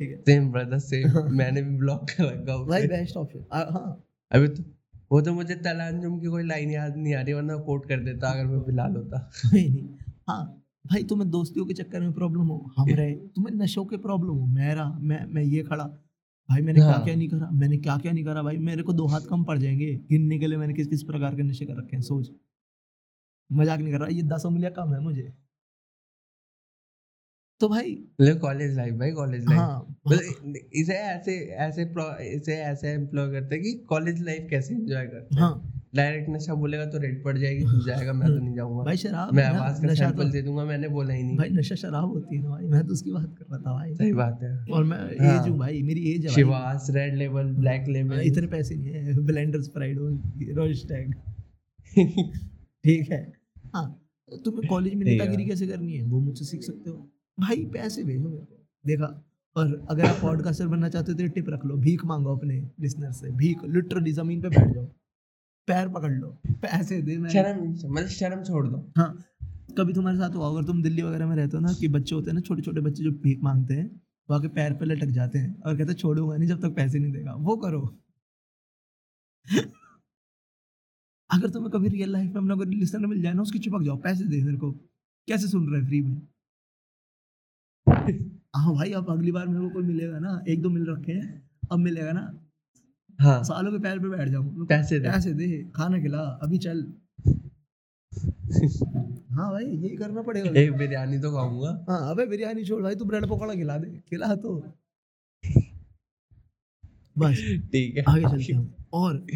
ठीक 0.00 0.10
है। 0.10 0.16
सेम 0.22 0.50
ब्रदर 0.52 0.78
सेम 0.78 1.30
मैंने 1.32 1.62
भी 1.62 1.76
ब्लॉक 1.76 2.06
कर 2.10 2.24
रखा 2.24 2.56
भाई 2.64 2.86
बेस्ट 2.86 3.16
ऑप्शन 3.16 3.44
हाँ। 3.52 4.02
अभी 4.30 4.48
तो 4.48 4.64
वो 5.10 5.20
तो 5.20 5.32
मुझे 5.34 5.54
तलांजुम 5.64 6.18
की 6.20 6.26
कोई 6.26 6.42
लाइन 6.46 6.70
याद 6.70 6.96
नहीं 6.96 7.14
आ 7.14 7.20
रही 7.20 7.32
वरना 7.32 7.56
कोट 7.66 7.88
कर 7.88 8.00
देता 8.04 8.30
अगर 8.30 8.46
मैं 8.46 8.62
बिलाल 8.64 8.96
होता। 8.96 9.30
नहीं। 9.52 9.88
हाँ 10.28 10.42
भाई 10.86 11.02
तुम्हें 11.04 11.30
दोस्तियों 11.30 11.66
के 11.66 11.74
चक्कर 11.74 12.00
में 12.00 12.12
प्रॉब्लम 12.12 12.40
हो। 12.40 12.72
हम 12.78 12.88
रहे। 12.90 13.14
तुम्हें 13.14 13.54
नशों 13.54 13.84
के 13.84 13.96
प्रॉब्लम 13.96 14.30
हो। 14.30 14.46
मेरा 14.46 14.98
मैं 15.00 15.24
मैं 15.26 15.42
ये 15.42 15.62
खड़ा। 15.62 15.84
भाई 16.48 16.62
मैंने 16.62 16.80
क्या 16.80 16.90
हाँ। 16.90 17.04
क्या 17.04 17.14
नहीं 17.14 17.28
करा? 17.28 17.50
मैंने 17.52 17.76
क्या 17.76 17.96
क्या 17.96 18.12
नहीं 18.12 18.24
करा? 18.24 18.42
भाई 18.42 18.56
मेरे 18.56 18.82
को 18.82 18.92
दो 18.92 19.06
हाथ 19.06 19.20
कम 19.20 19.44
पड़ 19.44 19.58
जाएँगे। 19.58 19.94
गिनने 20.10 20.38
के 20.38 20.46
लिए 20.46 20.58
मैंने 20.58 20.74
किस 20.74 20.86
किस 20.86 21.02
प्रकार 21.02 21.34
के 21.34 21.42
नशे 21.42 21.64
कर 21.66 21.76
रखे 21.76 21.96
हैं? 21.96 22.02
सोच। 22.02 22.30
मज़ाक 23.52 23.80
नहीं 23.80 23.92
कर 23.92 24.00
रहा? 24.00 24.08
ये 24.08 24.22
दस 24.22 24.46
उंगलियाँ 24.46 24.72
कम 24.72 24.94
है 24.94 25.00
मुझे। 25.00 25.32
तो 27.60 27.68
भाई 27.68 27.92
कॉलेज 28.20 28.76
लाइफ 28.76 28.94
भाई 28.94 29.10
कॉलेज 29.12 29.44
लाइफ 29.44 29.58
हाँ। 29.58 29.98
मतलब 30.08 30.54
इसे 30.74 30.94
ऐसे 30.94 31.36
ऐसे 31.58 31.82
इसे 32.28 32.54
ऐसे 32.54 32.88
एम्प्लॉय 32.88 33.30
करते 33.30 33.54
हैं 33.54 33.64
कि 33.64 33.72
कॉलेज 33.88 34.22
लाइफ 34.24 34.46
कैसे 34.50 34.74
एंजॉय 34.74 35.06
करते 35.06 35.34
हैं। 35.34 35.42
हाँ। 35.42 35.72
डायरेक्ट 35.94 36.28
नशा 36.30 36.54
बोलेगा 36.54 36.84
तो 36.86 36.98
रेट 36.98 37.22
पड़ 37.24 37.36
जाएगी 37.38 37.62
तू 37.62 37.84
जाएगा 37.84 38.12
मैं 38.12 38.28
तो 38.28 38.34
नहीं 38.34 38.54
जाऊँगा। 38.54 38.84
भाई 38.84 38.96
शराब 38.96 39.32
मैं 39.34 39.44
आवाज़ 39.44 39.80
का 39.82 39.86
नशा 39.88 40.04
सैंपल 40.04 40.24
तो 40.24 40.30
दे 40.30 40.42
दूँगा 40.42 40.64
मैंने 40.64 40.88
बोला 40.88 41.14
ही 41.14 41.22
नहीं। 41.22 41.36
भाई 41.36 41.50
नशा 41.50 41.74
शराब 41.74 42.08
होती 42.08 42.36
है 42.36 42.42
भाई 42.42 42.66
मैं 42.66 42.86
तो 42.86 42.92
उसकी 42.92 43.12
बात 43.12 43.34
कर 43.38 43.44
रहा 43.44 43.58
था 43.58 43.72
भाई। 43.72 43.94
सही 43.94 44.12
बात 44.12 44.42
है। 44.42 44.50
और 44.66 44.84
मैं 44.84 44.98
हाँ। 44.98 45.34
एज 45.34 45.48
हूँ 45.48 45.58
भाई 45.58 45.82
मेरी 45.82 46.00
एज 46.10 46.26
है 46.26 46.32
शिवास 46.34 46.86
रेड 46.90 47.14
लेवल 47.16 47.52
ब्लैक 47.54 47.80
हाँ, 47.80 47.92
लेवल 47.92 48.20
इतने 48.22 48.46
पैसे 48.48 48.74
नहीं 48.74 48.92
है 48.92 49.14
ब्लेंडर 49.26 49.62
स्प्राइड 49.62 49.98
रोज 50.58 50.86
टैग 50.88 51.14
ठीक 52.84 53.10
है। 53.12 53.22
हाँ 53.74 53.88
तो 54.28 54.36
तुम्हें 54.40 54.68
कॉलेज 54.68 54.94
में 54.94 55.04
नेतागिरी 55.04 55.44
कैसे 55.44 55.66
करनी 55.66 55.92
है? 55.92 56.02
वो 56.04 56.20
मुझसे 56.20 56.44
सीख 56.44 56.62
सकते 56.62 56.90
हो। 56.90 56.96
भाई 57.38 57.64
पैसे 57.72 58.02
भेजो 58.04 58.28
मेरे 58.28 58.44
को। 58.44 58.56
देखा 58.84 59.06
और 59.56 59.86
अगर 59.90 60.04
आप 60.04 60.16
पॉडकास्टर 60.22 60.66
बनना 60.68 60.88
चाहते 60.88 61.12
हो 61.12 61.18
तो 61.18 61.26
टिप 61.26 61.48
रख 61.48 61.64
लो। 61.66 61.76
भीख 61.78 62.04
मांगो 62.04 62.36
अपने 62.36 62.60
लिसनर 62.80 63.12
से। 63.12 63.30
भीख 63.32 63.64
लिटरली 63.66 64.12
ज़मीन 64.12 64.42
पे 64.42 64.48
बैठ 64.48 64.74
जाओ। 64.74 64.84
पैर 65.68 65.88
पकड़ 65.88 66.12
लो। 66.12 66.28
पैसे 66.62 67.00
दे 67.02 67.16
मैं 67.18 67.30
शर्म 67.30 67.62
मतलब 67.68 68.08
शर्म 68.08 68.42
छोड़ 68.44 68.66
दो। 68.68 68.78
हाँ 68.98 69.16
कभी 69.78 69.92
तुम्हारे 69.92 70.18
साथ 70.18 70.34
हुआ 70.34 70.48
अगर 70.48 70.64
तुम 70.64 70.82
दिल्ली 70.82 71.02
वगैरह 71.02 71.26
में 71.26 71.36
रहते 71.36 71.56
हो 71.56 71.62
ना 71.62 71.72
कि 71.80 71.88
बच्चे 71.88 72.14
होते 72.14 72.30
हैं 72.30 72.34
ना 72.34 72.40
छोटे 72.40 72.62
छोटे 72.62 72.80
बच्चे 72.80 73.02
जो 73.04 73.10
भीख 73.22 73.42
मांगते 73.42 73.74
हैं 73.74 73.86
वो 74.28 74.36
आके 74.36 74.48
पैर 74.50 74.74
पे 74.74 74.84
लटक 74.84 75.08
जाते 75.12 75.38
हैं 75.38 75.62
और 75.62 75.76
कहते 75.76 75.94
छोड़ूँगा 75.94 76.36
नहीं 76.36 76.48
जब 76.48 76.60
तक 76.62 76.74
पैसे 76.76 76.98
नहीं 76.98 77.12
देगा। 77.12 77.34
वो 77.34 77.56
करो। 77.56 77.80
अगर 81.30 81.50
तुम्हें 81.50 81.70
कभी 81.72 81.88
रियल 81.88 82.10
लाइफ 82.12 82.26
में 82.26 82.40
अपना 82.40 82.54
कोई 82.54 82.66
लिसनर 82.68 83.06
मिल 83.06 83.22
जाए 83.22 83.32
ना 83.32 83.42
उसकी 83.42 83.58
चिपक 83.58 83.82
जाओ। 83.82 83.96
पैसे 83.98 84.24
दे 84.24 84.42
मेरे 84.44 84.56
को। 84.56 84.70
कैसे 85.28 85.48
सुन 85.48 85.68
रहे 85.68 85.80
हैं 85.80 85.86
फ्री 85.88 86.00
में? 86.00 86.16
हाँ 87.86 88.74
भाई 88.74 88.92
अब 88.92 89.10
अगली 89.10 89.32
बार 89.32 89.46
मेरे 89.48 89.60
को 89.60 89.68
कोई 89.70 89.82
मिलेगा 89.82 90.18
ना 90.18 90.42
एक 90.48 90.62
दो 90.62 90.68
मिल 90.70 90.86
रखे 90.90 91.12
हैं 91.12 91.42
अब 91.72 91.78
मिलेगा 91.78 92.12
ना। 92.12 92.32
हाँ। 93.18 93.42
सालों 93.44 93.72
के 93.72 93.78
पैर 93.78 93.98
पे 93.98 94.08
बैठ 94.08 94.28
जाऊँ। 94.28 94.66
पैसे 94.66 94.98
दे। 95.00 95.10
पैसे 95.10 95.32
दे 95.34 95.46
खाना 95.76 95.98
खिला 96.02 96.18
अभी 96.42 96.58
चल। 96.58 96.84
हाँ 99.36 99.50
भाई 99.52 99.64
यही 99.64 99.96
करना 99.96 100.22
पड़ेगा। 100.22 100.60
एक 100.60 100.76
बिरयानी 100.76 101.18
तो 101.18 101.30
खाऊँगा। 101.32 101.84
हाँ 101.88 102.10
अबे 102.10 102.26
बिरयानी 102.26 102.64
छोड़ 102.64 102.82
भाई 102.82 102.94
तू 102.94 103.04
ब्रेड 103.04 103.26
पकौड़ा 103.28 103.54
खिला 103.54 103.76
दे 103.78 103.86
खिला 104.10 104.34
तो। 104.36 104.56
बस 107.16 107.38
ठीक 107.72 107.96
है। 107.96 108.02
आगे 108.08 108.22
चलते 108.22 108.52
हैं 108.52 108.74
और 108.94 109.26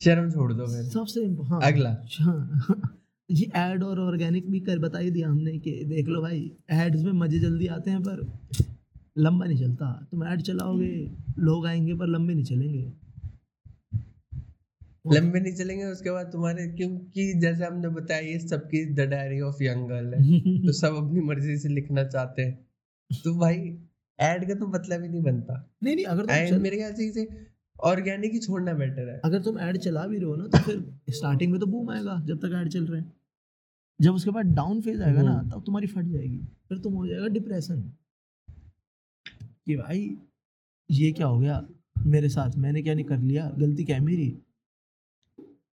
शर्म 0.00 0.30
छोड़ 0.30 0.52
दो 0.52 0.66
फिर। 0.66 0.84
सबसे 0.90 1.20
हाँ। 1.48 1.60
अगला। 1.62 1.96
हाँ। 2.20 2.95
ये 3.30 3.50
ऐड 3.56 3.82
और 3.82 4.00
ऑर्गेनिक 4.00 4.50
भी 4.50 4.60
कर 4.60 4.78
बता 4.78 4.98
ही 4.98 5.10
दिया 5.10 5.28
हमने 5.28 5.58
कि 5.58 5.72
देख 5.84 6.08
लो 6.08 6.20
भाई 6.22 6.40
एड्स 6.72 7.02
में 7.02 7.12
मज़े 7.12 7.38
जल्दी 7.38 7.66
आते 7.66 7.90
हैं 7.90 8.02
पर 8.02 8.20
लंबा 9.18 9.46
नहीं 9.46 9.58
चलता। 9.58 9.86
तुम 10.10 10.24
ऐड 10.24 10.42
चलाओगे 10.42 10.92
लोग 11.38 11.66
आएँगे 11.66 11.94
पर 11.94 12.06
लंबे 12.06 12.34
नहीं 12.34 12.44
चलेंगे। 12.44 12.92
लंबे 15.14 15.40
नहीं 15.40 15.52
चलेंगे 15.54 15.84
उसके 15.84 16.10
बाद 16.10 16.26
तुम्हारे 16.26 16.66
क्योंकि 16.68 17.32
जैसे 17.40 17.64
हमने 17.64 17.88
बताया 17.88 18.20
ये 18.20 18.38
सबकी 18.38 18.84
the 18.94 19.00
diary 19.00 19.40
of 19.40 19.62
young 19.62 19.88
girl 19.88 20.14
है 20.14 20.62
तो 20.66 20.72
सब 20.72 20.96
अपनी 20.96 21.20
मर्ज़ी 21.20 21.56
से 21.58 21.68
लिखना 21.68 22.04
चाहते 22.04 22.42
हैं। 22.42 23.20
तो 23.24 23.34
भाई 23.34 23.56
ऐड 24.18 24.48
का 24.48 24.54
तो 24.54 24.66
मतलब 24.66 25.02
ही 25.02 25.08
नहीं 25.08 25.22
बनता। 25.22 25.54
नहीं 25.82 25.94
नहीं 25.96 26.04
अगर 26.04 26.26
तुम 26.26 26.48
चल, 26.48 26.58
मेरे 26.58 26.76
ख्याल 26.76 26.92
से 26.92 27.28
ऑर्गेनिक 27.80 28.32
ही 28.32 28.38
छोड़ना 28.38 28.72
बेटर 28.74 29.08
है। 29.08 29.18
अगर 29.24 29.42
तुम 29.42 29.58
ऐड 29.58 29.76
चला 29.78 30.06
भी 30.06 30.18
रहे 30.18 30.26
हो 30.26 30.36
ना 30.36 30.46
तो 30.48 30.58
फिर 30.58 31.12
स्टार्टिंग 31.14 31.52
में 31.52 31.60
तो 31.60 31.66
बूम 31.66 31.90
आएगा 31.90 32.18
जब 32.26 32.38
तक 32.38 32.52
ऐड 32.56 32.68
चल 32.68 32.86
रहे 32.86 33.00
हैं। 33.00 33.12
जब 34.00 34.14
उसके 34.14 34.30
बाद 34.30 34.46
डाउन 34.54 34.80
फ़ेज़ 34.82 35.02
आएगा 35.02 35.22
ना 35.22 35.32
हम्म। 35.32 35.50
तब 35.50 35.62
तुम्हारी 35.66 35.86
फट 35.86 36.04
जाएगी 36.04 36.38
फिर 36.68 36.78
तुम 36.78 36.94
हो 36.94 37.06
जाएगा 37.06 37.26
डिप्रेशन 37.28 37.80
कि 39.66 39.76
भाई 39.76 40.16
ये 40.90 41.12
क्या 41.12 41.26
हो 41.26 41.38
गया? 41.38 41.66
मेरे 42.06 42.28
साथ 42.28 42.56
मैंने 42.56 42.82
क्या 42.82 42.94
नहीं 42.94 43.04
कर 43.04 43.18
लिया? 43.18 43.48
गलती 43.58 43.84
क्या 43.84 43.96
है 43.96 44.02
मेरी? 44.02 44.26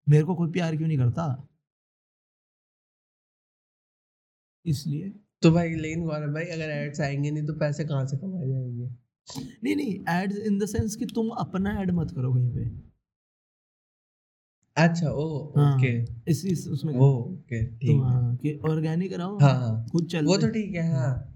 मेरे 0.08 0.24
को 0.24 0.36
कोई 0.36 0.52
प्यार 0.52 0.76
क्यों 0.78 0.88
नहीं 0.88 0.98
करता? 0.98 1.26
इसलिए। 4.66 5.10
तो 5.42 5.52
भाई 5.52 5.74
लेकिन 5.76 6.04
गौरव 6.06 6.34
भाई 6.34 6.46
अगर 6.46 6.70
एड्स 6.72 7.02
आएँगे 7.02 7.32
नहीं 7.32 7.46
तो 7.46 7.54
पैसे 7.54 7.86
कहाँ 7.86 8.06
से 8.08 8.18
कमाए 8.18 8.48
जाएँगे? 8.48 8.63
नहीं 9.28 9.76
नहीं 9.76 9.94
एड्स 10.12 10.38
इन 10.38 10.58
द 10.60 10.66
सेंस 10.66 10.96
कि 10.96 11.06
तुम 11.06 11.30
अपना 11.40 11.72
ऐड 11.82 11.92
मत 11.92 12.12
करो 12.12 12.34
कहीं 12.34 12.50
पे। 12.56 12.64
अच्छा 14.78 15.10
ओ 15.10 15.54
हाँ, 15.58 15.76
ओके। 15.76 15.92
इस, 16.32 16.46
इस 16.46 16.68
उसमें 16.68 16.94
वो 16.94 17.08
ओके 17.10 17.64
ठीक 17.66 17.90
है। 17.90 17.98
हाँ 18.04 18.36
कि 18.36 18.54
ऑर्गेनिक 18.70 19.14
रहो 19.14 19.38
हाँ 19.42 19.54
हाँ। 19.60 19.86
खुद 19.92 20.08
चल 20.08 20.26
वो 20.26 20.38
तो 20.38 20.48
ठीक 20.50 20.76
है 20.76 20.92
हाँ। 20.92 21.30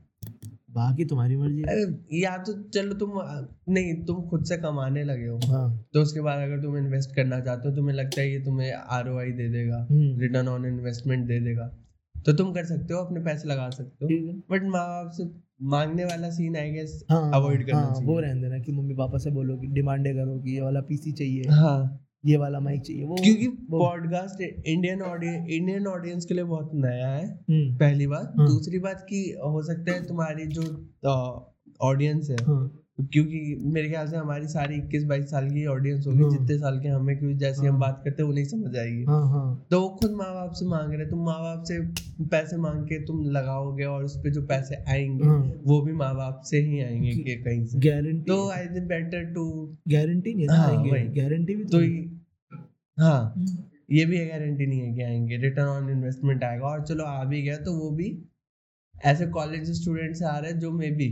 बाकी 0.72 1.06
तुम्हारी 1.06 1.36
मर्ज़ी। 1.38 1.62
अरे 1.64 2.20
या 2.20 2.36
तो 2.38 2.54
चलो 2.70 2.96
तुम 2.96 3.12
नहीं 3.74 3.94
तुम 4.06 4.22
खुद 4.30 4.44
से 4.46 4.58
कमाने 4.58 5.04
लगे 5.04 5.28
हो। 5.28 5.38
हाँ। 5.48 5.68
तो 5.94 6.02
उसके 6.02 6.22
बाद 6.22 6.40
अगर 6.40 6.62
तुम 6.62 6.78
इन्वेस्ट 6.78 7.16
करना 7.16 7.40
चाहते 7.40 7.70
हो 7.70 7.76
तुम्हें 7.76 7.96
लगता 7.96 8.22
है 8.22 8.32
ये 8.32 8.40
तुम्हें 8.46 8.72
आर 8.72 9.10
दे 9.32 9.50
देगा 9.50 9.88
रिटर्न 9.92 10.48
ऑन 10.48 10.66
इन्वेस्टमेंट 10.66 11.28
दे 11.28 11.40
देगा। 11.40 11.72
तो 12.26 12.34
तुम 12.34 12.52
कर 12.54 12.66
सकते 12.66 12.94
हो 12.94 13.00
अपने 13.00 13.20
पैसे 13.20 13.48
लगा 13.50 13.70
सकते 13.70 14.06
हो। 14.06 14.34
बट 14.52 14.64
माँ 14.64 14.86
बाप 14.88 15.12
से 15.12 15.24
मांगने 15.62 16.06
वाला 16.06 16.30
सीन 16.30 16.56
आई 16.58 16.72
गेस 16.72 17.04
Avoid 17.12 17.64
करना 17.66 17.78
हाँ, 17.80 17.94
चाहिए। 17.94 18.08
वो 18.08 18.20
रहने 18.20 18.42
देना 18.42 18.60
कि 18.60 18.72
मम्मी 18.72 18.94
पापा 18.94 19.18
से 19.18 19.32
बोलो 19.32 19.58
कि 19.58 19.68
डिमांडे 19.68 20.14
करो 20.14 20.40
कि 20.40 20.56
ये 20.56 20.62
वाला 20.62 20.82
पीसी 20.82 21.12
चाहिए 21.12 21.44
हाँ। 21.50 22.04
ये 22.26 22.38
वाला 22.38 22.60
माइक 22.60 22.82
चाहिए 22.82 23.04
वो 23.06 23.16
क्योंकि 23.16 23.48
podcast 23.72 24.42
Indian 24.42 25.02
audience 25.02 25.50
Indian 25.50 25.88
audience 25.88 26.26
के 26.26 26.34
लिए 26.34 26.44
बहुत 26.44 26.72
नया 26.74 27.08
है 27.08 27.26
हम्म, 27.50 27.78
पहली 27.78 28.08
बात। 28.08 28.34
हाँ। 28.38 28.48
दूसरी 28.48 28.80
बात 28.80 29.06
की 29.10 29.22
हो 29.46 29.62
सकता 29.64 29.92
है 29.92 30.06
तुम्हारी 30.08 30.46
जो 30.48 30.64
ऑडियंस 31.82 32.30
है 32.30 32.38
हाँ। 32.46 32.80
क्योंकि 33.00 33.40
मेरे 33.64 33.90
ख्याल 33.90 34.08
से 34.08 34.16
हमारी 34.18 34.48
सारी 34.48 34.76
इक्कीस 34.76 35.04
बाईस 35.04 35.26
साल 35.32 35.50
की 35.50 35.66
ऑडियंस 35.66 36.08
होगी 36.08 36.22
हाँ। 36.24 36.30
जितने 36.32 36.58
साल 36.58 36.80
के 36.80 36.88
हमें 36.88 37.18
क्योंकि 37.18 37.36
जैसे 37.38 37.62
हम 37.62 37.72
हाँ। 37.72 37.80
बात 37.80 38.02
करते 38.06 38.24
हैं 38.24 38.30
उन्हें 38.30 38.46
समझ 38.46 38.76
आएगी। 38.78 39.04
हाँ 39.04 39.22
हाँ। 39.30 39.68
तो 39.72 39.82
वो 39.82 39.90
खुद 39.90 40.12
माँ 40.12 40.34
बाप 40.34 40.52
से 40.52 40.66
मांग 40.66 40.90
रहे 40.92 41.00
हैं 41.02 41.10
तुम 41.10 41.20
माँ 41.26 41.40
बाप 41.42 41.64
से 41.64 41.80
पैसे 42.26 42.58
मांग 42.58 42.84
के 42.84 43.00
तुम 43.06 43.24
लगाओगे 43.32 43.84
और 43.84 44.04
उस 44.04 44.18
पे 44.18 44.32
जो 44.32 44.42
पैसे 44.48 44.76
आएँगे 44.90 45.28
वो 45.66 45.82
भी 45.82 45.94
माँ 45.94 46.14
बाप 46.16 46.42
से 46.46 46.60
ही 46.60 46.82
आएँगे 46.84 47.12
कि 47.12 47.36
कहीं 47.36 47.66
से। 47.66 47.80
गारंटी 47.80 48.24
तो 48.28 48.50
I 48.50 48.66
think 48.66 48.88
better 48.88 49.26
to 49.34 49.46
guarantee 49.88 50.34
नहीं 50.34 50.48
हाँ, 50.48 50.68
आएँगे? 50.70 51.22
गारंटी 51.22 51.56
भी 51.56 51.64
तो 51.64 51.80
तो 51.80 53.04
हाँ 53.04 53.34
हम्म, 53.38 53.58
ये 53.92 54.06
भी 54.06 54.26
गारंटी 54.26 54.66
नहीं 54.66 54.80
है 54.80 54.94
कि 54.94 55.02
आएँगे। 55.02 55.38
रिटर्न 55.38 55.68
ऑन 55.68 55.90
इन्वेस्टमेंट 55.90 56.44
आएगा। 56.44 56.66
और 56.66 56.84
चलो 56.86 57.04
आ 57.04 57.24
भी 57.24 57.42
गया 57.42 57.58
तो 57.58 57.74
वो 57.74 57.90
भी 57.92 58.18
ऐसे 58.96 59.28
कॉलेज 59.28 59.72
स्टूडेंट 59.82 60.16
से 60.16 60.26
आ 60.26 60.38
रहे 60.38 60.52
हैं 60.52 60.60
जो 60.60 60.72
मे 60.72 60.90
बी। 60.92 61.10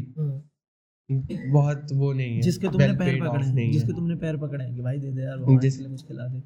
बहुत 1.11 1.87
वो 1.93 2.13
नहीं 2.13 2.35
है 2.35 2.41
जिसके 2.41 2.67
तुमने 2.67 2.93
पैर 2.93 3.27
पकड़े 3.27 3.45
हैं 3.45 3.71
जिसके 3.71 3.93
तुमने 3.93 4.15
पैर 4.15 4.37
पकड़े 4.37 4.65
हैं 4.65 4.75
कि 4.75 4.81
भाई 4.81 4.99
दे 4.99 5.11
दे 5.11 5.21
यार 5.21 5.37
भगवान 5.37 5.59
जिस- 5.59 5.77
के 5.77 5.83
लिए 5.83 5.91
कुछ 5.91 6.07
खिला 6.07 6.27
दे। 6.27 6.39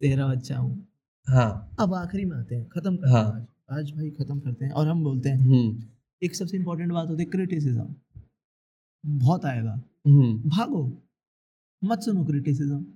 तेरा 0.00 0.26
बच्चा 0.26 0.58
हूँ। 0.58 0.88
हाँ। 1.28 1.74
अब 1.80 1.94
आखिरी 1.94 2.24
में 2.24 2.36
आते 2.36 2.54
हैं 2.54 2.68
खत्म 2.68 2.96
करते 2.96 3.10
हैं। 3.10 3.16
हाँ। 3.16 3.46
आज। 3.70 3.78
आज 3.78 3.90
भाई 3.92 4.10
खत्म 4.10 4.40
करते 4.40 4.64
हैं 4.64 4.72
और 4.72 4.88
हम 4.88 5.04
बोलते 5.04 5.28
हैं 5.28 5.36
हम्म। 5.36 5.82
एक 6.22 6.34
सबसे 6.34 6.56
इम्पोर्टेंट 6.56 6.92
बात 6.92 7.08
होती 7.08 7.22
है 7.22 7.30
क्रिटिसिज्म 7.30 7.94
बहुत 9.06 9.44
आएगा। 9.44 9.82
हम्म। 10.06 10.50
भागो। 10.50 11.02
मत 11.84 12.00
सुनो 12.00 12.24
क्रिटिसिज्म 12.24 12.86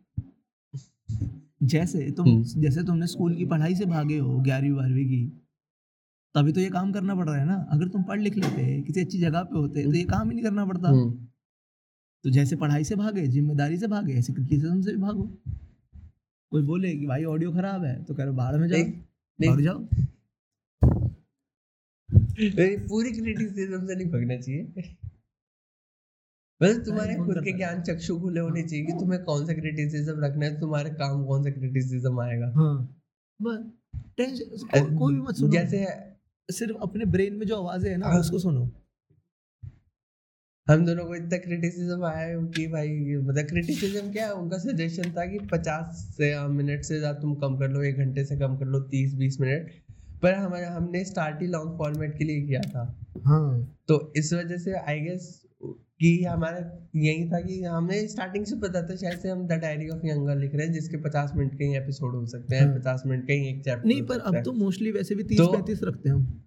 जैसे 1.62 2.10
तुम 2.10 2.28
हम्म। 2.28 2.42
जैसे 2.42 2.82
तुमने 2.82 3.06
स्कूल 3.06 3.34
की 3.34 3.44
पढ़ाई 3.46 3.74
से 3.74 3.84
भागे 3.84 4.18
हो 4.18 4.38
ग्यारहवीं 4.38 4.72
बारहवीं 4.72 5.06
की 5.06 5.32
तभी 6.34 6.52
तो 6.52 6.60
ये 6.60 6.68
काम 6.70 6.92
करना 6.92 7.14
पड़ 7.14 7.26
रहा 7.28 7.36
है 7.36 7.46
ना। 7.46 7.54
अगर 7.72 7.88
तुम 7.88 8.02
पढ़ 8.02 8.20
लिख 8.20 8.36
लेते 8.36 8.80
किसी 8.82 9.00
अच्छी 9.00 9.18
जगह 9.18 9.42
पे 9.42 9.58
होते 9.58 9.84
तो 9.84 9.94
ये 9.94 10.04
काम 10.04 10.28
ही 10.30 10.34
नहीं 10.34 10.44
करना 10.44 10.66
पड़ता। 10.66 10.88
हम्म। 10.88 11.26
तो 12.24 12.30
जैसे 12.30 12.56
पढ़ाई 12.56 12.84
से 12.84 12.96
भागे 12.96 13.26
ज़िम्मेदारी 13.26 13.78
से 13.78 13.86
भागे 13.86 14.14
ऐसे 14.14 14.32
क्रिटिसिज्म 14.32 14.80
से 14.82 14.90
भी 14.90 14.96
भागो। 14.96 15.22
कोई 16.52 16.62
बोले 16.62 16.92
कि 16.96 17.06
भाई 17.06 17.24
ऑडियो 17.24 17.52
खराब 17.52 17.84
है 17.84 18.02
तो 18.04 18.14
कह 18.14 18.24
रहे 18.24 18.32
बाहर 18.32 18.58
में 18.58 18.68
जाओ। 18.68 18.82
भाग 19.38 19.60
जाओ। 19.60 19.86
पूरी 22.88 23.10
क्रिटिसिज्म 23.12 23.86
से 23.86 23.94
नहीं 23.94 24.10
भगना 24.10 24.36
चाहिए। 24.36 24.94
बस 26.60 26.76
तुम्हारे 26.86 27.14
खुद 27.16 27.38
के 27.44 27.52
ज्ञान 27.52 27.82
चक्षु 27.82 28.18
खुले 28.20 28.40
होने 28.40 28.62
चाहिए 28.62 28.84
कि 28.86 28.92
तुम्हें 28.92 29.22
कौन 29.24 29.46
सा 29.46 29.52
क्रिटिसिज्म 29.52 30.24
रखना 30.24 30.46
है 30.46 30.60
तुम्हारे 30.60 30.90
काम 30.90 31.24
कौन 31.26 31.44
सा 31.44 31.50
क्रिटिसिज्म 31.50 32.20
आएगा। 32.20 32.52
हाँ। 32.56 32.74
बस 33.40 33.58
टेंशन 34.16 34.96
कोई 34.98 35.14
भी 35.14 35.20
मत 35.20 35.34
सुनो। 35.34 35.50
जैसे 35.52 35.84
सिर्फ़ 36.50 36.76
अपने 36.82 37.04
ब्रेन 37.06 37.34
में 37.34 37.46
जो 37.46 37.56
आवाज़ें 37.56 37.90
है 37.90 37.96
ना 37.96 38.06
हाँ। 38.06 38.20
उसको 38.20 38.38
सुनो। 38.38 38.70
हम 40.66 40.84
दोनों 40.86 41.04
को 41.04 41.14
इतना 41.14 41.36
क्रिटिसिज्म 41.38 42.04
आया 42.04 42.18
है 42.18 42.34
कि 42.48 42.66
भाई 42.66 43.16
मतलब 43.18 43.44
क्रिटिसिज्म 43.44 44.12
क्या 44.12 44.26
है? 44.26 44.32
उनका 44.32 44.58
सजेशन 44.58 45.12
था 45.12 45.24
कि 45.26 45.38
पचास 45.52 46.04
से 46.16 46.48
मिनट 46.48 46.82
से 46.84 46.98
ज़्यादा 46.98 47.20
तुम 47.20 47.34
कम 47.34 47.56
कर 47.58 47.68
लो 47.68 47.82
एक 47.82 47.96
घंटे 47.96 48.24
से 48.24 48.36
कम 48.36 48.56
कर 48.56 48.66
लो 48.66 48.80
तीस 48.90 49.14
बीस 49.14 49.40
मिनट 49.40 49.70
पर 50.22 50.34
हमारे 50.34 50.66
हमने 50.66 51.04
स्टार्ट 51.04 51.40
ही 51.42 51.46
लॉन्ग 51.46 51.76
फॉर्मेट 51.78 52.16
के 52.18 52.24
लिए 52.24 52.40
किया 52.46 52.60
था। 52.60 52.84
हाँ। 53.26 53.76
तो 53.88 54.12
इस 54.16 54.32
वजह 54.32 54.58
से 54.58 54.72
आई 54.74 55.00
गेस 55.00 55.30
कि 56.00 56.24
हमारा 56.24 56.88
यही 56.96 57.30
था 57.30 57.40
कि 57.40 57.62
हमें 57.62 58.08
स्टार्टिंग 58.08 58.46
से 58.46 58.56
पता 58.56 58.82
था 58.82 58.96
शायद 58.96 59.18
से 59.18 59.28
हम 59.28 59.46
द 59.46 59.52
डायरी 59.52 59.88
ऑफ़ 59.88 60.06
यंगर 60.06 60.36
लिख 60.36 60.54
रहे 60.54 60.66
हैं 60.66 60.72
जिसके 60.72 60.96
पचास 60.96 61.32
मिनट 61.36 61.58
के 61.58 61.64
ही 61.64 61.76
एपिसोड 61.76 62.14
हो 62.14 62.26
सकते 62.26 62.56
हैं 62.56 62.66
हाँ। 62.66 62.78
पचास 62.78 63.02
मिनट 63.06 63.28
का 63.28 63.32
ही 63.32 63.48
एक 63.48 63.64
चैप्टर 63.64 63.86
नहीं 63.86 64.02
पर 64.02 64.18
अब 64.18 64.42
तो 64.42 64.52
मोस्टली 64.52 64.92
वैसे 64.92 65.14
भी 65.14 65.22
तीस 65.24 65.38
तो- 65.38 65.54
पैंतीस 65.54 65.82
रखते 65.82 66.08
हैं 66.08 66.16
हम। 66.16 66.44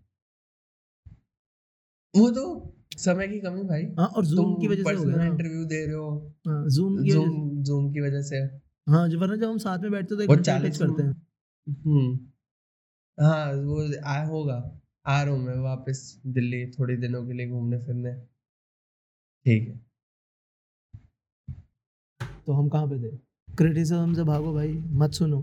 वो 2.17 2.29
तो 2.29 2.75
समय 2.97 3.27
की 3.27 3.39
कमी 3.39 3.63
भाई। 3.63 3.83
हाँ 3.99 4.07
और 4.07 4.25
जूम 4.25 4.55
की 4.55 4.67
वजह 4.67 4.83
से 4.83 4.93
हो 4.93 5.03
गया 5.03 5.25
इंटरव्यू 5.25 5.65
दे 5.65 5.85
रहे 5.85 5.95
हो। 5.95 6.35
जूम 6.47 7.03
की 7.03 7.11
जूम 7.11 7.63
जूम 7.63 7.93
की 7.93 7.99
वजह 7.99 8.21
से। 8.21 8.37
हाँ 8.89 9.09
जो 9.09 9.19
वरना 9.19 9.35
जब 9.35 9.47
हम 9.47 9.57
साथ 9.57 9.79
में 9.79 9.91
बैठते 9.91 10.27
तो 10.27 10.35
40 10.35 10.77
करते 10.77 11.03
हैं। 11.03 11.27
हम्म। 11.69 12.19
हाँ 13.25 13.53
वो 13.53 14.01
आया 14.03 14.25
होगा। 14.25 14.79
आ 15.07 15.23
रहा 15.23 15.33
हूँ 15.33 15.43
मैं 15.43 15.57
वापस 15.57 16.21
दिल्ली 16.27 16.71
थोड़ी 16.71 16.97
दिनों 16.97 17.27
के 17.27 17.33
लिए 17.33 17.49
घूमने 17.49 17.77
फिरने 17.77 18.32
ठीक 19.45 19.67
है। 19.67 19.81
तो 22.47 22.53
हम 22.53 22.69
कहाँ 22.69 22.87
पे 22.87 22.97
थे? 23.03 23.15
क्रिटिसिज्म 23.47 24.13
से 24.13 24.23
भागो 24.23 24.53
भाई 24.53 24.73
मत 24.91 25.11
सुनो। 25.11 25.37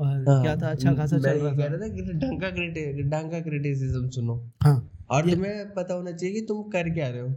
और 0.00 0.28
हाँ, 0.28 0.42
क्या 0.42 0.56
था? 0.56 0.70
अच्छा 0.70 0.94
खासा 0.94 1.18
चल 1.18 1.38
रहा 1.38 1.52
था। 1.52 1.68
ढंग 1.68 2.40
का 2.40 2.50
क्रिटि 2.50 3.02
ढंग 3.02 3.30
का 3.30 3.40
क्रिटिसिज्म 3.40 4.08
सुनो। 4.08 4.36
हाँ 4.62 4.90
और 5.10 5.30
तुम्हें 5.30 5.72
पता 5.74 5.94
होना 5.94 6.12
चाहिए 6.12 6.34
कि 6.34 6.46
तुम 6.46 6.62
कर 6.62 6.90
क्या 6.90 7.08
रहे 7.08 7.20
हो। 7.20 7.34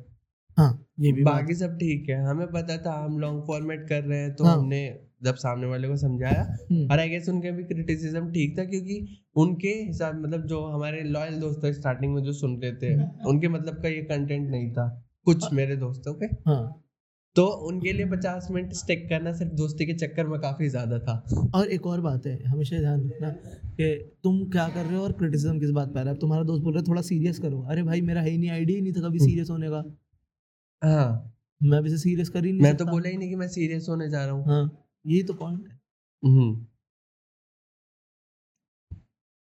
हाँ 0.58 0.86
ये 1.00 1.12
भी 1.12 1.24
बाकी 1.24 1.56
सब 1.56 1.78
ठीक 1.78 2.10
है। 2.10 2.22
हमें 2.26 2.48
पता 2.48 2.78
था 2.78 2.94
हम 3.06 3.20
लॉन्ग 3.20 3.44
फॉर्मेट 3.48 3.88
कर 3.90 4.04
रहे 4.04 4.20
हैं 4.20 4.34
तो 4.36 4.44
हाँ। 4.44 4.58
हमने 4.58 5.00
जब 5.24 5.36
सामने 5.36 5.68
वाले 5.68 5.88
को 5.88 5.96
समझाया। 5.98 6.42
हम्म, 6.72 6.92
और 6.92 7.00
आई 7.00 7.10
गेस 7.10 7.30
उनके 7.30 7.52
भी 7.52 7.64
क्रिटिसिज्म 7.64 8.32
ठीक 8.32 8.58
था 8.60 8.64
क्योंकि 8.66 9.18
उनके 9.36 9.68
हिसाब 9.68 10.22
मतलब 10.22 10.46
जो 10.48 10.64
हमारे 10.66 11.02
लॉयल 11.04 11.40
दोस्त 11.40 11.64
थे 11.64 11.74
स्टार्टिंग 11.74 12.14
में 12.16 12.24
जो 12.24 12.34
सुन 12.34 12.60
रहे 12.62 12.74
थे 12.74 12.94
उनके 13.30 13.48
मतलब 13.48 13.82
का 13.82 13.90
ये 13.90 14.02
कंटेंट 14.04 14.50
नहीं 14.50 14.72
था। 14.72 15.05
कुछ 15.26 15.52
मेरे 15.54 15.76
दोस्तों 15.76 16.14
के 16.14 16.26
हाँ। 16.26 16.82
तो 17.36 17.46
उनके 17.68 17.94
लिए 17.94 18.06
पचास 18.06 18.48
मिनट 18.52 18.74
स्टिक 18.74 19.08
करना 19.10 19.32
सिर्फ़ 19.34 19.54
दोस्ती 19.54 19.86
के 19.86 19.94
चक्कर 19.94 20.28
में 20.28 20.40
काफ़ी 20.42 20.70
ज़्यादा 20.70 21.00
था। 21.00 21.16
और 21.56 21.68
एक 21.68 21.86
और 21.88 22.02
बात 22.02 22.26
है 22.28 22.36
हमेशा 22.44 22.80
ध्यान 22.80 23.02
रखना 23.10 23.30
कि 23.72 23.94
तुम 24.24 24.44
क्या 24.50 24.68
कर 24.70 24.86
रहे 24.86 24.96
हो 24.96 25.04
और 25.04 25.12
क्रिटिसिज्म 25.12 25.60
किस 25.60 25.70
बात 25.70 25.88
पर 25.88 26.04
रहा 26.04 26.14
है? 26.14 26.20
तुम्हारा 26.20 26.44
दोस्त 26.44 26.64
बोल 26.64 26.74
रहा 26.74 26.82
है 26.82 26.88
थोड़ा 26.88 27.02
सीरियस 27.02 27.40
करो। 27.40 27.62
अरे 27.62 27.84
भाई 27.84 28.02
मेरा 28.02 28.22
है 28.22 28.30
ही 28.30 28.38
नहीं 28.38 28.50
आइडिया 28.50 28.76
ही 28.76 28.82
नहीं 28.82 28.94
था 28.94 29.08
कभी 29.08 29.18
हम्म। 29.18 29.30
सीरियस 29.30 29.50
होने 29.50 29.70
का। 29.70 29.84
हाँ। 30.82 31.32
मैं 31.62 31.80
वैसे 31.80 31.98
सीरियस 31.98 32.30
कर 32.30 32.46
ही 32.46 32.52
नहीं 32.52 32.62
मैं 32.62 32.76
तो 32.78 32.86
बोला 32.86 33.10
ही 33.10 33.18
नहीं 33.18 33.30
कि 33.30 33.36
मैं 33.36 33.48
सीरियस 33.48 33.86
होने 33.90 34.10
जा 34.10 34.26
रहा 34.26 34.36
हूँ। 34.36 34.46
हाँ 34.46 34.64
यही 35.06 35.24
तो 35.24 35.34
पॉइंट 35.34 35.68
है। 35.68 35.80
हम्म। 36.24 36.66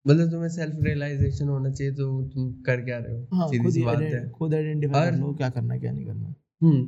मतलब 0.10 0.32
तुम्हें 0.32 0.50
सेल्फ 0.50 0.76
रियलाइजेशन 0.84 1.48
होना 1.50 1.69
चाहिए 1.72 1.93
तो 1.93 2.06
तुम 2.30 2.52
कर 2.63 2.82
क्या 2.82 2.98
रहे 3.00 3.15
हो? 3.15 3.28
हाँ 3.34 3.48
सीधी 3.50 3.72
सी 3.72 3.84
बात 3.84 4.02
है। 4.02 4.28
खुद 4.32 4.54
आइडेंटिफाई 4.54 5.06
कर 5.06 5.17
लो 5.17 5.34
क्या 5.36 5.50
करना 5.50 5.78
क्या 5.78 5.91
नहीं 5.91 6.06
करना 6.06 6.34
हम्म। 6.62 6.88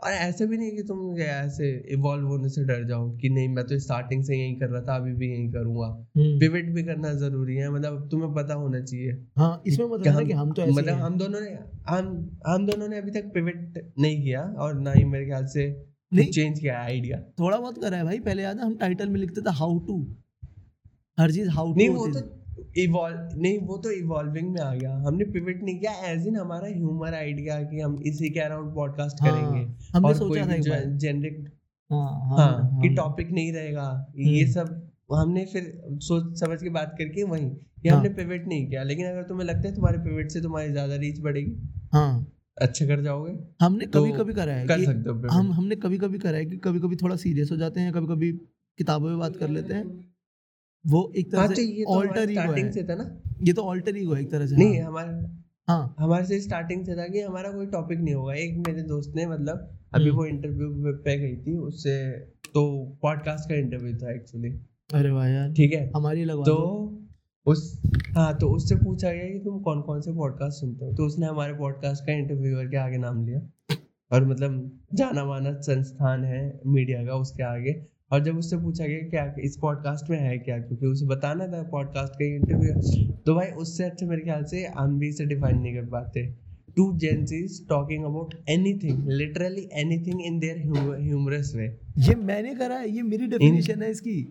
और 0.00 0.12
ऐसे 0.12 0.46
भी 0.46 0.56
नहीं 0.56 0.70
कि 0.72 0.82
तुम 0.82 1.16
ऐसे 1.20 1.68
इवॉल्व 1.92 2.26
होने 2.26 2.48
से 2.48 2.64
डर 2.64 2.84
जाओ 2.88 3.08
कि 3.18 3.28
नहीं 3.30 3.48
मैं 3.48 3.64
तो 3.66 3.78
स्टार्टिंग 3.78 4.22
से 4.24 4.36
यही 4.36 4.54
कर 4.54 4.68
रहा 4.68 4.82
था 4.82 4.96
अभी 4.96 5.12
भी 5.14 5.30
यही 5.30 5.48
करूँगा। 5.52 5.86
हम्म, 5.86 6.38
पिवट 6.40 6.68
भी 6.74 6.82
करना 6.84 7.12
ज़रूरी 7.16 7.56
है 7.56 7.70
मतलब 7.70 8.08
तुम्हें 8.10 8.32
पता 8.34 8.54
होना 8.54 8.80
चाहिए 8.82 9.16
हाँ 9.38 9.50
इसमें 9.66 9.86
मतलब 9.86 10.02
कि 10.04 10.18
है 10.18 10.24
कि 10.26 10.32
हम 10.32 10.52
तो 10.52 10.62
ऐसे 10.62 10.72
मतलब 10.72 11.00
हम 11.00 11.18
दोनों 11.18 11.40
ने 11.40 11.50
हम 11.88 12.06
हम 12.46 12.66
दोनों 12.66 12.88
ने 12.88 12.98
अभी 12.98 13.10
तक 13.10 13.30
पिवट 13.34 13.78
नहीं 13.98 14.22
किया 14.22 14.42
और 14.58 14.78
ना 14.80 14.92
ही 14.92 15.04
मेरे 15.06 15.26
ख्याल 15.26 15.46
से 15.48 15.66
नहीं। 16.12 16.30
चेंज 16.30 16.58
किया 16.60 16.78
आइडिया 16.80 17.20
थोड़ा 17.40 17.56
बहुत 17.58 17.80
करा 17.80 17.96
है 17.96 18.04
भाई 18.04 18.18
पहले 18.20 18.42
याद 18.42 18.58
है 18.58 18.64
हम 18.64 18.76
टाइटल 18.76 19.08
में 19.08 19.20
लिखते 19.20 19.40
थे 19.40 19.54
हाउ 19.56 19.78
टू 19.86 20.00
हर 21.18 21.32
चीज़ 21.32 21.48
हाउ 21.50 21.72
टू 21.72 21.78
नहीं 21.78 21.88
वो 21.90 22.06
तो 22.08 22.20
इवॉल्व 22.78 23.40
नहीं 23.40 23.58
वो 23.66 23.76
तो 23.78 23.90
इवॉल्विंग 23.90 24.48
में 24.52 24.60
आ 24.60 24.74
गया। 24.74 24.94
हमने 25.06 25.24
पिवट 25.32 25.62
नहीं 25.62 25.78
किया 25.78 25.92
एज 26.10 26.26
इन 26.26 26.36
हमारा 26.36 26.68
ह्यूमर 26.68 27.14
आइडिया 27.14 27.60
कि 27.62 27.80
हम 27.80 27.96
इसी 28.06 28.30
के 28.30 28.40
अराउंड 28.40 28.74
पॉडकास्ट 28.74 29.22
हाँ, 29.22 29.30
करेंगे। 29.30 29.60
हमने 29.94 30.08
और 30.08 30.14
सोचा 30.16 30.46
था 30.46 30.80
जेनरिक 30.96 31.44
हाँ 31.90 32.08
हाँ 32.28 32.36
हाँ 32.38 32.80
कि 32.80 32.86
हाँ, 32.86 32.94
टॉपिक 32.96 33.30
नहीं 33.32 33.52
रहेगा। 33.52 34.12
ये 34.18 34.42
हम्म। 34.42 34.52
सब 34.52 35.14
हमने 35.14 35.44
फिर 35.44 35.70
सोच 36.02 36.38
समझ 36.40 36.62
के 36.62 36.70
बात 36.70 36.94
करके 36.98 37.22
वही 37.24 37.48
कि 37.82 37.88
हाँ। 37.88 37.98
हमने 37.98 38.08
पिवट 38.14 38.46
नहीं 38.48 38.66
किया। 38.68 38.82
लेकिन 38.82 39.06
अगर 39.06 39.22
तुम्हें 39.22 39.46
लगता 39.46 39.68
है 39.68 39.74
तुम्हारे 39.74 39.98
पिवट 39.98 40.30
से 40.30 40.40
तुम्हारी 40.40 40.72
ज़्यादा 40.72 40.96
रीच 40.96 41.20
बढ़ेगी 41.20 41.56
हाँ। 41.92 42.26
अच्छा 42.56 42.86
कर 42.86 43.00
जाओगे 43.02 43.32
हमने 43.60 43.86
तो 43.86 44.02
कभी 44.02 44.12
कभी 44.12 44.32
करा 44.34 44.52
है 44.52 44.66
कर 44.66 44.84
सकते 44.84 45.10
हो 45.10 45.28
हम 45.30 45.52
हमने 45.52 45.76
कभी 45.76 45.98
कभी 45.98 46.18
करा 46.18 46.36
है 46.38 46.44
कि 46.44 46.56
कभी 46.58 46.80
कभी 46.80 46.96
थोड़ा 46.96 47.16
सीरियस 47.16 47.50
हो 47.52 47.56
जाते 47.56 47.80
हैं 47.80 47.92
कभी 47.92 48.06
कभी 48.06 48.30
किताबों 48.78 49.08
में 49.08 49.18
बात 49.18 49.36
कर 49.36 49.48
लेते 49.48 49.74
हैं। 49.74 49.84
वो 50.88 51.00
एक 51.16 51.34
हाँ 51.34 51.46
तरह 51.46 51.54
तो 51.54 51.60
से 51.62 51.84
तो 51.84 51.94
ऑल्टर 51.94 52.30
ईगो 52.30 52.40
स्टार्टिंग 52.40 52.66
है। 52.66 52.72
से 52.72 52.82
था 52.84 52.94
ना? 52.94 53.10
ये 53.42 53.52
तो 53.52 53.62
ऑल्टर 53.62 53.96
ईगो 53.96 54.14
है 54.14 54.20
एक 54.22 54.30
तरह 54.30 54.46
से 54.46 54.56
नहीं 54.56 54.78
हाँ। 54.78 54.86
हमारे 54.88 55.26
हाँ। 55.68 55.94
हमारे 55.98 56.24
से 56.26 56.40
स्टार्टिंग 56.40 56.84
से 56.86 56.94
था 56.96 57.06
कि 57.08 57.20
हमारा 57.20 57.50
कोई 57.52 57.66
टॉपिक 57.66 57.98
नहीं 57.98 58.14
होगा। 58.14 58.34
एक 58.34 58.56
मेरे 58.66 58.82
दोस्त 58.82 59.16
ने 59.16 59.26
मतलब 59.26 59.68
अभी 59.94 60.04
हम्म। 60.04 60.16
वो 60.16 60.24
इंटरव्यू 60.26 60.92
पे 61.04 61.18
गई 61.18 61.36
थी 61.36 61.56
उससे 61.58 61.98
तो 62.54 62.62
पॉडकास्ट 63.02 63.48
का 63.48 63.54
इंटरव्यू 63.54 63.96
था 63.96 64.14
एक्चुअली 64.14 64.48
अरे 64.90 65.10
वाह 65.10 65.28
यार। 65.28 65.52
ठीक 65.52 65.72
है? 65.72 65.90
हमारी 65.96 66.24
लगवा 66.24 66.44
तो 66.44 66.56
उस 67.46 67.82
हाँ 68.16 68.36
तो 68.38 68.48
उससे 68.48 68.76
पूछा 68.76 69.12
गया 69.12 69.28
कि 69.28 69.38
तुम 69.38 69.60
कौन 69.60 69.80
कौन 69.82 70.00
से 70.00 70.12
पॉडकास्ट 70.12 70.60
सुनते 70.60 70.84
हो? 70.84 70.92
तो 70.92 71.06
उसने 71.06 71.26
हमारे 71.26 71.52
पॉडकास्ट 71.54 72.06
का 72.06 72.12
इंटरव्यूअर 72.12 72.66
के 72.66 72.76
आगे 72.76 72.98
नाम 72.98 73.24
लिया। 73.26 73.40
और 74.10 74.26
मतलब 74.26 74.80
जाना 74.94 75.24
माना 75.24 75.52
संस्थान 75.60 76.24
है 76.24 76.60
मीडिया 76.66 77.04
का 77.04 77.14
उसके 77.14 77.42
आगे। 77.42 77.72
और 78.10 78.22
जब 78.24 78.36
उससे 78.38 78.56
पूछा 78.56 78.86
गया 78.86 79.08
क्या 79.08 79.34
इस 79.44 79.56
पॉडकास्ट 79.56 80.10
में 80.10 80.18
है 80.18 80.36
क्या? 80.38 80.58
क्योंकि 80.58 80.86
उसे 80.86 81.06
बताना 81.06 81.46
था 81.46 81.62
पॉडकास्ट 81.70 82.12
का 82.12 82.24
इंटरव्यू 82.26 83.12
तो 83.26 83.34
भाई 83.34 83.50
उससे 83.62 83.84
अच्छा 83.84 84.06
मेरे 84.06 84.22
ख्याल 84.22 84.44
से 84.44 84.64
हम 84.76 84.98
भी 84.98 85.08
इसे 85.08 85.24
डिफाइन 85.26 85.58
नहीं 85.58 85.74
कर 85.74 85.86
पाते। 85.86 86.26
Two 86.76 86.92
Gen Zs 86.98 87.66
talking 87.68 88.04
about 88.04 88.34
anything 88.48 89.08
literally 89.10 89.68
anything 89.72 90.20
in 90.22 90.38
their 90.38 90.58
humorous 91.00 91.52
way 91.56 91.66
ये 91.98 92.14
मैंने 92.14 92.54
करा 92.54 92.76
है 92.76 92.90
ये 92.90 93.02
मेरी 93.02 93.26
डेफिनेशन 93.26 93.82
है 93.82 93.90
इसकी। 93.90 94.22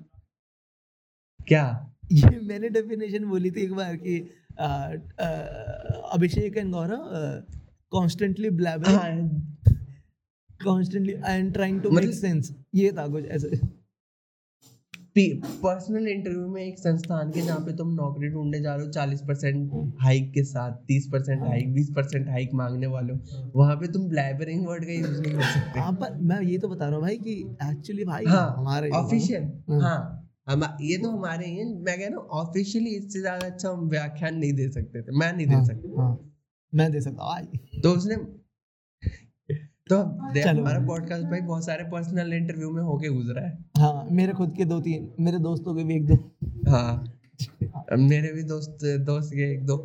क्या? 1.47 1.93
ये 2.11 2.39
मैंने 2.41 2.69
डेफिनेशन 2.69 3.25
बोली 3.25 3.51
थी 3.51 3.61
एक 3.61 3.73
बार 3.73 3.95
कि 3.95 4.19
Abhishek 6.13 6.57
and 6.57 6.71
Gaurav 6.71 7.01
constantly 7.91 8.49
blabber 8.49 8.95
constantly 10.63 11.13
I 11.15 11.39
am 11.39 11.51
trying 11.51 11.81
to 11.81 11.89
make 11.91 12.13
sense 12.13 12.53
ये 12.75 12.91
था 12.91 13.07
कुछ 13.07 13.25
ऐसे। 13.27 13.59
पर्सनल 15.61 16.07
इंटरव्यू 16.07 16.47
में 16.47 16.61
एक 16.61 16.77
संस्थान 16.79 17.31
के 17.31 17.41
जहाँ 17.41 17.59
पे 17.59 17.73
तुम 17.77 17.93
नौकरी 17.93 18.27
ढूँढने 18.29 18.59
जा 18.61 18.73
रहे 18.75 18.85
हो 18.85 18.91
चालीस 18.91 19.21
परसेंट 19.27 19.71
हाइक 20.01 20.31
के 20.33 20.43
साथ 20.43 20.71
तीस 20.87 21.07
परसेंट 21.13 21.41
हाइक 21.43 21.73
बीस 21.73 21.89
परसेंट 21.95 22.27
हाइक 22.29 22.49
मांगने 22.53 22.87
वाले 22.87 23.13
हो। 23.13 23.49
वहाँ 23.55 23.75
पे 23.75 23.87
तुम 23.93 24.07
ब्लैबरिंग 24.09 24.67
वर्ड 24.67 24.85
का 24.85 24.91
यूज़ 24.91 25.21
नहीं 25.21 25.33
कर 25.33 25.41
सकते। 25.43 25.79
हाँ 25.79 25.91
पर 25.93 26.17
मैं 26.23 26.41
ये 26.41 26.57
तो 26.57 26.67
बता 26.67 26.85
रहा 26.85 26.95
हूँ 26.95 27.01
भाई 27.01 27.17
कि 27.17 27.33
एक्चुअली 27.63 28.05
भाई 28.05 28.25
हाँ 28.25 28.53
हमारे 28.57 28.89
ऑफिशियल 28.95 29.49
हाँ। 29.69 29.81
हाँ 29.81 30.23
हम 30.49 30.63
ये 30.81 30.97
तो 30.97 31.09
हमारे 31.11 31.47
ही 31.47 31.63
मैं 31.65 31.97
कह 31.99 32.07
रहा 32.07 32.19
हूँ 32.19 32.27
ऑफिशियली 32.41 32.89
इससे 32.95 33.19
ज़्यादा 33.19 33.45
अच्छा 33.45 33.69
हम 33.69 33.89
व्याख्यान 33.89 34.37
नहीं 34.37 34.53
दे 34.53 34.69
सकते 34.71 35.01
थे। 35.01 35.17
मैं 35.17 35.31
नहीं 35.33 35.47
दे 35.47 35.53
हाँ, 35.55 35.65
सकता। 35.65 36.01
हाँ 36.01 36.17
मैं 36.73 36.91
दे 36.91 37.01
सकता 37.01 37.23
हूँ 37.23 37.81
तो 37.81 37.91
उसने 37.91 38.15
तो 39.89 39.97
हमारा 39.97 40.79
पॉडकास्ट 40.87 41.25
भाई 41.25 41.41
बहुत 41.41 41.65
सारे 41.65 41.83
पर्सनल 41.83 42.33
इंटरव्यू 42.33 42.69
में 42.71 42.81
होके 42.83 43.09
गुजरा 43.09 43.41
है। 43.41 43.57
हाँ 43.77 44.07
मेरे 44.11 44.33
खुद 44.33 44.53
के 44.57 44.65
दो 44.65 44.79
तीन 44.81 45.07
मेरे 45.19 45.39
दोस्तों 45.39 45.75
के 45.75 45.83
भी 45.83 45.95
एक 45.95 46.05
दो। 46.07 46.15
हाँ। 46.69 47.13
मेरे 47.99 48.31
भी 48.33 48.43
दोस्त 48.43 48.85
दोस्त 49.05 49.33
के 49.33 49.51
एक 49.53 49.65
दो। 49.65 49.77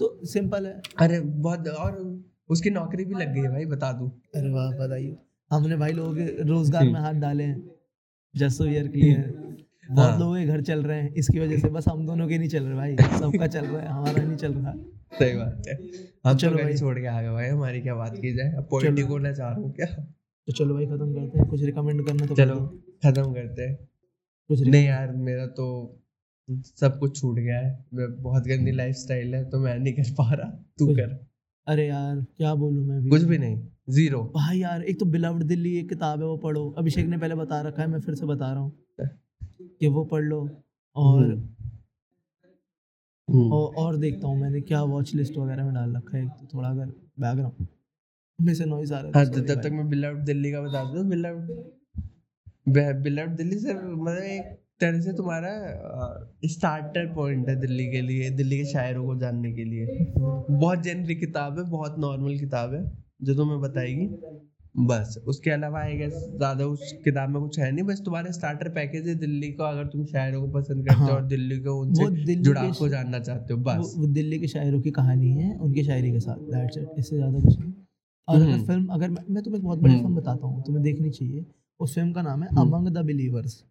तो 0.00 0.18
सिंपल 0.26 0.66
है। 0.66 0.80
अरे 1.00 1.20
बहुत 1.20 1.68
और 1.68 1.96
उसकी 2.50 2.70
नौकरी 2.70 3.04
भी 3.04 3.14
लग 3.14 3.32
गई 3.34 3.40
है 3.40 3.50
भाई 3.50 3.64
बता 3.66 3.92
दूँ। 3.92 4.10
अरे 4.34 4.50
वाह 4.50 4.70
बताइए। 4.76 5.16
हमने 5.50 5.76
भाई 5.76 5.92
लोगों 5.92 6.14
के 6.14 6.42
रोज़गार 6.44 6.84
में 6.84 7.00
हाथ 7.00 7.14
डाले 7.20 7.44
हैं। 7.44 7.70
जस्ट 8.34 8.62
ईयर 8.62 8.88
के 8.88 9.00
लिए 9.00 9.14
बहुत 9.88 10.10
हाँ। 10.10 10.18
लोगों 10.18 10.34
के 10.36 10.44
घर 10.46 10.60
चल 10.62 10.82
रहे 10.82 11.00
हैं। 11.00 11.12
इसकी 11.14 11.38
वजह 11.40 11.58
से 11.58 11.68
बस 11.70 11.88
हम 11.88 12.06
दोनों 12.06 12.28
के 12.28 12.38
नहीं 12.38 12.48
चल 12.48 12.64
रहे 12.64 12.74
भाई। 12.74 13.18
सबका 13.18 13.46
चल 13.46 13.64
रहा 13.64 13.80
है 13.80 13.88
हमारा 13.88 14.22
नहीं 14.22 14.36
चल 14.36 14.52
रहा। 14.54 14.72
सही 15.18 15.36
बात 15.36 15.68
है। 15.68 15.76
हम 16.26 16.36
चलो 16.36 16.56
तो 16.56 16.62
भाई। 16.62 16.76
छोड़ 16.76 16.98
के 16.98 17.06
आ 17.06 17.20
गए 17.22 17.30
भाई 17.30 17.48
हमारी 17.48 17.80
क्या 17.80 17.94
बात 17.94 18.16
की 18.16 18.34
जाए? 18.36 18.52
अब 18.52 18.66
पॉलिटिक 18.70 19.04
होना 19.06 19.32
चाह 19.32 19.48
रहा 19.48 19.60
हूँ 19.60 19.72
क्या? 19.74 19.86
तो 19.86 20.52
चलो 20.52 20.74
भाई 20.74 20.86
खत्म 20.86 21.14
करते 21.14 21.38
हैं। 21.38 21.48
कुछ 21.48 21.62
रिकमेंड 21.62 22.06
करना 22.06 22.26
तो 22.26 22.34
चलो 22.34 22.56
खत्म 23.04 23.32
करते 23.32 23.62
हैं। 23.62 23.76
कुछ 24.50 24.60
नहीं 24.62 24.84
यार 24.86 25.12
मेरा 25.22 25.46
तो 25.56 25.66
सब 26.48 26.98
कुछ 26.98 27.20
छूट 27.20 27.38
गया 27.38 27.58
है। 27.58 27.72
मैं 27.94 28.10
बहुत 28.22 28.46
गंदी 28.48 28.72
लाइफ 28.72 29.10
है 29.10 29.44
तो 29.50 29.58
मैं 29.60 29.78
नहीं 29.78 29.92
कर 29.94 30.10
पा 30.18 30.32
रहा। 30.32 30.50
तू 30.78 30.86
कर। 30.94 31.18
अरे 31.66 31.86
यार 31.86 32.24
क्या 32.36 32.54
बोलूँ 32.54 32.84
मैं 32.86 33.02
भी 33.02 33.10
कुछ 33.10 33.22
भी 33.22 33.38
नहीं। 33.38 33.58
ज़ीरो 33.90 34.20
भाई 34.34 34.58
यार 34.58 34.82
एक 34.82 34.98
तो 35.00 35.06
बिलव्ड 35.06 35.42
दिल्ली 35.44 35.74
एक 35.78 35.88
किताब 35.88 36.20
है 36.20 36.26
वो 36.26 36.36
पढ़ो। 36.36 36.68
अभिषेक 36.78 37.06
ने 37.06 37.18
पहले 37.18 37.34
बता 37.34 37.60
रखा 37.60 37.82
है 37.82 37.88
मैं 37.88 38.00
फिर 38.00 38.14
से 38.14 38.26
बता 38.26 38.52
रहा 38.52 38.60
हूँ। 38.60 38.72
कि 39.80 39.86
वो 39.86 40.04
पढ़ 40.04 40.22
लो 40.22 40.48
और 40.96 41.42
और, 43.52 43.74
और 43.74 43.96
देखता 43.96 44.28
हूँ 44.28 44.40
मैंने 44.40 44.60
क्या 44.60 44.82
वॉच 44.82 45.14
लिस्ट 45.14 45.36
वगैरह 45.36 45.64
में 45.64 45.74
डाल 45.74 45.96
रखा 45.96 46.18
है 46.18 46.28
तो 46.28 46.46
थोड़ा 46.54 46.68
अगर 46.68 46.86
बैकग्राउंड 47.20 47.66
में 48.40 48.54
से 48.54 48.64
नॉइज़ 48.64 48.94
आ 48.94 49.00
रहा 49.00 49.12
हाँ 49.14 49.24
है 49.24 49.30
तो 49.32 49.54
तब 49.54 49.62
तक 49.62 49.70
मैं 49.72 50.24
दिल्ली 50.24 50.52
का 50.52 50.60
बता 50.60 50.84
दूँ 50.84 51.04
दिल्ली 53.36 53.58
से 53.58 53.74
मतलब 53.74 54.22
एक 54.22 54.58
तरह 54.80 55.00
से 55.00 55.12
तुम्हारा 55.12 55.50
स्टार्टर 56.46 57.14
पॉइंट 57.14 57.48
है 57.48 57.60
दिल्ली 57.60 57.90
के 57.90 58.00
लिए 58.00 58.30
दिल्ली 58.30 58.58
के 58.58 58.64
शायरों 58.64 59.06
को 59.06 59.16
जानने 59.16 59.52
के 59.52 59.64
लिए। 59.64 59.86
बहुत 60.50 60.78
जेनरिक 60.78 61.20
किताब 61.20 61.58
है 61.58 61.64
बहुत 61.70 61.98
नॉर्मल 61.98 62.38
किताब 62.38 62.74
है 62.74 62.92
जो 63.22 63.34
तुम्हें 63.34 63.60
बताएगी। 63.60 64.06
बस 64.78 65.16
उसके 65.26 65.50
अलावा 65.50 65.80
आई 65.80 65.96
गेस 65.96 66.12
ज़्यादा 66.12 66.66
उस 66.66 66.92
किताब 67.04 67.30
में 67.30 67.40
कुछ 67.42 67.58
है 67.58 67.70
नहीं 67.70 67.84
बस 67.84 68.02
तुम्हारे 68.04 68.32
स्टार्टर 68.32 68.68
पैकेज 68.68 69.08
है 69.08 69.14
दिल्ली 69.14 69.50
को 69.52 69.62
अगर 69.64 69.86
तुम 69.86 70.04
शायरों 70.06 70.40
को 70.40 70.48
पसंद 70.52 70.86
करते 70.86 70.94
हो 70.94 71.04
हाँ। 71.04 71.14
और 71.14 71.26
दिल्ली 71.26 71.58
को 71.58 71.74
उनसे 71.80 72.34
जुड़ाव 72.36 72.72
को 72.72 72.88
जानना 72.88 73.18
चाहते 73.20 73.54
हो 73.54 73.60
बस 73.60 73.94
वो 73.98 74.06
दिल्ली 74.12 74.38
के 74.38 74.48
शायरों 74.48 74.80
की 74.80 74.90
कहानी 74.90 75.32
है 75.32 75.56
उनकी 75.56 75.84
शायरी 75.84 76.12
के 76.12 76.20
साथ 76.20 76.50
दैट्स 76.52 76.78
इट 76.78 76.98
इससे 76.98 77.16
ज़्यादा 77.16 77.40
कुछ 77.40 77.58
नहीं 77.58 77.72
और 78.28 78.36
अगर 78.36 78.44
हम्म। 78.44 78.64
फ़िल्म 78.64 78.86
अगर 78.88 79.10
मैं, 79.10 79.22
मैं 79.28 79.42
तुम्हें 79.42 79.58
एक 79.58 79.64
बहुत 79.64 79.78
बड़ी 79.78 79.92
हम्म। 79.92 80.02
फ़िल्म 80.02 80.16
बताता 80.16 80.46
हूँ 80.46 80.62
तुम्हें 80.64 80.82
देखनी 80.84 81.10
चाहिए 81.10 81.44
उस 81.80 81.94
फ़िल्म 81.94 82.12
का 82.12 82.22
नाम 82.22 82.42
है 82.42 82.48
हम्म। 82.48 82.60
Among 82.62 82.88
the 82.88 83.04
believers 83.04 83.62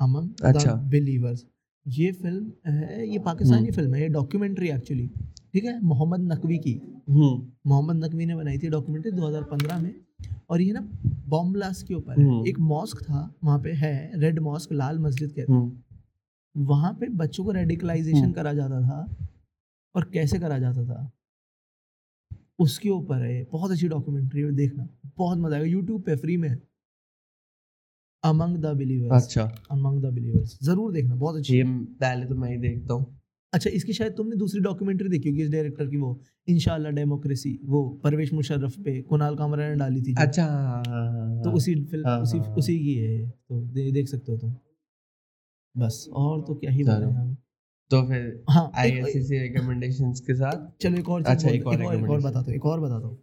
among. 0.00 0.30
The 0.44 0.78
believers 0.90 1.44
ये 1.86 2.10
फ़िल्म 2.12 2.72
है 2.72 3.08
ये 3.08 3.18
पाकिस्तानी 3.20 3.60
हम्म। 3.60 3.72
फ़िल्म 3.72 3.94
है 3.94 4.00
ये 4.02 4.08
डॉक्यूमेंट्री 4.10 4.68
एक्चुअली 4.70 5.10
ठीक 5.54 5.64
है 5.64 5.80
मोहम्मद 5.82 6.32
नकवी 6.32 6.58
की। 6.58 6.72
हम्म। 7.08 7.70
मोहम्मद 7.70 8.04
नकवी 8.04 8.26
ने 8.26 8.34
बनाई 8.34 8.58
थी 8.58 8.68
डॉक्यूमेंट्री 8.70 9.12
2015 9.12 9.78
में 9.78 9.94
और 10.50 10.60
ये 10.60 10.72
ना 10.72 10.80
बॉम्ब 11.28 11.52
ब्लास्ट 11.52 11.86
के 11.88 11.94
ऊपर 11.94 12.20
हम्म। 12.20 12.46
एक 12.48 12.58
मॉस्क 12.60 13.02
था 13.02 13.22
वहाँ 13.44 13.58
पे 13.58 13.72
है 13.74 14.20
रेड 14.20 14.38
मॉस्क 14.40 14.72
लाल 14.72 14.98
मस्जिद 14.98 15.30
कहते 15.30 15.52
हैं। 15.52 15.58
हम्म। 15.58 16.64
वहाँ 16.66 16.92
पे 17.00 17.08
बच्चों 17.08 17.44
को 17.44 17.50
रेडिकलाइजेशन। 17.52 18.32
करा 18.32 18.52
जाता 18.52 18.80
था 18.80 18.98
और 19.94 20.04
कैसे 20.14 20.38
करा 20.38 20.58
जाता 20.58 20.84
था? 20.84 21.10
उसके 22.58 22.88
ऊपर 22.90 23.22
है 23.22 23.42
बहुत 23.52 23.70
अच्छी 23.70 23.88
डॉक्यूमेंट्री 23.88 24.42
है 24.42 24.52
देखना। 24.52 24.88
बहुत 25.18 25.38
मज़ा 25.38 25.56
आएगा 25.56 25.66
यूट्यूब 25.66 26.02
पे 26.02 26.16
फ्री 26.16 26.36
में 26.36 26.50
अमंग 28.24 28.56
द 28.56 28.74
बिलीवर्स 28.76 29.24
अच्छा। 29.24 29.42
अमंग 29.70 30.02
द 30.02 30.12
बिलीवर्स 30.14 30.58
ज़रूर 30.64 30.92
देखना 30.92 31.14
बहुत 31.14 31.36
अच्छी 31.36 31.56
ये 31.56 31.64
पहले 31.64 32.26
तो 32.26 32.34
मैं 32.34 32.50
ही 32.50 32.56
देखता 32.58 32.94
हूँ। 32.94 33.06
अच्छा 33.52 33.70
इसकी 33.70 33.92
शायद 33.92 34.12
तुमने 34.16 34.36
दूसरी 34.36 34.60
डॉक्यूमेंट्री 34.60 35.08
देखी 35.08 35.28
होगी 35.28 35.42
इस 35.42 35.50
डायरेक्टर 35.50 35.86
की 35.86 35.96
वो 35.96 36.10
इंशाल्लाह 36.48 36.92
डेमोक्रेसी 36.92 37.58
वो 37.64 37.82
परवेश 38.04 38.32
मुशर्रफ 38.32 38.76
पे 38.84 39.00
कुणाल 39.10 39.34
कामरा 39.36 39.68
ने 39.68 39.74
डाली 39.74 40.02
थी 40.02 40.14
अच्छा 40.18 40.46
तो। 41.44 41.50
उसी 41.52 41.74
फ़िल्म 41.84 42.08
हाँ, 42.08 42.20
उसी 42.20 42.38
हाँ। 42.38 42.54
उसी 42.54 42.78
की 42.78 42.94
है 42.94 43.28
तो 43.28 43.60
दे, 43.62 43.90
देख 43.92 44.08
सकते 44.08 44.32
हो 44.32 44.38
तुम 44.38 44.54
बस 45.74 46.06
और 46.14 46.40
तो 46.40 46.54
क्या 46.54 46.70
ही। 46.70 46.84
बोले 46.84 47.10
हम 47.12 47.36
तो 47.90 48.02
फिर 48.08 48.42
हाँ 48.50 48.70
आई 48.74 48.90
एक- 48.90 49.08
एस 49.08 49.28
सी 49.28 49.38
रिकमेंडेशंस 49.38 50.20
के 50.20 50.34
साथ 50.34 50.66
चलो 50.82 50.98
एक 50.98 51.08
और 51.08 51.22
अच्छा, 51.24 51.48
एक 51.48 51.66
और 51.66 51.74
एक 51.74 51.80
और 51.80 51.94
recommendation। 51.94 52.24
बताता 52.24 52.52
एक 52.52 52.66
और 52.66 52.80
बताता 52.80 53.06
हूँ 53.06 53.18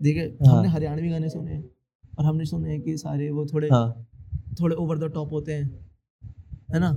देखिए 0.00 0.26
हाँ। 0.46 0.56
हमने 0.56 0.68
हरियाणवी 0.68 1.08
गाने 1.08 1.28
सुने 1.28 1.52
हैं 1.52 1.64
और 2.18 2.24
हमने 2.24 2.44
सुने 2.44 2.70
हैं 2.70 2.80
कि 2.82 2.96
सारे 2.98 3.30
वो 3.30 3.46
थोड़े 3.46 3.68
थोड़े 4.60 4.76
ओवर 4.76 4.98
द 4.98 5.10
टॉप 5.14 5.32
होते 5.32 5.52
हैं 5.52 5.70
है 6.74 6.80
ना 6.80 6.88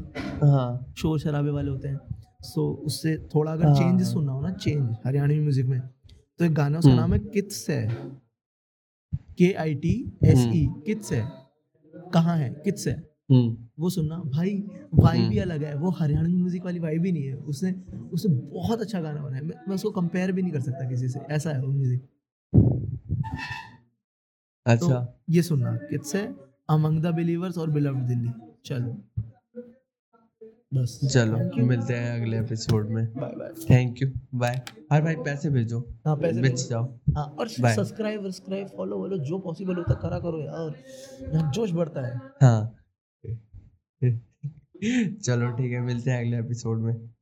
हाँ 0.43 0.93
शोर 0.97 1.19
शराबे 1.19 1.49
वाले 1.49 1.69
होते 1.71 1.87
हैं 1.87 1.99
सो 2.45 2.67
उससे 2.85 3.17
थोड़ा 3.35 3.51
अगर 3.51 3.65
हाँ। 3.65 3.75
चेंज 3.75 4.03
सुनना 4.07 4.31
हो 4.31 4.41
ना 4.41 4.51
चेंज 4.53 4.95
हरियाणवी 5.05 5.39
म्यूज़िक 5.39 5.65
में 5.65 5.79
तो 6.39 6.45
एक 6.45 6.53
गाना 6.53 6.79
उसका 6.79 6.91
हम्म। 6.91 6.99
नाम 7.01 7.13
है 7.13 7.19
कित्स 7.33 7.69
है। 7.69 7.87
के 9.37 9.51
आई 9.53 9.73
टी 9.75 9.93
एस 10.23 10.45
ई। 10.47 10.67
कित्स 10.85 11.11
है। 11.13 11.21
कहाँ 12.13 12.37
है? 12.37 12.49
कित्स 12.63 12.87
है। 12.87 12.93
हम्म। 13.31 13.55
वो 13.79 13.89
सुनना 13.89 14.17
भाई 14.25 14.51
वाइब 14.93 15.21
ही 15.21 15.37
हम्म। 15.37 15.41
अलग 15.41 15.63
है। 15.63 15.75
वो 15.75 15.89
हरियाणवी 15.91 16.33
म्यूज़िक 16.33 16.63
वाली 16.65 16.79
वाइब 16.79 17.05
ही 17.05 17.11
नहीं 17.11 17.23
है। 17.23 17.35
उसने 17.35 17.71
उसने 18.13 18.35
बहुत 18.35 18.81
अच्छा 18.81 19.01
गाना 19.01 19.21
बनाया 19.21 19.41
मैं, 19.43 19.55
मैं 19.67 19.75
उसको 19.75 19.91
कंपेयर 19.91 20.31
भी 20.31 20.41
नहीं 20.41 20.51
कर 20.51 20.59
सकता 20.61 20.89
किसी 20.89 21.07
से। 21.07 21.19
ऐसा 21.31 21.49
है 21.49 21.61
वो 21.61 21.71
म्यूज़िक 21.71 22.01
अच्छा। 24.65 24.99
तो 24.99 25.33
ये 25.33 25.41
सुनना 25.41 25.75
कित्स 25.89 26.15
है 26.15 26.25
अमंग 26.69 27.01
द 27.01 27.13
बिलीवर्स 27.15 27.57
और 27.57 27.69
बिलव्ड 27.69 28.07
दिल्ली। 28.07 28.29
चलो। 28.65 28.97
बस। 30.75 30.99
चलो 31.13 31.65
मिलते 31.65 31.93
हैं 31.93 32.21
अगले 32.21 32.39
एपिसोड 32.39 32.89
में। 32.89 33.13
Bye 33.13 33.31
bye 33.31 33.49
thank 33.69 34.01
you 34.01 34.07
bye 34.35 34.61
और 34.91 35.01
भाई 35.01 35.15
पैसे 35.15 35.49
भेजो। 35.49 35.79
हाँ 36.07 36.15
पैसे 36.15 36.41
बेच 36.41 36.69
जाओ। 36.69 36.83
हाँ 37.17 37.25
और 37.39 37.47
सब्सक्राइब 37.47 38.23
सब्सक्राइब 38.23 38.67
फॉलो 38.67 38.97
वॉलो 38.97 39.17
जो 39.17 39.39
पॉसिबल 39.39 39.75
होता 39.75 39.93
करा 39.93 40.19
करो 40.19 40.41
यार। 40.41 40.75
यहाँ 41.33 41.51
जोश 41.51 41.71
बढ़ता 41.71 42.07
है। 42.07 42.17
हाँ। 42.41 42.75
चलो 45.25 45.51
ठीक 45.51 45.71
है 45.71 45.79
मिलते 45.79 46.11
हैं 46.11 46.25
अगले 46.25 46.39
एपिसोड 46.39 46.79
में। 46.79 47.14